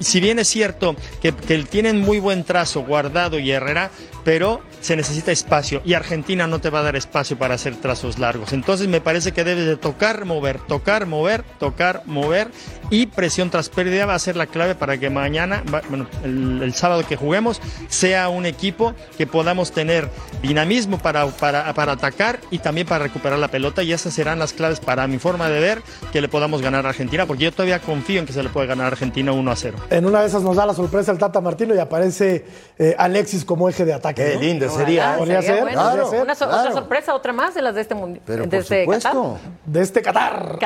Si 0.00 0.20
bien 0.20 0.38
es 0.38 0.46
cierto 0.48 0.94
que, 1.20 1.34
que 1.34 1.58
tienen 1.64 2.00
muy 2.00 2.20
buen 2.20 2.44
trazo 2.44 2.82
Guardado 2.82 3.38
y 3.40 3.50
Herrera, 3.50 3.90
pero 4.24 4.60
se 4.80 4.96
necesita 4.96 5.32
espacio 5.32 5.82
y 5.84 5.94
Argentina 5.94 6.46
no 6.46 6.60
te 6.60 6.70
va 6.70 6.80
a 6.80 6.82
dar 6.82 6.96
espacio 6.96 7.38
para 7.38 7.54
hacer 7.54 7.76
trazos 7.76 8.18
largos. 8.18 8.52
Entonces 8.52 8.88
me 8.88 9.00
parece 9.00 9.32
que 9.32 9.44
debes 9.44 9.66
de 9.66 9.76
tocar, 9.76 10.24
mover, 10.24 10.58
tocar, 10.60 11.06
mover, 11.06 11.42
tocar, 11.58 12.02
mover 12.06 12.50
y 12.90 13.06
presión 13.06 13.50
tras 13.50 13.68
pérdida 13.68 14.06
va 14.06 14.14
a 14.14 14.18
ser 14.18 14.36
la 14.36 14.46
clave 14.46 14.74
para 14.74 14.98
que 14.98 15.10
mañana, 15.10 15.62
bueno, 15.88 16.06
el, 16.24 16.62
el 16.62 16.74
sábado 16.74 17.04
que 17.06 17.16
juguemos, 17.16 17.60
sea 17.88 18.28
un 18.28 18.46
equipo 18.46 18.94
que 19.16 19.26
podamos 19.26 19.72
tener 19.72 20.08
dinamismo 20.42 20.98
para, 20.98 21.26
para, 21.26 21.72
para 21.74 21.92
atacar 21.92 22.40
y 22.50 22.58
también 22.58 22.86
para 22.86 23.04
recuperar 23.04 23.38
la 23.38 23.48
pelota 23.48 23.82
y 23.82 23.92
esas 23.92 24.14
serán 24.14 24.38
las 24.38 24.52
claves 24.52 24.80
para 24.80 25.06
mi 25.06 25.18
forma 25.18 25.48
de 25.48 25.60
ver 25.60 25.82
que 26.12 26.20
le 26.20 26.28
podamos 26.28 26.62
ganar 26.62 26.86
a 26.86 26.90
Argentina, 26.90 27.26
porque 27.26 27.44
yo 27.44 27.52
todavía 27.52 27.80
confío 27.80 28.20
en 28.20 28.26
que 28.26 28.32
se 28.32 28.42
le 28.42 28.48
puede 28.48 28.66
ganar 28.66 28.86
a 28.86 28.88
Argentina 28.88 29.32
1 29.32 29.50
a 29.50 29.56
0. 29.56 29.78
En 29.90 30.06
una 30.06 30.20
de 30.20 30.28
esas 30.28 30.42
nos 30.42 30.56
da 30.56 30.66
la 30.66 30.74
sorpresa 30.74 31.12
el 31.12 31.18
Tata 31.18 31.40
Martino 31.40 31.74
y 31.74 31.78
aparece 31.78 32.44
eh, 32.78 32.94
Alexis 32.98 33.44
como 33.44 33.68
eje 33.68 33.84
de 33.84 33.92
ataque. 33.92 34.07
Qué 34.14 34.34
¿no? 34.34 34.40
lindo 34.40 34.70
sería. 34.70 35.14
¿eh? 35.14 35.18
Podría 35.18 35.40
Sería 35.42 35.54
ser, 35.56 35.62
bueno. 35.64 35.82
podría 35.82 36.06
ser. 36.06 36.22
Una 36.22 36.34
so- 36.34 36.46
claro. 36.46 36.60
Otra 36.62 36.72
sorpresa, 36.72 37.14
otra 37.14 37.32
más 37.32 37.54
de 37.54 37.62
las 37.62 37.74
de 37.74 37.80
este 37.82 37.94
mundial. 37.94 38.22
Pero 38.26 38.42
de 38.44 38.48
por 38.48 38.58
este 38.58 38.80
supuesto. 38.82 39.38
De 39.66 39.80
este 39.82 40.02
Qatar. 40.02 40.58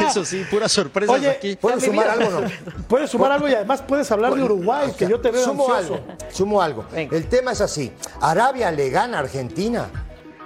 Eso 0.08 0.24
sí, 0.24 0.44
puras 0.50 0.72
sorpresas 0.72 1.16
Oye, 1.16 1.30
aquí. 1.30 1.56
¿Puedo 1.56 1.76
mi 1.76 1.82
sumar 1.82 2.08
algo 2.10 2.28
o 2.38 2.40
no? 2.42 2.48
Puedes 2.88 3.10
sumar 3.10 3.32
algo 3.32 3.48
y 3.48 3.54
además 3.54 3.82
puedes 3.82 4.10
hablar 4.12 4.34
de 4.34 4.42
Uruguay, 4.42 4.92
que 4.96 5.08
yo 5.08 5.20
te 5.20 5.30
veo 5.30 5.44
Sumo 5.44 5.72
ansioso. 5.72 5.94
algo, 5.94 6.06
sumo 6.32 6.62
algo. 6.62 6.84
Venga. 6.92 7.16
El 7.16 7.26
tema 7.28 7.52
es 7.52 7.60
así. 7.60 7.92
Arabia 8.20 8.70
le 8.70 8.90
gana 8.90 9.16
a 9.18 9.20
Argentina 9.20 9.86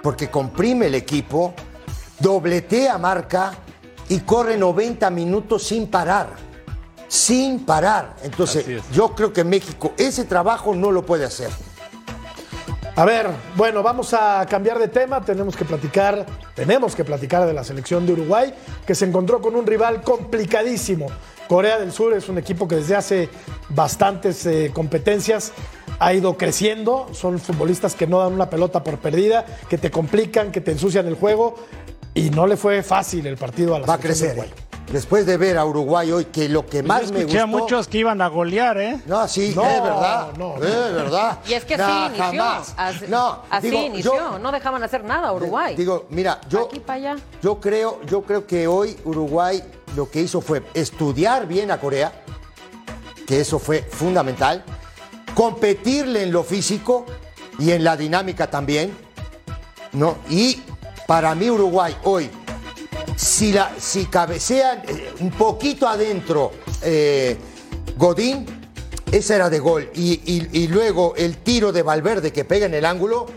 porque 0.01 0.29
comprime 0.29 0.87
el 0.87 0.95
equipo, 0.95 1.53
dobletea 2.19 2.97
marca 2.97 3.53
y 4.09 4.19
corre 4.21 4.57
90 4.57 5.09
minutos 5.09 5.63
sin 5.63 5.87
parar. 5.87 6.29
Sin 7.07 7.65
parar. 7.65 8.15
Entonces, 8.23 8.65
yo 8.93 9.13
creo 9.13 9.33
que 9.33 9.43
México 9.43 9.93
ese 9.97 10.23
trabajo 10.23 10.73
no 10.73 10.91
lo 10.91 11.05
puede 11.05 11.25
hacer. 11.25 11.49
A 12.95 13.05
ver, 13.05 13.27
bueno, 13.55 13.81
vamos 13.81 14.13
a 14.13 14.45
cambiar 14.49 14.77
de 14.77 14.89
tema. 14.89 15.21
Tenemos 15.21 15.55
que 15.55 15.63
platicar, 15.63 16.25
tenemos 16.53 16.93
que 16.93 17.05
platicar 17.05 17.47
de 17.47 17.53
la 17.53 17.63
selección 17.63 18.05
de 18.05 18.13
Uruguay, 18.13 18.53
que 18.85 18.95
se 18.95 19.05
encontró 19.05 19.41
con 19.41 19.55
un 19.55 19.65
rival 19.65 20.01
complicadísimo. 20.01 21.07
Corea 21.47 21.79
del 21.79 21.93
Sur 21.93 22.13
es 22.13 22.27
un 22.27 22.37
equipo 22.37 22.67
que 22.67 22.75
desde 22.75 22.95
hace 22.95 23.29
bastantes 23.69 24.45
eh, 24.45 24.71
competencias 24.73 25.53
ha 25.99 26.13
ido 26.13 26.37
creciendo. 26.37 27.07
Son 27.13 27.39
futbolistas 27.39 27.95
que 27.95 28.07
no 28.07 28.19
dan 28.19 28.33
una 28.33 28.49
pelota 28.49 28.83
por 28.83 28.97
perdida, 28.99 29.45
que 29.69 29.77
te 29.77 29.89
complican, 29.89 30.51
que 30.51 30.59
te 30.59 30.71
ensucian 30.71 31.07
el 31.07 31.15
juego. 31.15 31.55
Y 32.13 32.29
no 32.29 32.45
le 32.45 32.57
fue 32.57 32.83
fácil 32.83 33.25
el 33.25 33.37
partido 33.37 33.73
a 33.73 33.79
la 33.79 33.87
Va 33.87 33.93
a 33.93 33.97
selección 34.01 34.35
de. 34.35 34.41
Uruguay. 34.41 34.70
Después 34.91 35.25
de 35.25 35.37
ver 35.37 35.57
a 35.57 35.63
Uruguay 35.65 36.11
hoy, 36.11 36.25
que 36.25 36.49
lo 36.49 36.65
que 36.65 36.81
Yo 36.81 36.83
más 36.83 37.11
me 37.11 37.19
escuché 37.19 37.41
gustó. 37.41 37.43
a 37.43 37.45
muchos 37.45 37.87
que 37.87 37.97
iban 37.99 38.21
a 38.21 38.27
golear, 38.27 38.77
¿eh? 38.77 39.01
No, 39.05 39.25
sí, 39.27 39.53
No, 39.55 39.63
es 39.65 39.81
verdad. 39.81 40.33
no, 40.37 40.57
no. 40.57 40.65
Es 40.65 40.93
verdad. 40.93 41.39
Y 41.47 41.53
es 41.53 41.63
que 41.63 41.77
No, 41.77 41.83
así 41.85 42.05
inició. 42.07 42.23
jamás. 42.25 42.73
Así, 42.75 43.05
no, 43.07 43.39
así 43.49 43.69
digo, 43.69 43.83
inició. 43.83 44.15
yo- 44.15 44.39
no 44.39 44.51
dejaban 44.51 44.83
hacer 44.83 45.03
nada 45.05 45.29
a 45.29 45.33
Uruguay. 45.33 45.75
Digo, 45.77 46.07
mira, 46.09 46.41
yo, 46.49 46.65
Aquí 46.67 46.81
para 46.81 47.11
allá. 47.13 47.15
yo 47.41 47.59
creo, 47.61 48.01
yo 48.05 48.21
creo 48.23 48.45
que 48.45 48.67
hoy 48.67 48.97
Uruguay 49.05 49.63
lo 49.95 50.09
que 50.11 50.19
hizo 50.21 50.41
fue 50.41 50.61
estudiar 50.73 51.47
bien 51.47 51.71
a 51.71 51.79
Corea, 51.79 52.11
que 53.25 53.39
eso 53.39 53.59
fue 53.59 53.83
fundamental, 53.83 54.61
competirle 55.33 56.23
en 56.23 56.33
lo 56.33 56.43
físico 56.43 57.05
y 57.57 57.71
en 57.71 57.85
la 57.85 57.95
dinámica 57.95 58.49
también, 58.51 58.93
¿no? 59.93 60.17
Y 60.29 60.61
para 61.07 61.33
mí 61.33 61.49
Uruguay 61.49 61.95
hoy, 62.03 62.29
si, 63.21 63.51
la, 63.53 63.71
si 63.77 64.05
cabecean 64.05 64.81
eh, 64.87 65.13
un 65.19 65.29
poquito 65.31 65.87
adentro 65.87 66.51
eh, 66.81 67.37
Godín, 67.97 68.45
esa 69.11 69.35
era 69.35 69.49
de 69.49 69.59
gol. 69.59 69.89
Y, 69.93 70.13
y- 70.25 70.49
y 70.63 70.67
luego 70.67 71.13
el 71.15 71.37
tiro 71.37 71.71
de 71.71 71.83
Valverde 71.83 72.31
que 72.31 72.45
pega 72.45 72.65
en 72.65 72.73
el 72.73 72.85
ángulo, 72.85 73.27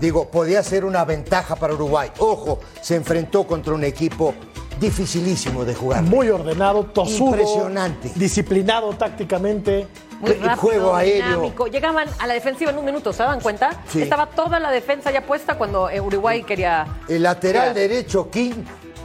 digo, 0.00 0.28
podía 0.30 0.62
ser 0.62 0.84
una 0.84 1.04
ventaja 1.04 1.56
para 1.56 1.74
Uruguay. 1.74 2.10
Ojo, 2.18 2.60
se 2.82 2.96
enfrentó 2.96 3.46
contra 3.46 3.72
un 3.74 3.84
equipo 3.84 4.34
dificilísimo 4.80 5.64
de 5.64 5.74
jugar. 5.74 6.02
Muy 6.02 6.28
ordenado, 6.30 6.84
tosudo. 6.84 7.30
Impresionante. 7.30 8.10
Disciplinado 8.16 8.92
tácticamente. 8.94 9.86
Muy 10.20 10.32
el 10.32 10.40
rápido, 10.40 10.56
juego 10.60 10.94
aéreo. 10.94 11.26
dinámico. 11.28 11.66
Llegaban 11.66 12.06
a 12.18 12.26
la 12.26 12.34
defensiva 12.34 12.70
en 12.72 12.78
un 12.78 12.84
minuto, 12.84 13.10
¿se 13.12 13.22
dan 13.22 13.40
cuenta? 13.40 13.70
Sí. 13.90 14.02
Estaba 14.02 14.26
toda 14.26 14.60
la 14.60 14.70
defensa 14.70 15.10
ya 15.10 15.22
puesta 15.24 15.56
cuando 15.56 15.88
eh, 15.88 15.98
Uruguay 16.00 16.42
quería. 16.42 16.86
El 17.08 17.22
lateral 17.22 17.72
derecho, 17.72 18.28
King, 18.30 18.52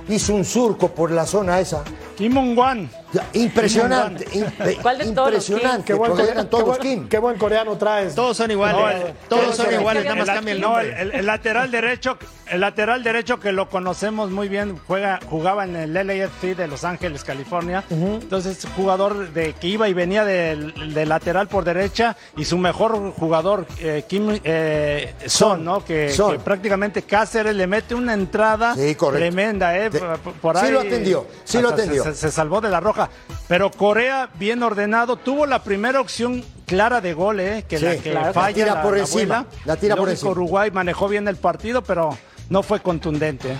hizo 0.07 0.33
un 0.33 0.45
surco 0.45 0.89
por 0.89 1.11
la 1.11 1.25
zona 1.25 1.59
esa. 1.59 1.83
Kim 2.17 2.33
Mong-wan. 2.33 2.89
Impresionante. 3.33 4.25
imp- 4.31 4.81
¿Cuál 4.81 4.97
de 4.97 5.05
todos, 5.11 5.27
impresionante. 5.29 5.83
Qué 5.85 5.93
buen, 5.93 6.11
porque 6.11 6.23
core- 6.23 6.31
eran 6.33 6.45
qué 6.45 6.49
todos 6.51 6.65
buen- 6.65 6.79
Kim. 6.81 7.07
qué 7.09 7.17
buen 7.19 7.37
coreano 7.37 7.77
traes. 7.77 8.15
Todos 8.15 8.37
son 8.37 8.51
iguales. 8.51 8.79
No, 8.79 8.89
el- 8.89 9.13
todos 9.29 9.55
son 9.55 9.73
iguales, 9.73 10.03
el- 10.03 10.09
nada 10.09 10.25
más 10.25 10.35
cambia 10.35 10.53
el 10.53 10.61
No, 10.61 10.67
nombre. 10.69 10.89
el, 11.01 11.11
el- 11.11 11.11
el 11.19 11.25
lateral 11.25 11.71
derecho, 11.71 12.17
el 12.47 12.61
lateral 12.61 13.03
derecho 13.03 13.39
que 13.39 13.51
lo 13.51 13.69
conocemos 13.69 14.29
muy 14.31 14.47
bien, 14.49 14.79
juega, 14.87 15.19
jugaba 15.29 15.63
en 15.65 15.75
el 15.75 15.93
LAFC 15.93 16.55
de 16.55 16.67
Los 16.67 16.83
Ángeles, 16.83 17.23
California. 17.23 17.83
Entonces, 17.89 18.65
jugador 18.75 19.29
de 19.33 19.53
que 19.53 19.67
iba 19.67 19.87
y 19.89 19.93
venía 19.93 20.25
del 20.25 20.93
del 20.93 21.09
lateral 21.09 21.47
por 21.47 21.63
derecha 21.63 22.15
y 22.37 22.45
su 22.45 22.57
mejor 22.57 23.11
jugador, 23.13 23.65
eh, 23.79 24.03
Kim 24.07 24.39
eh, 24.43 25.13
Son, 25.25 25.63
¿no? 25.63 25.83
Que, 25.83 26.09
Son. 26.09 26.31
que 26.33 26.39
prácticamente 26.39 27.01
Cáceres 27.03 27.55
le 27.55 27.67
mete 27.67 27.95
una 27.95 28.13
entrada 28.13 28.75
Sí, 28.75 28.95
tremenda, 28.95 29.77
¿eh? 29.77 29.89
De- 29.89 29.99
Por- 30.41 30.57
sí 30.57 30.69
lo 30.71 30.79
atendió, 30.81 31.25
sí 31.43 31.61
lo 31.61 31.69
atendió. 31.69 32.03
Se, 32.03 32.13
se 32.15 32.31
salvó 32.31 32.61
de 32.61 32.69
la 32.69 32.79
roja. 32.79 33.04
Pero 33.47 33.71
Corea, 33.71 34.29
bien 34.39 34.63
ordenado, 34.63 35.15
tuvo 35.17 35.45
la 35.45 35.63
primera 35.63 35.99
opción 36.01 36.43
clara 36.65 37.01
de 37.01 37.13
gol, 37.13 37.39
¿eh? 37.39 37.63
Que 37.67 37.77
Sí, 37.77 37.85
la 37.85 37.95
que 37.97 38.11
claro. 38.11 38.33
falla 38.33 38.47
La 38.47 38.53
tira 38.71 38.81
por 38.81 38.97
encima, 38.97 39.37
abuela. 39.39 39.59
la 39.65 39.75
tira 39.77 39.95
por 39.95 40.09
encima. 40.09 40.31
Uruguay 40.31 40.71
manejó 40.71 41.07
bien 41.07 41.27
el 41.27 41.35
partido, 41.35 41.83
pero 41.83 42.17
no 42.49 42.63
fue 42.63 42.79
contundente. 42.81 43.51
¿eh? 43.51 43.57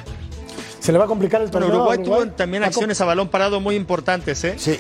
Se 0.80 0.92
le 0.92 0.98
va 0.98 1.06
a 1.06 1.08
complicar 1.08 1.42
el 1.42 1.50
Pero 1.50 1.66
torneo. 1.68 1.76
a 1.76 1.80
Uruguay 1.96 2.04
tuvo 2.04 2.28
también 2.36 2.64
acciones 2.64 3.00
a 3.02 3.06
balón 3.06 3.28
parado 3.30 3.60
muy 3.60 3.76
importantes, 3.76 4.44
¿eh? 4.44 4.56
Sí. 4.58 4.78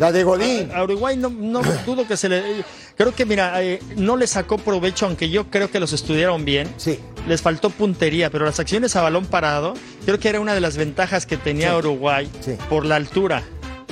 La 0.00 0.10
de 0.10 0.24
Godín. 0.24 0.72
A 0.74 0.82
Uruguay 0.82 1.16
no, 1.16 1.30
no 1.30 1.62
dudo 1.86 2.06
que 2.06 2.16
se 2.16 2.28
le... 2.28 2.64
Creo 2.96 3.12
que, 3.14 3.24
mira, 3.26 3.60
eh, 3.62 3.80
no 3.96 4.16
le 4.16 4.26
sacó 4.28 4.56
provecho, 4.58 5.06
aunque 5.06 5.28
yo 5.30 5.50
creo 5.50 5.68
que 5.70 5.80
los 5.80 5.92
estudiaron 5.92 6.44
bien. 6.44 6.72
Sí. 6.76 6.98
Les 7.28 7.42
faltó 7.42 7.70
puntería, 7.70 8.30
pero 8.30 8.44
las 8.44 8.58
acciones 8.60 8.94
a 8.96 9.02
balón 9.02 9.26
parado, 9.26 9.74
creo 10.04 10.18
que 10.20 10.28
era 10.28 10.40
una 10.40 10.54
de 10.54 10.60
las 10.60 10.76
ventajas 10.76 11.26
que 11.26 11.36
tenía 11.36 11.70
Sí. 11.70 11.76
Uruguay 11.76 12.30
Sí. 12.40 12.56
por 12.68 12.84
la 12.86 12.96
altura. 12.96 13.42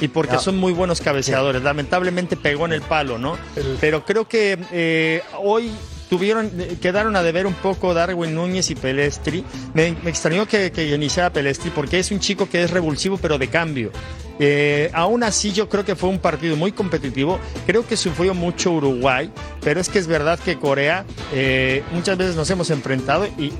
Y 0.03 0.09
porque 0.09 0.37
son 0.39 0.59
muy 0.59 0.73
buenos 0.73 1.01
cabeceadores. 1.01 1.63
Lamentablemente 1.63 2.37
pegó 2.37 2.67
en 2.67 2.73
el 2.73 2.83
palo, 2.83 3.19
¿no? 3.19 3.39
Pero 3.81 4.05
creo 4.05 4.27
que 4.27 4.59
eh, 4.73 5.23
hoy 5.41 5.71
tuvieron, 6.11 6.51
eh, 6.59 6.77
quedaron 6.83 7.15
a 7.15 7.23
deber 7.23 7.47
un 7.47 7.55
poco 7.55 7.95
Darwin 7.95 8.35
Núñez 8.35 8.69
y 8.71 8.75
Pelestri. 8.75 9.45
Me, 9.75 9.97
me 10.03 10.11
extrañó 10.11 10.47
que, 10.47 10.73
que 10.73 10.89
iniciara 10.93 11.33
Pelestri 11.33 11.71
porque 11.71 12.01
es 12.01 12.11
un 12.11 12.19
chico 12.19 12.49
que 12.49 12.65
es 12.65 12.73
revulsivo 12.73 13.17
pero 13.17 13.39
de 13.39 13.47
cambio. 13.47 13.93
Eh, 14.39 14.91
aún 14.93 15.23
así 15.23 15.53
yo 15.53 15.69
creo 15.69 15.85
que 15.85 15.95
fue 15.95 16.09
un 16.09 16.19
partido 16.19 16.57
muy 16.57 16.73
competitivo. 16.73 17.39
Creo 17.65 17.87
que 17.87 17.97
sufrió 17.97 18.35
mucho 18.35 18.73
Uruguay, 18.73 19.31
pero 19.63 19.81
es 19.81 19.89
que 19.89 20.01
es 20.01 20.07
verdad 20.07 20.39
que 20.39 20.59
Corea 20.59 21.05
eh, 21.33 21.85
muchas 21.93 22.19
veces 22.19 22.35
nos 22.35 22.51
hemos 22.51 22.71
enfrentado 22.71 23.27
y, 23.39 23.53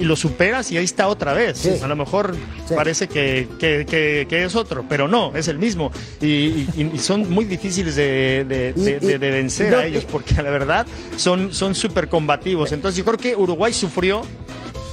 y- 0.00 0.04
lo 0.04 0.16
superas 0.16 0.70
y 0.72 0.78
ahí 0.78 0.84
está 0.84 1.06
otra 1.08 1.32
vez. 1.34 1.58
Sí. 1.58 1.74
A 1.82 1.86
lo 1.86 1.94
mejor 1.96 2.34
Sí. 2.66 2.74
parece 2.74 3.06
que, 3.08 3.48
que- 3.58 3.86
que- 3.88 4.26
que 4.28 4.44
es 4.44 4.54
otro, 4.56 4.84
pero 4.88 5.06
no, 5.08 5.32
es 5.36 5.48
el 5.48 5.58
mismo. 5.58 5.92
Y, 6.20 6.26
y- 6.26 6.90
y 6.94 6.98
son 6.98 7.30
muy 7.30 7.44
difíciles 7.44 7.94
de, 7.96 8.44
de- 8.48 8.72
Y- 8.76 8.80
de- 8.82 8.98
y- 9.00 9.06
de- 9.06 9.18
de 9.18 9.30
vencer 9.30 9.70
no- 9.72 9.78
a 9.78 9.84
ellos, 9.86 10.04
porque 10.10 10.34
la 10.42 10.50
verdad 10.50 10.86
son 11.16 11.52
son 11.52 11.74
súper 11.74 12.08
combativos. 12.08 12.72
Entonces 12.72 12.96
yo 12.98 13.04
creo 13.04 13.18
que 13.18 13.36
Uruguay 13.36 13.72
sufrió, 13.72 14.22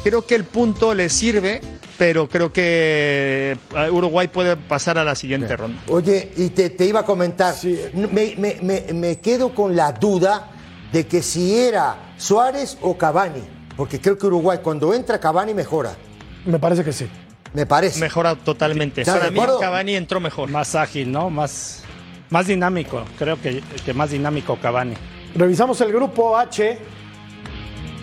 creo 0.04 0.26
que 0.26 0.36
el 0.36 0.44
punto 0.44 0.94
le 0.94 1.10
sirve, 1.10 1.62
pero 1.98 2.30
creo 2.30 2.54
que 2.54 3.58
eh, 3.76 3.90
Uruguay 3.92 4.28
puede 4.28 4.56
pasar 4.56 4.98
a 4.98 5.04
la 5.04 5.16
siguiente 5.16 5.56
ronda. 5.58 5.82
Oye, 5.88 6.32
y 6.38 6.50
te, 6.50 6.70
te 6.70 6.86
iba 6.86 7.00
a 7.02 7.06
comentar, 7.06 7.56
Sí. 7.56 7.80
me, 7.94 8.36
me- 8.38 8.58
me- 8.62 8.94
me 8.94 9.20
quedo 9.20 9.56
con 9.56 9.76
la 9.76 9.92
duda 9.94 10.52
de 10.92 11.08
que 11.08 11.22
si 11.24 11.58
era 11.58 12.14
Suárez 12.18 12.78
o 12.82 12.98
Cavani, 12.98 13.42
porque 13.78 14.02
creo 14.02 14.18
que 14.18 14.26
Uruguay 14.26 14.60
cuando 14.62 14.94
entra 14.94 15.20
Cavani 15.20 15.54
mejora, 15.54 15.96
Me 16.46 16.60
parece 16.60 16.84
que 16.84 16.92
sí. 16.92 17.08
me 17.54 17.66
parece. 17.66 18.00
Mejora 18.02 18.36
totalmente. 18.36 19.02
¿Estás 19.02 19.20
Para 19.20 19.32
mí? 19.32 19.40
Cavani 19.60 19.96
entró 19.96 20.20
mejor. 20.20 20.50
Más 20.50 20.76
ágil, 20.76 21.12
¿no? 21.12 21.30
Más, 21.30 21.84
más 22.32 22.48
dinámico. 22.48 23.04
Creo 23.20 23.40
que, 23.40 23.62
que 23.86 23.94
más 23.94 24.10
dinámico 24.10 24.58
Cavani. 24.60 24.96
Revisamos 25.36 25.80
el 25.82 25.94
grupo 25.94 26.38
H. 26.38 26.80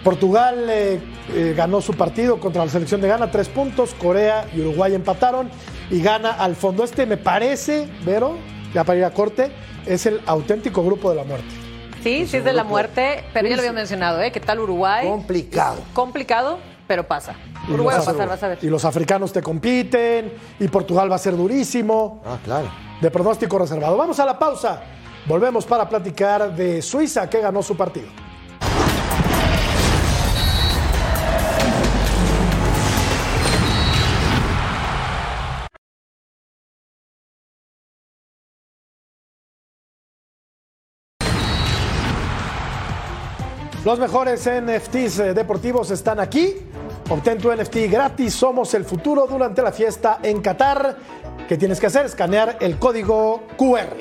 Portugal 0.04 0.66
eh, 0.68 1.00
eh, 1.34 1.54
ganó 1.56 1.80
su 1.80 1.94
partido 1.94 2.38
contra 2.38 2.64
la 2.64 2.70
selección 2.70 3.00
de 3.00 3.08
Ghana, 3.08 3.30
tres 3.30 3.48
puntos. 3.48 3.94
Corea 3.94 4.46
y 4.54 4.60
Uruguay 4.60 4.94
empataron 4.94 5.50
y 5.90 6.00
gana 6.00 6.30
al 6.30 6.54
fondo. 6.54 6.84
Este 6.84 7.06
me 7.06 7.16
parece, 7.16 7.88
Vero, 8.04 8.36
ya 8.72 8.84
para 8.84 8.98
ir 8.98 9.04
a 9.04 9.10
corte, 9.10 9.50
es 9.86 10.06
el 10.06 10.20
auténtico 10.26 10.84
grupo 10.84 11.10
de 11.10 11.16
la 11.16 11.24
muerte. 11.24 11.63
Sí, 12.04 12.26
sí 12.26 12.36
es 12.36 12.44
de 12.44 12.52
la 12.52 12.64
muerte, 12.64 13.24
pero 13.32 13.48
ya 13.48 13.56
lo 13.56 13.62
había 13.62 13.72
mencionado, 13.72 14.20
¿eh? 14.20 14.30
¿Qué 14.30 14.38
tal 14.38 14.60
Uruguay? 14.60 15.08
Complicado. 15.08 15.78
Complicado, 15.94 16.58
pero 16.86 17.04
pasa. 17.08 17.34
Y 17.66 17.72
Uruguay 17.72 17.96
va 17.96 18.02
a 18.02 18.04
los- 18.04 18.12
pasar, 18.14 18.28
vas 18.28 18.42
a 18.42 18.48
ver. 18.48 18.58
Y 18.60 18.66
los 18.66 18.84
africanos 18.84 19.32
te 19.32 19.42
compiten, 19.42 20.34
y 20.60 20.68
Portugal 20.68 21.10
va 21.10 21.16
a 21.16 21.18
ser 21.18 21.34
durísimo. 21.34 22.22
Ah, 22.26 22.36
claro. 22.44 22.68
De 23.00 23.10
pronóstico 23.10 23.58
reservado. 23.58 23.96
Vamos 23.96 24.20
a 24.20 24.26
la 24.26 24.38
pausa. 24.38 24.82
Volvemos 25.26 25.64
para 25.64 25.88
platicar 25.88 26.54
de 26.54 26.82
Suiza, 26.82 27.28
que 27.30 27.40
ganó 27.40 27.62
su 27.62 27.74
partido. 27.74 28.08
Los 43.84 43.98
mejores 43.98 44.48
NFTs 44.48 45.18
eh, 45.18 45.34
deportivos 45.34 45.90
están 45.90 46.18
aquí. 46.18 46.56
Obtén 47.10 47.36
tu 47.36 47.52
NFT 47.52 47.90
gratis. 47.90 48.32
Somos 48.32 48.72
el 48.72 48.86
futuro 48.86 49.26
durante 49.26 49.60
la 49.60 49.72
fiesta 49.72 50.20
en 50.22 50.40
Qatar. 50.40 50.96
¿Qué 51.46 51.58
tienes 51.58 51.78
que 51.78 51.88
hacer? 51.88 52.06
Escanear 52.06 52.56
el 52.60 52.78
código 52.78 53.42
QR. 53.58 53.94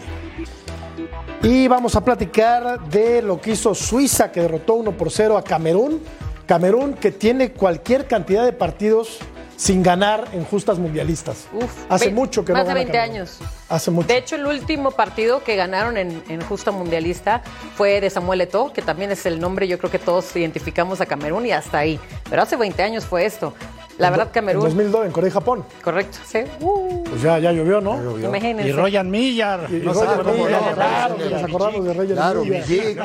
Y 1.42 1.68
vamos 1.68 1.98
a 1.98 2.06
platicar 2.06 2.80
de 2.88 3.22
lo 3.22 3.42
que 3.42 3.52
hizo 3.52 3.76
Suiza, 3.76 4.32
que 4.32 4.40
derrotó 4.40 4.76
1 4.76 4.94
por 4.94 5.12
0 5.12 5.38
a 5.38 5.44
Camerún. 5.44 6.02
Camerún 6.46 6.94
que 6.94 7.12
tiene 7.12 7.52
cualquier 7.52 8.08
cantidad 8.08 8.46
de 8.46 8.54
partidos 8.54 9.20
sin 9.64 9.82
ganar 9.82 10.28
en 10.34 10.44
justas 10.44 10.78
mundialistas. 10.78 11.48
Uf, 11.54 11.72
Hace 11.88 12.12
mucho 12.12 12.44
que 12.44 12.52
más 12.52 12.64
no 12.64 12.74
de 12.74 12.84
gana 12.84 12.92
20 12.92 12.92
Camerún. 12.92 13.16
años. 13.16 13.38
Hace 13.70 13.92
mucho. 13.92 14.08
De 14.10 14.18
hecho, 14.18 14.36
el 14.36 14.46
último 14.46 14.92
partido 14.92 15.42
que 15.42 15.56
ganaron 15.56 15.96
en, 15.96 16.22
en 16.28 16.42
justa 16.42 16.72
mundialista 16.72 17.42
fue 17.78 18.02
de 18.02 18.10
Samuel 18.10 18.42
Eto'o, 18.42 18.74
que 18.74 18.82
también 18.82 19.12
es 19.12 19.26
el 19.26 19.40
nombre, 19.40 19.66
yo 19.70 19.78
creo 19.78 19.90
que 19.90 20.00
todos 20.00 20.36
identificamos 20.36 21.00
a 21.00 21.06
Camerún 21.06 21.46
y 21.46 21.54
hasta 21.54 21.78
ahí. 21.78 21.98
Pero 22.30 22.42
hace 22.42 22.58
20 22.58 22.84
años 22.84 23.06
fue 23.06 23.26
esto. 23.26 23.54
La 23.98 24.10
verdad, 24.10 24.28
En 24.28 24.34
Camerún. 24.34 24.64
2002 24.64 25.06
en 25.06 25.12
Corea 25.12 25.28
y 25.30 25.32
Japón. 25.32 25.64
Correcto, 25.84 26.18
sí. 26.26 26.40
Uh, 26.60 27.04
Pues 27.04 27.22
ya, 27.22 27.38
ya 27.40 27.52
llovió, 27.52 27.80
¿no? 27.80 28.18
imagínense. 28.18 28.70
Y 28.70 28.72
Royan 28.72 29.10
Millar. 29.12 29.68
Y, 29.70 29.76
y 29.78 29.80
no 29.82 29.94
sé 29.94 30.06
Roger 30.06 30.24
cómo 30.24 30.46
Milla, 30.46 30.60
no. 30.62 30.74
claro, 30.76 31.18
que 31.18 31.30
nos 31.30 31.44
acordamos 31.44 31.86
de 31.86 31.94
Reyes 31.94 32.16
Claro, 32.16 32.44
Milla. 32.44 32.66
Villig. 32.66 33.00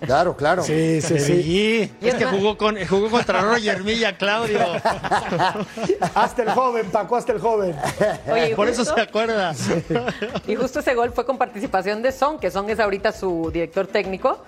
Claro, 0.00 0.36
claro. 0.36 0.62
Sí, 0.62 1.00
sí, 1.00 1.18
sí. 1.18 1.92
Es 2.02 2.14
que 2.14 2.26
jugó, 2.26 2.56
con, 2.58 2.76
jugó 2.86 3.10
contra 3.10 3.40
Roger 3.40 3.82
Milla, 3.82 4.16
Claudio. 4.16 4.58
Hasta 6.14 6.42
el 6.42 6.50
joven, 6.50 6.86
Paco, 6.90 7.16
hasta 7.16 7.32
el 7.32 7.40
joven. 7.40 7.74
Oye, 8.30 8.54
Por 8.54 8.68
eso 8.68 8.84
se 8.84 9.00
acuerda. 9.00 9.54
Y 10.46 10.54
justo 10.54 10.80
ese 10.80 10.94
gol 10.94 11.12
fue 11.12 11.24
con 11.24 11.38
participación 11.38 12.02
de 12.02 12.12
Son, 12.12 12.38
que 12.38 12.50
Son 12.50 12.68
es 12.70 12.78
ahorita 12.80 13.12
su 13.12 13.50
director 13.52 13.86
técnico, 13.86 14.38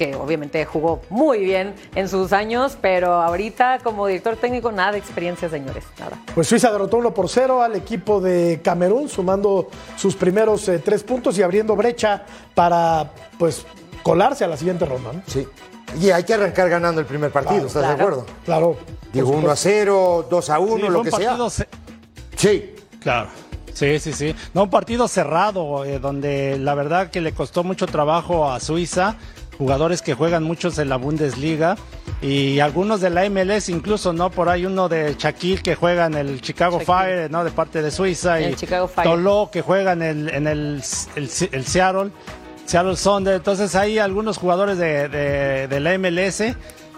que 0.00 0.14
obviamente 0.14 0.64
jugó 0.64 1.02
muy 1.10 1.40
bien 1.40 1.74
en 1.94 2.08
sus 2.08 2.32
años, 2.32 2.78
pero 2.80 3.12
ahorita 3.12 3.80
como 3.84 4.06
director 4.06 4.34
técnico 4.34 4.72
nada 4.72 4.92
de 4.92 4.98
experiencia, 4.98 5.50
señores, 5.50 5.84
nada. 5.98 6.12
Pues 6.34 6.48
Suiza 6.48 6.72
derrotó 6.72 6.96
1 6.96 7.12
por 7.12 7.28
0 7.28 7.60
al 7.62 7.76
equipo 7.76 8.18
de 8.18 8.62
Camerún, 8.64 9.10
sumando 9.10 9.68
sus 9.98 10.16
primeros 10.16 10.66
eh, 10.70 10.78
tres 10.78 11.02
puntos 11.02 11.36
y 11.36 11.42
abriendo 11.42 11.76
brecha 11.76 12.24
para 12.54 13.10
pues 13.38 13.66
colarse 14.02 14.42
a 14.42 14.48
la 14.48 14.56
siguiente 14.56 14.86
ronda. 14.86 15.12
¿no? 15.12 15.22
Sí. 15.26 15.46
Y 16.00 16.08
hay 16.10 16.24
que 16.24 16.32
arrancar 16.32 16.70
ganando 16.70 17.02
el 17.02 17.06
primer 17.06 17.30
partido, 17.30 17.66
¿estás 17.66 17.82
de 17.82 17.88
acuerdo? 17.88 18.24
Claro. 18.46 18.78
Digo, 19.12 19.26
por 19.32 19.40
1 19.40 19.50
a 19.50 19.56
supuesto. 19.56 19.80
0, 19.84 20.26
2 20.30 20.50
a 20.50 20.58
1, 20.60 20.76
Sí, 20.76 20.80
lo 20.80 21.02
que 21.02 21.10
un 21.10 21.50
sea. 21.50 21.66
Sí. 22.38 22.74
Claro. 23.00 23.28
Sí, 23.74 23.98
sí, 23.98 24.12
sí. 24.12 24.34
No, 24.54 24.64
un 24.64 24.70
partido 24.70 25.08
cerrado, 25.08 25.84
eh, 25.84 25.98
donde 25.98 26.58
la 26.58 26.74
verdad 26.74 27.10
que 27.10 27.20
le 27.20 27.32
costó 27.32 27.64
mucho 27.64 27.86
trabajo 27.86 28.50
a 28.50 28.60
Suiza, 28.60 29.16
jugadores 29.60 30.00
que 30.00 30.14
juegan 30.14 30.42
muchos 30.42 30.78
en 30.78 30.88
la 30.88 30.96
Bundesliga 30.96 31.76
y 32.22 32.60
algunos 32.60 33.02
de 33.02 33.10
la 33.10 33.28
MLS 33.28 33.68
incluso, 33.68 34.14
¿no? 34.14 34.30
Por 34.30 34.48
ahí 34.48 34.64
uno 34.64 34.88
de 34.88 35.14
Shaquille 35.18 35.62
que 35.62 35.74
juega 35.74 36.06
en 36.06 36.14
el 36.14 36.40
Chicago 36.40 36.78
Shaquille. 36.78 36.86
Fire, 36.86 37.30
¿no? 37.30 37.44
De 37.44 37.50
parte 37.50 37.82
de 37.82 37.90
Suiza 37.90 38.40
El 38.40 38.52
y 38.52 38.54
Chicago 38.56 38.88
Fire. 38.88 39.06
Toló 39.10 39.50
que 39.52 39.60
juega 39.60 39.92
en 39.92 40.00
el, 40.02 40.28
en 40.30 40.46
el, 40.46 40.82
el, 41.14 41.30
el 41.52 41.64
Seattle, 41.66 42.10
Seattle 42.64 42.96
Sounders. 42.96 43.36
Entonces 43.36 43.74
hay 43.74 43.98
algunos 43.98 44.38
jugadores 44.38 44.78
de, 44.78 45.08
de, 45.10 45.68
de 45.68 45.80
la 45.80 45.98
MLS, 45.98 46.42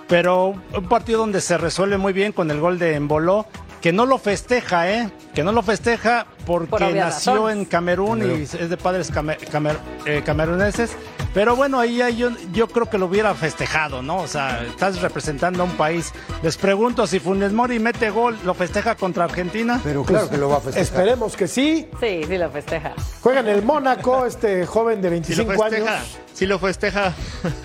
pero 0.07 0.55
un 0.73 0.89
partido 0.89 1.19
donde 1.19 1.41
se 1.41 1.59
resuelve 1.59 1.99
muy 1.99 2.13
bien 2.13 2.31
con 2.31 2.49
el 2.53 2.61
gol 2.61 2.79
de 2.79 2.95
Emboló, 2.95 3.45
que 3.81 3.93
no 3.93 4.07
lo 4.07 4.19
festeja, 4.19 4.89
¿eh? 4.89 5.11
Que 5.35 5.43
no 5.43 5.51
lo 5.51 5.63
festeja 5.65 6.27
porque 6.47 6.69
Por 6.71 6.81
nació 6.83 7.35
razones. 7.35 7.57
en 7.57 7.65
Camerún 7.65 8.23
y 8.23 8.43
es 8.43 8.71
de 8.71 8.77
padres 8.77 9.11
came- 9.13 9.37
camer- 9.51 9.79
eh, 10.07 10.23
cameruneses. 10.25 10.93
Pero 11.35 11.57
bueno, 11.57 11.81
ahí 11.81 12.03
hay 12.03 12.17
yo, 12.17 12.31
yo 12.53 12.69
creo 12.69 12.87
que 12.91 12.99
lo 12.99 13.07
hubiera 13.07 13.35
festejado, 13.35 14.03
¿no? 14.03 14.19
O 14.19 14.27
sea, 14.27 14.63
estás 14.65 15.01
representando 15.01 15.63
a 15.63 15.67
un 15.67 15.73
país. 15.73 16.13
Les 16.43 16.57
pregunto 16.57 17.07
si 17.07 17.21
Funes 17.21 17.53
Mori 17.53 17.79
mete 17.79 18.11
gol, 18.11 18.39
¿lo 18.45 18.53
festeja 18.55 18.95
contra 18.97 19.25
Argentina? 19.25 19.81
Pero 19.83 20.05
claro 20.05 20.29
que 20.29 20.37
lo 20.37 20.49
va 20.51 20.59
a 20.59 20.61
festejar. 20.61 20.83
Esperemos 20.83 21.37
que 21.37 21.49
sí. 21.49 21.89
Sí, 22.01 22.21
sí 22.29 22.39
lo 22.39 22.51
festeja. 22.51 22.93
Juega 23.23 23.41
en 23.41 23.49
el 23.49 23.63
Mónaco, 23.63 24.27
este 24.27 24.67
joven 24.67 25.01
de 25.01 25.09
Si 25.23 25.35
lo 25.35 25.47
25 25.47 25.63
festeja, 25.63 25.97
años. 25.97 26.19
Si 26.33 26.47
lo 26.47 26.59
festeja. 26.59 27.13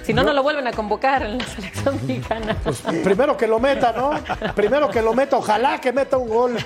Si 0.04 0.14
no, 0.14 0.24
no 0.24 0.34
lo 0.34 0.44
vuelven 0.44 0.68
a 0.68 0.72
convocar 0.72 1.24
en 1.24 1.38
la 1.38 1.46
selección 1.46 1.96
mexicana. 2.06 2.56
Primero 3.04 3.36
que 3.38 3.48
lo 3.48 3.60
meta, 3.60 3.94
¿no? 3.96 4.12
Primero 4.56 4.90
que 4.90 5.02
lo 5.02 5.14
meta, 5.14 5.38
ojalá 5.38 5.80
que 5.82 5.92
meta 5.94 6.18
un 6.18 6.30
gol 6.30 6.58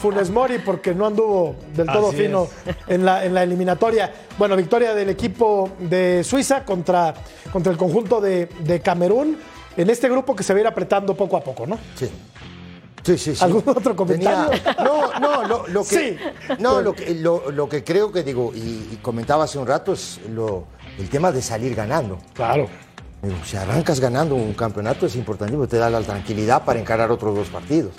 Funes 0.00 0.30
Mori 0.30 0.58
porque 0.58 0.94
no 0.94 1.06
anduvo 1.06 1.56
del 1.74 1.86
todo 1.86 2.08
Así 2.08 2.16
fino 2.18 2.48
en 2.86 3.04
la, 3.04 3.24
en 3.24 3.34
la 3.34 3.42
eliminatoria. 3.42 4.12
Bueno, 4.38 4.56
victoria 4.56 4.94
del 4.94 5.10
equipo 5.10 5.70
de 5.78 6.24
Suiza 6.24 6.64
contra, 6.64 7.14
contra 7.52 7.70
el 7.72 7.78
conjunto 7.78 8.20
de, 8.20 8.46
de 8.60 8.80
Camerún 8.80 9.38
en 9.76 9.90
este 9.90 10.08
grupo 10.08 10.34
que 10.34 10.42
se 10.42 10.52
va 10.52 10.58
a 10.58 10.60
ir 10.62 10.66
apretando 10.66 11.14
poco 11.14 11.36
a 11.36 11.40
poco, 11.40 11.66
¿no? 11.66 11.78
Sí. 11.94 12.10
Sí, 13.02 13.16
sí, 13.16 13.34
sí. 13.34 13.42
¿Algún 13.42 13.62
otro 13.66 13.96
comentario? 13.96 14.50
Tenía- 14.50 14.76
No, 14.84 15.18
no, 15.18 15.42
lo, 15.48 15.66
lo 15.68 15.80
que, 15.84 15.86
Sí. 15.96 16.16
no, 16.58 16.82
lo 16.82 16.92
que, 16.92 17.14
lo, 17.14 17.50
lo 17.50 17.66
que 17.66 17.82
creo 17.82 18.12
que 18.12 18.22
digo, 18.22 18.52
y, 18.54 18.58
y 18.92 18.98
comentaba 19.00 19.44
hace 19.44 19.58
un 19.58 19.66
rato, 19.66 19.94
es 19.94 20.20
lo, 20.28 20.64
el 21.00 21.08
tema 21.08 21.32
de 21.32 21.42
salir 21.42 21.74
ganando. 21.74 22.18
Claro. 22.34 22.68
Digo, 23.22 23.36
si 23.44 23.56
arrancas 23.56 24.00
ganando 24.00 24.34
un 24.34 24.54
campeonato 24.54 25.06
es 25.06 25.16
importantísimo, 25.16 25.66
te 25.66 25.78
da 25.78 25.90
la 25.90 26.00
tranquilidad 26.00 26.64
para 26.64 26.78
encarar 26.78 27.10
otros 27.10 27.34
dos 27.34 27.48
partidos. 27.48 27.92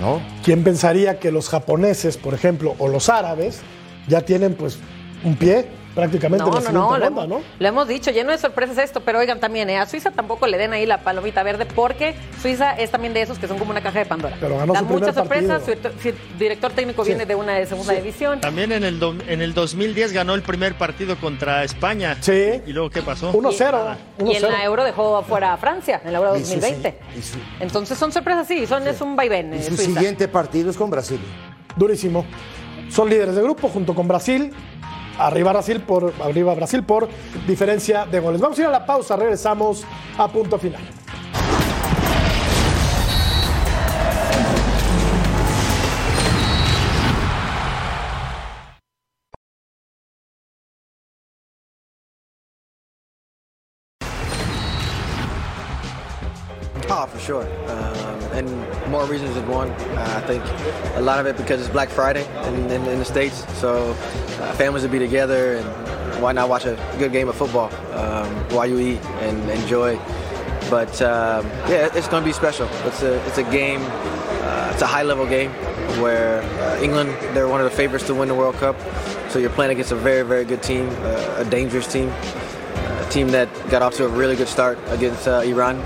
¿No? 0.00 0.20
¿Quién 0.42 0.64
pensaría 0.64 1.20
que 1.20 1.30
los 1.30 1.48
japoneses, 1.48 2.16
por 2.16 2.34
ejemplo, 2.34 2.74
o 2.78 2.88
los 2.88 3.08
árabes, 3.08 3.60
ya 4.08 4.22
tienen 4.22 4.54
pues 4.54 4.78
un 5.22 5.36
pie 5.36 5.66
prácticamente 5.94 6.44
en 6.44 6.50
No, 6.50 6.60
la 6.60 6.70
no, 6.72 6.72
no, 6.90 6.98
lo, 6.98 7.04
ronda, 7.06 7.26
¿no? 7.26 7.40
lo 7.58 7.68
hemos 7.68 7.88
dicho, 7.88 8.10
lleno 8.10 8.32
de 8.32 8.38
sorpresas 8.38 8.78
esto, 8.78 9.00
pero 9.00 9.18
oigan 9.18 9.40
también, 9.40 9.68
eh, 9.70 9.78
a 9.78 9.86
Suiza 9.86 10.10
tampoco 10.10 10.46
le 10.46 10.58
den 10.58 10.72
ahí 10.72 10.86
la 10.86 10.98
palomita 11.02 11.42
verde 11.42 11.66
porque 11.66 12.14
Suiza 12.40 12.72
es 12.72 12.90
también 12.90 13.12
de 13.14 13.22
esos 13.22 13.38
que 13.38 13.46
son 13.48 13.58
como 13.58 13.70
una 13.70 13.80
caja 13.82 13.98
de 14.00 14.06
Pandora. 14.06 14.36
Pero 14.40 14.58
ganó 14.58 14.74
su 14.74 14.84
muchas 14.84 15.14
sorpresas, 15.14 15.62
su, 15.64 15.72
director 16.38 16.72
técnico 16.72 17.04
viene 17.04 17.26
de 17.26 17.34
una 17.34 17.54
de 17.54 17.66
segunda 17.66 17.92
división. 17.92 18.40
También 18.40 18.72
en 18.72 18.84
el, 18.84 18.98
do- 18.98 19.16
en 19.26 19.42
el 19.42 19.54
2010 19.54 20.12
ganó 20.12 20.34
el 20.34 20.42
primer 20.42 20.74
partido 20.74 21.16
contra 21.16 21.64
España. 21.64 22.16
Sí. 22.20 22.60
¿Y 22.66 22.72
luego 22.72 22.90
qué 22.90 23.02
pasó? 23.02 23.32
1-0. 23.32 23.96
Y 24.18 24.36
en 24.36 24.42
1-0. 24.42 24.50
la 24.50 24.64
Euro 24.64 24.84
dejó 24.84 25.16
afuera 25.16 25.52
a 25.52 25.56
Francia, 25.56 26.00
en 26.04 26.12
la 26.12 26.18
Euro 26.18 26.36
Y 26.36 26.44
su- 26.44 26.54
2020. 26.54 26.98
y 27.18 27.22
su- 27.22 27.38
Entonces 27.60 27.98
son 27.98 28.12
sorpresas, 28.12 28.46
sí, 28.46 28.66
son, 28.66 28.86
es 28.88 29.00
un 29.00 29.14
vaivén. 29.16 29.52
Y 29.54 29.56
eh, 29.58 29.62
su 29.62 29.76
Suiza. 29.76 29.92
siguiente 29.94 30.28
partido 30.28 30.70
es 30.70 30.76
con 30.76 30.90
Brasil. 30.90 31.20
Durísimo. 31.76 32.24
Son 32.90 33.08
líderes 33.08 33.34
de 33.34 33.42
grupo 33.42 33.68
junto 33.68 33.94
con 33.94 34.06
Brasil. 34.06 34.52
Arriba 35.18 35.52
Brasil 35.52 35.80
por 35.80 36.12
arriba 36.22 36.54
Brasil 36.54 36.82
por 36.82 37.08
diferencia 37.46 38.06
de 38.06 38.20
goles. 38.20 38.40
Vamos 38.40 38.58
a 38.58 38.62
ir 38.62 38.66
a 38.68 38.70
la 38.70 38.86
pausa, 38.86 39.16
regresamos 39.16 39.84
a 40.18 40.28
punto 40.28 40.58
final. 40.58 40.82
Oh, 56.94 57.06
for 57.06 57.18
sure. 57.18 57.61
More 59.02 59.10
reasons 59.10 59.34
than 59.34 59.48
one. 59.48 59.68
Uh, 59.68 60.22
I 60.22 60.26
think 60.28 60.44
a 60.94 61.00
lot 61.00 61.18
of 61.18 61.26
it 61.26 61.36
because 61.36 61.60
it's 61.60 61.68
Black 61.68 61.88
Friday 61.88 62.24
in, 62.46 62.70
in, 62.70 62.86
in 62.86 63.00
the 63.00 63.04
States. 63.04 63.44
So 63.58 63.90
uh, 63.90 64.52
families 64.52 64.84
will 64.84 64.92
be 64.92 65.00
together 65.00 65.56
and 65.56 66.22
why 66.22 66.30
not 66.30 66.48
watch 66.48 66.66
a 66.66 66.76
good 67.00 67.10
game 67.10 67.28
of 67.28 67.34
football 67.34 67.68
um, 67.94 68.28
while 68.50 68.64
you 68.64 68.78
eat 68.78 69.04
and 69.22 69.50
enjoy. 69.50 69.96
But 70.70 71.02
um, 71.02 71.44
yeah, 71.68 71.90
it's 71.92 72.06
going 72.06 72.22
to 72.22 72.24
be 72.24 72.32
special. 72.32 72.68
It's 72.84 73.02
a, 73.02 73.14
it's 73.26 73.38
a 73.38 73.42
game, 73.42 73.80
uh, 73.82 74.70
it's 74.72 74.82
a 74.82 74.86
high 74.86 75.02
level 75.02 75.26
game 75.26 75.50
where 76.00 76.40
uh, 76.40 76.80
England, 76.80 77.10
they're 77.34 77.48
one 77.48 77.60
of 77.60 77.68
the 77.68 77.76
favorites 77.76 78.06
to 78.06 78.14
win 78.14 78.28
the 78.28 78.36
World 78.36 78.54
Cup. 78.54 78.76
So 79.30 79.40
you're 79.40 79.50
playing 79.50 79.72
against 79.72 79.90
a 79.90 79.96
very, 79.96 80.24
very 80.24 80.44
good 80.44 80.62
team, 80.62 80.88
uh, 81.00 81.34
a 81.38 81.44
dangerous 81.44 81.92
team, 81.92 82.08
a 82.08 83.08
team 83.10 83.30
that 83.30 83.48
got 83.68 83.82
off 83.82 83.94
to 83.94 84.04
a 84.04 84.08
really 84.08 84.36
good 84.36 84.48
start 84.48 84.78
against 84.90 85.26
uh, 85.26 85.40
Iran. 85.40 85.82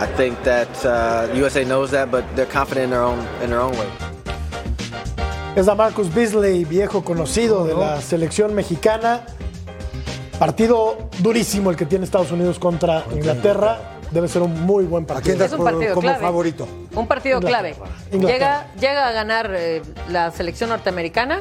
I 0.00 0.06
think 0.16 0.38
that 0.44 0.68
uh, 0.84 1.26
USA 1.34 1.64
knows 1.64 1.90
that, 1.90 2.10
but 2.10 2.24
they're 2.36 2.46
confident 2.50 2.84
in 2.84 2.90
their 2.90 3.02
own 3.02 3.18
in 3.42 3.50
their 3.50 3.60
own 3.60 3.72
way. 3.72 3.88
Es 5.56 5.66
a 5.66 5.74
Marcus 5.74 6.12
Beasley, 6.14 6.64
viejo 6.64 7.02
conocido 7.02 7.64
de 7.66 7.74
la 7.74 8.00
selección 8.00 8.54
mexicana. 8.54 9.22
Partido 10.38 11.08
durísimo 11.18 11.70
el 11.70 11.76
que 11.76 11.84
tiene 11.84 12.04
Estados 12.04 12.30
Unidos 12.30 12.58
contra 12.60 13.04
Inglaterra. 13.12 13.78
Debe 14.12 14.28
ser 14.28 14.40
un 14.42 14.64
muy 14.64 14.84
buen 14.84 15.04
¿A 15.04 15.20
quién 15.20 15.36
partido. 15.36 15.38
das 15.38 15.46
Es 15.46 15.52
un 15.52 15.58
por- 15.58 15.72
partido 15.72 15.94
como 15.94 16.02
clave. 16.08 16.22
favorito? 16.22 16.68
Un 16.94 17.06
partido 17.08 17.40
clave. 17.40 17.70
Inglaterra. 17.70 18.06
Inglaterra. 18.12 18.66
Llega, 18.78 18.80
llega 18.80 19.08
a 19.08 19.12
ganar 19.12 19.50
eh, 19.54 19.82
la 20.10 20.30
selección 20.30 20.70
norteamericana 20.70 21.40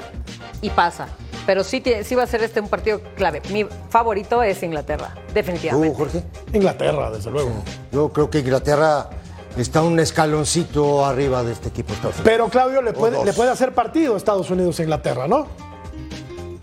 y 0.62 0.70
pasa. 0.72 1.08
Pero 1.48 1.64
sí, 1.64 1.82
sí 2.04 2.14
va 2.14 2.24
a 2.24 2.28
ser 2.28 2.44
este 2.44 2.60
un 2.60 2.68
partido 2.68 3.02
clave. 3.16 3.42
Mi 3.52 3.66
favorito 3.90 4.44
es 4.44 4.62
Inglaterra, 4.62 5.16
¿Tú, 5.28 5.34
definitivamente. 5.34 5.98
Jorge? 5.98 6.24
Inglaterra, 6.54 7.10
desde 7.10 7.32
luego. 7.32 7.52
Yo 7.92 8.10
creo 8.10 8.30
que 8.30 8.40
Inglaterra 8.40 9.10
está 9.58 9.82
un 9.82 9.98
escaloncito 10.00 11.06
arriba 11.06 11.44
de 11.44 11.54
este 11.54 11.70
equipo. 11.70 11.90
de 11.90 11.96
Estados 11.96 12.16
Unidos. 12.18 12.32
Pero 12.32 12.50
Claudio 12.50 12.82
le 12.82 12.92
puede, 12.92 13.24
le 13.24 13.32
puede 13.32 13.50
hacer 13.50 13.74
partido 13.74 14.18
Estados 14.18 14.52
Unidos 14.52 14.78
e 14.80 14.84
Inglaterra, 14.84 15.26
¿no? 15.28 15.48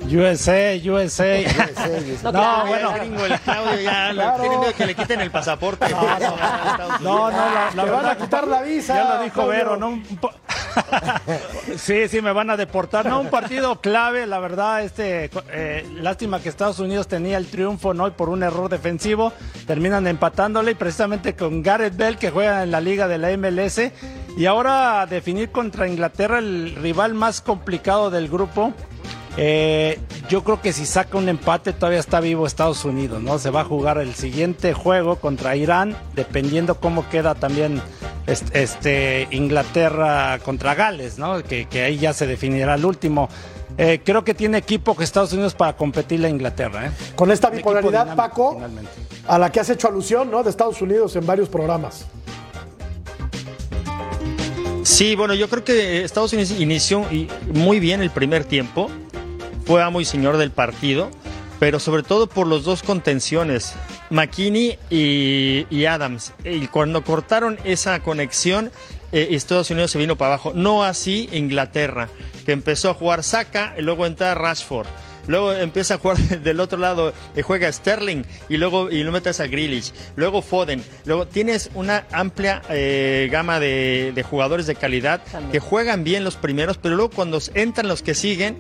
USA, 0.11 0.75
USA. 0.85 1.43
No, 2.23 2.33
No, 2.33 2.33
claro, 2.33 2.67
bueno. 2.67 2.93
Gringo, 2.93 3.25
el 3.27 3.41
Claudio 3.41 3.81
ya 3.81 4.11
Claro. 4.13 4.41
tiene 4.43 4.59
miedo 4.59 4.73
que 4.75 4.87
le 4.87 4.95
quiten 4.95 5.21
el 5.21 5.31
pasaporte. 5.31 5.87
No, 5.91 6.01
no, 7.01 7.31
la, 7.31 7.71
la 7.75 7.85
Te 7.85 7.91
van 7.91 8.07
a 8.07 8.17
quitar 8.17 8.47
la 8.47 8.63
visa. 8.63 8.95
Ya 8.95 9.15
lo 9.17 9.23
dijo 9.23 9.35
Claudio. 9.35 9.53
Vero, 9.53 9.77
¿no? 9.77 10.03
Sí, 11.77 12.09
sí, 12.09 12.21
me 12.21 12.33
van 12.33 12.51
a 12.51 12.57
deportar. 12.57 13.07
No, 13.07 13.21
un 13.21 13.29
partido 13.31 13.81
clave, 13.81 14.27
la 14.27 14.39
verdad, 14.41 14.83
este, 14.83 15.31
eh, 15.53 15.87
lástima 16.01 16.41
que 16.41 16.49
Estados 16.49 16.79
Unidos 16.81 17.07
tenía 17.07 17.37
el 17.37 17.47
triunfo, 17.47 17.95
¿no? 17.95 18.09
Y 18.09 18.11
por 18.11 18.29
un 18.29 18.43
error 18.43 18.69
defensivo 18.69 19.33
terminan 19.67 20.07
empatándole 20.09 20.73
y 20.73 20.75
precisamente 20.75 21.35
con 21.37 21.63
Gareth 21.63 21.97
Bell 21.97 22.19
que 22.19 22.31
juega 22.31 22.63
en 22.65 22.71
la 22.73 22.81
liga 22.81 23.07
de 23.09 23.19
la 23.19 23.37
MLS 23.37 23.81
y 24.37 24.47
ahora 24.47 25.07
definir 25.07 25.51
contra 25.53 25.87
Inglaterra 25.87 26.39
el 26.41 26.75
rival 26.77 27.15
más 27.15 27.41
complicado 27.41 28.11
del 28.11 28.29
grupo. 28.29 28.73
Eh, 29.37 29.99
yo 30.29 30.45
creo 30.45 30.61
que 30.63 30.73
si 30.73 30.87
saca 30.87 31.19
un 31.19 31.29
empate 31.29 31.73
todavía 31.73 31.99
está 31.99 32.21
vivo 32.21 32.47
Estados 32.47 32.85
Unidos, 32.85 33.21
¿no? 33.21 33.39
Se 33.39 33.51
va 33.51 33.63
a 33.63 33.65
jugar 33.65 33.99
el 33.99 34.15
siguiente 34.15 34.73
juego 34.75 35.17
contra 35.17 35.57
Irán, 35.57 35.97
dependiendo 36.15 36.77
cómo 36.77 37.09
queda 37.09 37.35
también 37.35 37.83
este, 38.27 38.63
este, 38.63 39.29
Inglaterra 39.33 40.39
contra 40.45 40.75
Gales, 40.77 41.19
¿no? 41.19 41.43
Que, 41.43 41.67
que 41.67 41.83
ahí 41.83 41.99
ya 41.99 42.13
se 42.13 42.27
definirá 42.29 42.75
el 42.77 42.85
último. 42.85 43.29
Eh, 43.77 44.01
creo 44.05 44.23
que 44.23 44.35
tiene 44.35 44.59
equipo 44.59 44.97
que 44.97 45.03
Estados 45.03 45.33
Unidos 45.33 45.53
para 45.55 45.77
competirle 45.77 46.29
a 46.29 46.31
Inglaterra, 46.31 46.87
¿eh? 46.87 46.91
Con 47.17 47.33
esta 47.33 47.51
bipolaridad, 47.51 48.05
dinámico, 48.05 48.17
Paco, 48.17 48.53
finalmente. 48.55 48.91
a 49.27 49.37
la 49.37 49.51
que 49.51 49.59
has 49.59 49.69
hecho 49.71 49.89
alusión, 49.89 50.31
¿no? 50.31 50.45
De 50.45 50.51
Estados 50.51 50.81
Unidos 50.81 51.17
en 51.17 51.27
varios 51.27 51.49
programas. 51.49 52.07
Sí, 54.85 55.17
bueno, 55.17 55.35
yo 55.35 55.49
creo 55.49 55.65
que 55.65 56.05
Estados 56.05 56.33
Unidos 56.35 56.53
inició 56.61 57.01
y- 57.11 57.29
muy 57.53 57.81
bien 57.81 58.01
el 58.03 58.11
primer 58.11 58.45
tiempo, 58.45 58.91
fue 59.65 59.83
amo 59.83 60.01
y 60.01 60.05
señor 60.05 60.37
del 60.37 60.51
partido, 60.51 61.11
pero 61.61 61.79
sobre 61.81 62.03
todo 62.03 62.27
por 62.27 62.47
los 62.47 62.65
dos 62.65 62.83
contenciones, 62.83 63.75
McKinney 64.11 64.79
y, 64.91 65.67
y 65.71 65.85
Adams. 65.87 66.33
Y 66.45 66.67
cuando 66.67 67.03
cortaron 67.05 67.59
esa 67.65 68.01
conexión, 68.01 68.71
eh, 69.13 69.29
Estados 69.31 69.71
Unidos 69.71 69.91
se 69.91 69.99
vino 69.99 70.17
para 70.17 70.35
abajo. 70.35 70.53
No 70.55 70.83
así 70.85 71.29
Inglaterra, 71.33 72.09
que 72.45 72.53
empezó 72.53 72.91
a 72.91 72.95
jugar 72.95 73.23
Saka 73.23 73.75
y 73.79 73.83
luego 73.83 74.07
entra 74.07 74.35
Rashford. 74.35 74.87
Luego 75.27 75.55
empieza 75.55 75.95
a 75.95 75.99
jugar 75.99 76.19
del 76.43 76.61
otro 76.61 76.79
lado, 76.79 77.15
eh, 77.35 77.41
juega 77.43 77.73
Sterling 77.73 78.25
y 78.51 78.59
luego 78.59 78.91
y 78.91 79.03
lo 79.05 79.13
metes 79.13 79.41
a 79.41 79.47
Grealish. 79.47 79.93
Luego 80.17 80.43
Foden. 80.43 80.85
Luego 81.07 81.27
tienes 81.27 81.71
una 81.75 82.05
amplia 82.13 82.61
eh, 82.69 83.29
gama 83.33 83.59
de, 83.59 84.13
de 84.15 84.23
jugadores 84.23 84.67
de 84.67 84.75
calidad 84.75 85.23
También. 85.33 85.53
que 85.53 85.61
juegan 85.61 86.05
bien 86.05 86.25
los 86.25 86.37
primeros, 86.37 86.77
pero 86.77 86.95
luego 86.97 87.11
cuando 87.15 87.39
entran 87.55 87.89
los 87.89 88.03
que 88.03 88.15
siguen, 88.15 88.59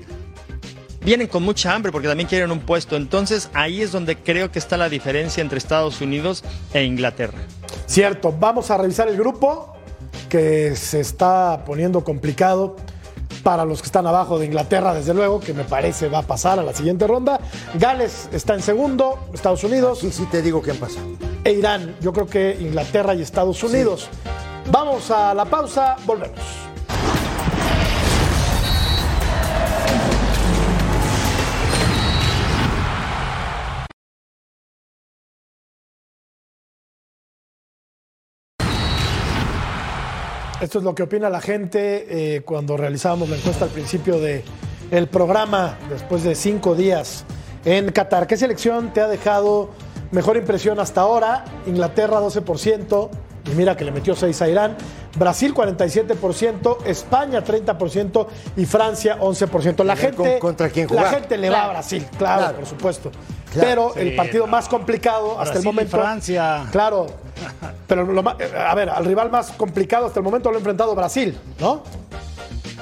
vienen 1.05 1.26
con 1.28 1.42
mucha 1.42 1.74
hambre 1.74 1.92
porque 1.92 2.09
también 2.09 2.28
quieren 2.28 2.50
un 2.50 2.61
puesto. 2.61 2.96
Entonces 2.96 3.50
ahí 3.55 3.82
es 3.82 3.92
donde 3.92 4.16
creo 4.16 4.50
que 4.50 4.59
está 4.59 4.76
la 4.76 4.88
diferencia 4.88 5.40
entre 5.40 5.59
Estados 5.59 6.00
Unidos 6.00 6.42
e 6.72 6.84
Inglaterra. 6.84 7.38
Cierto, 7.86 8.34
vamos 8.38 8.70
a 8.70 8.78
revisar 8.78 9.09
el 9.09 9.16
grupo 9.16 9.76
que 10.28 10.74
se 10.76 11.00
está 11.00 11.62
poniendo 11.64 12.02
complicado 12.02 12.76
para 13.42 13.64
los 13.66 13.82
que 13.82 13.86
están 13.86 14.07
abajo 14.07 14.38
de 14.38 14.46
Inglaterra, 14.46 14.94
desde 14.94 15.12
luego, 15.12 15.38
que 15.38 15.52
me 15.52 15.64
parece 15.64 16.09
va 16.09 16.20
a 16.20 16.22
pasar 16.22 16.59
a 16.59 16.62
la 16.62 16.72
siguiente 16.72 17.07
ronda. 17.07 17.38
Gales 17.74 18.28
está 18.32 18.55
en 18.55 18.62
segundo, 18.62 19.18
Estados 19.34 19.62
Unidos 19.64 19.98
Sí, 19.98 20.11
sí 20.11 20.24
te 20.30 20.40
digo 20.40 20.62
quién 20.62 20.78
pasa. 20.78 21.00
e 21.44 21.52
Irán. 21.52 21.94
Yo 22.00 22.12
creo 22.14 22.26
que 22.26 22.57
Inglaterra 22.59 23.14
y 23.14 23.20
Estados 23.20 23.62
Unidos. 23.62 24.09
Vamos 24.70 25.11
a 25.11 25.34
la 25.34 25.44
pausa, 25.44 25.96
volvemos. 26.07 26.63
Esto 40.64 40.78
es 40.78 40.84
lo 40.84 40.94
que 40.94 41.02
opina 41.02 41.28
la 41.28 41.42
gente 41.42 42.06
eh, 42.36 42.40
cuando 42.40 42.78
realizábamos 42.78 43.28
la 43.28 43.36
encuesta 43.36 43.66
al 43.66 43.70
principio 43.70 44.18
del 44.18 44.42
el 44.90 45.08
programa, 45.08 45.76
después 45.90 46.22
de 46.22 46.34
cinco 46.34 46.74
días 46.74 47.24
en 47.66 47.92
Qatar. 47.92 48.26
¿Qué 48.26 48.38
selección 48.38 48.90
te 48.94 49.02
ha 49.02 49.06
dejado 49.08 49.68
mejor 50.10 50.38
impresión 50.38 50.80
hasta 50.80 51.02
ahora? 51.02 51.44
Inglaterra 51.66 52.18
12%, 52.18 53.10
y 53.44 53.50
mira 53.50 53.76
que 53.76 53.84
le 53.84 53.92
metió 53.92 54.16
6 54.16 54.40
a 54.40 54.48
Irán. 54.48 54.76
Brasil 55.18 55.52
47%, 55.54 56.78
España 56.86 57.44
30% 57.44 58.26
y 58.56 58.64
Francia 58.64 59.18
11%. 59.20 59.84
La 59.84 59.92
A 59.92 59.96
ver, 59.96 60.14
¿con- 60.14 60.24
gente, 60.24 60.38
contra 60.40 60.70
quién 60.70 60.86
la 60.86 60.94
jugar? 60.94 61.14
gente 61.14 61.36
le 61.36 61.50
va 61.50 61.64
a. 61.64 61.68
Brasil, 61.72 62.06
claro, 62.16 62.40
Claro. 62.40 62.56
por 62.56 62.66
supuesto. 62.66 63.10
Claro. 63.52 63.68
Pero 63.68 63.94
el 63.96 64.16
partido 64.16 64.46
no. 64.46 64.52
más 64.52 64.66
complicado 64.66 65.32
hasta 65.32 65.42
el 65.42 65.48
Brasil 65.50 65.62
y 65.62 65.66
momento. 65.66 65.98
Francia. 65.98 66.66
Claro. 66.72 67.06
Pero 67.87 68.05
lo 68.05 68.22
ma- 68.22 68.37
a 68.66 68.74
ver, 68.74 68.89
al 68.91 69.05
rival 69.05 69.30
más 69.30 69.53
complicado 69.53 70.07
hasta 70.07 70.20
el 70.20 70.24
momento 70.24 70.51
lo 70.51 70.57
ha 70.57 70.59
enfrentado 70.59 70.95
Brasil, 70.95 71.39
¿no? 71.61 71.82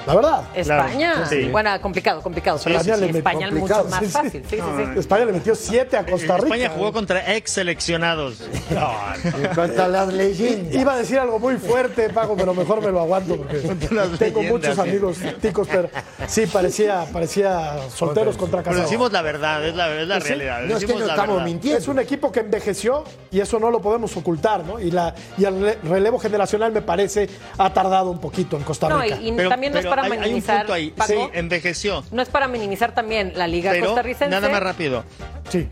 La 0.07 0.14
verdad. 0.14 0.42
España, 0.55 1.26
sí. 1.28 1.48
bueno, 1.50 1.70
complicado, 1.80 2.20
complicado. 2.22 2.59
pero 2.62 2.76
España 2.76 2.94
sí, 2.96 3.00
le 3.03 3.12
sí, 3.12 3.18
España 3.18 3.46
es 3.48 3.53
mucho 3.55 3.84
más 3.88 3.98
sí, 4.00 4.07
sí. 4.07 4.11
fácil. 4.12 4.44
Sí, 4.48 4.57
sí, 4.57 4.62
sí. 4.94 4.98
España 4.98 5.24
le 5.26 5.32
metió 5.32 5.55
7 5.55 5.96
a 5.96 6.05
Costa 6.07 6.36
Rica. 6.38 6.46
España 6.57 6.70
jugó 6.74 6.92
contra 6.92 7.34
ex 7.34 7.50
seleccionados. 7.53 8.40
En 8.40 9.55
cuanto 9.55 9.82
a 9.82 9.88
las 9.88 10.12
leyendas. 10.12 10.74
Iba 10.74 10.94
a 10.94 10.96
decir 10.96 11.18
algo 11.18 11.38
muy 11.38 11.57
fuerte, 11.57 12.09
Paco, 12.11 12.34
pero 12.36 12.55
mejor 12.55 12.80
me 12.82 12.90
lo 12.90 13.00
aguanto 13.00 13.36
porque 13.36 13.57
las 13.90 14.11
tengo 14.18 14.40
leyendas, 14.40 14.50
muchos 14.53 14.74
sí. 14.74 14.80
amigos 14.80 15.16
ticos, 15.40 15.68
pero 15.70 15.88
sí, 16.26 16.46
parecía, 16.46 17.05
parecía 17.12 17.76
solteros 17.94 18.36
contra 18.36 18.61
Pero 18.62 18.70
casados. 18.72 18.90
decimos 18.90 19.12
la 19.12 19.22
verdad, 19.22 19.66
es 19.66 19.74
la, 19.74 19.88
es 20.00 20.09
la 20.09 20.20
Sí, 20.20 20.28
realidad. 20.28 20.61
No 20.62 20.76
es 20.76 20.84
que 20.84 20.94
no 20.94 21.00
estamos 21.07 21.28
verdad. 21.36 21.44
mintiendo. 21.44 21.78
Es 21.78 21.88
un 21.88 21.98
equipo 21.98 22.32
que 22.32 22.40
envejeció 22.40 23.05
y 23.30 23.40
eso 23.40 23.59
no 23.59 23.70
lo 23.70 23.80
podemos 23.80 24.16
ocultar, 24.16 24.64
¿no? 24.64 24.78
Y, 24.80 24.90
la, 24.90 25.14
y 25.38 25.44
el 25.44 25.61
re- 25.61 25.78
relevo 25.84 26.18
generacional 26.18 26.72
me 26.72 26.82
parece 26.82 27.28
ha 27.59 27.72
tardado 27.72 28.11
un 28.11 28.18
poquito 28.20 28.57
en 28.57 28.62
Costa 28.64 28.88
No, 28.88 29.00
Rica. 29.00 29.16
y, 29.20 29.28
y 29.28 29.32
Pero- 29.32 29.48
también 29.48 29.72
no 29.72 29.78
pero 29.78 29.90
para 29.97 30.03
hay- 30.03 30.11
hay 30.12 30.16
un 30.18 30.22
minimizar, 30.24 30.59
punto 30.59 30.72
ahí. 30.74 30.90
Paco, 30.90 31.12
Sí, 31.12 31.18
envejeció. 31.32 32.05
no 32.11 32.22
es 32.22 32.28
para 32.28 32.49
minimizar 32.49 32.95
también 32.95 33.32
la 33.36 33.47
liga 33.47 33.70
Pero 33.72 33.86
costarricense. 33.86 34.28
nada 34.30 34.49
más 34.49 34.62
rápido. 34.62 35.05
Sí. 35.51 35.68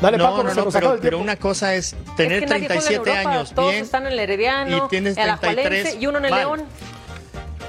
Dale, 0.00 0.18
no, 0.18 0.24
Paco, 0.24 0.36
no, 0.42 0.48
que 0.48 0.54
se 0.54 0.60
no, 0.64 0.70
pero, 0.70 0.98
pero 1.00 1.18
una 1.18 1.36
cosa 1.36 1.74
es 1.74 1.92
Es 1.92 2.16
tener 2.16 2.40
que 2.40 2.46
juega 2.48 2.56
en 2.56 2.66
37 2.68 2.94
Europa, 2.96 3.30
años 3.30 3.52
Todos 3.54 3.70
bien 3.70 3.84
están 3.84 4.06
en 4.06 4.12
el 4.12 4.18
Herediano, 4.18 4.76
y 4.76 4.88
tienes 4.88 5.16
el 5.16 5.22
Alajuelense 5.22 5.62
33, 5.68 6.02
y 6.02 6.06
uno 6.08 6.18
en 6.18 6.24
el 6.24 6.30
mal. 6.32 6.40
León. 6.40 6.64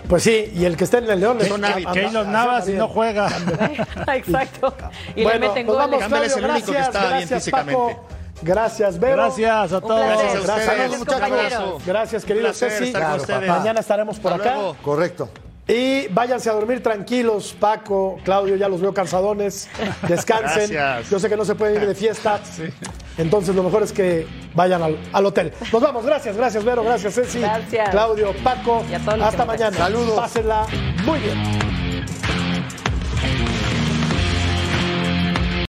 Pues 0.09 0.23
sí, 0.23 0.51
y 0.53 0.65
el 0.65 0.75
que 0.75 0.83
está 0.83 0.97
en 0.97 1.09
el 1.09 1.19
León 1.19 1.37
hábitos. 1.63 1.93
Keylor 1.93 2.25
Navas 2.27 2.65
y 2.65 2.67
bien. 2.71 2.79
no 2.79 2.87
juega. 2.87 3.27
Exacto. 4.15 4.75
Y 5.15 5.23
bueno, 5.23 5.39
le 5.39 5.47
meten 5.47 5.65
nos 5.67 5.75
goles. 5.75 5.89
vamos, 5.91 5.99
Campbell 5.99 6.23
es 6.23 6.37
el 6.37 6.43
único 6.45 6.65
que 6.65 6.71
gracias, 6.73 6.87
estaba 6.87 7.05
bien 7.05 7.19
gracias, 7.19 7.39
físicamente. 7.43 7.93
Paco. 7.95 8.07
Gracias, 8.41 8.99
Vero. 8.99 9.15
Gracias 9.15 9.71
a 9.73 9.79
todos. 9.81 9.99
Gracias 10.05 10.35
a 10.35 10.39
Gracias, 10.39 10.41
ustedes. 10.41 10.77
Gracias, 10.89 11.05
compañeros. 11.05 11.81
Gracias, 11.85 12.25
querido 12.25 12.53
Ceci. 12.53 12.91
Claro. 12.91 13.23
Mañana 13.47 13.79
estaremos 13.79 14.19
por 14.19 14.33
Hasta 14.33 14.43
acá. 14.43 14.55
luego. 14.55 14.75
Correcto. 14.81 15.29
Y 15.67 16.07
váyanse 16.09 16.49
a 16.49 16.53
dormir 16.53 16.83
tranquilos, 16.83 17.55
Paco, 17.57 18.19
Claudio, 18.23 18.57
ya 18.57 18.67
los 18.67 18.81
veo 18.81 18.93
cansadones. 18.93 19.69
Descansen. 20.07 20.69
Gracias. 20.69 21.09
Yo 21.09 21.19
sé 21.19 21.29
que 21.29 21.37
no 21.37 21.45
se 21.45 21.55
pueden 21.55 21.81
ir 21.81 21.87
de 21.87 21.95
fiesta. 21.95 22.41
Entonces 23.17 23.55
lo 23.55 23.63
mejor 23.63 23.83
es 23.83 23.93
que 23.93 24.27
vayan 24.53 24.83
al, 24.83 24.97
al 25.13 25.25
hotel. 25.25 25.53
Nos 25.71 25.81
vamos. 25.81 26.05
Gracias, 26.05 26.35
gracias, 26.35 26.65
Vero. 26.65 26.83
Gracias, 26.83 27.15
Ceci. 27.15 27.39
Gracias. 27.39 27.89
Claudio, 27.89 28.33
Paco. 28.43 28.83
Y 28.89 28.95
a 28.95 28.99
todos 28.99 29.19
los 29.19 29.27
Hasta 29.27 29.45
mañana. 29.45 29.77
Saludos. 29.77 30.15
Pásenla 30.15 30.65
muy 31.05 31.19
bien. 31.19 31.82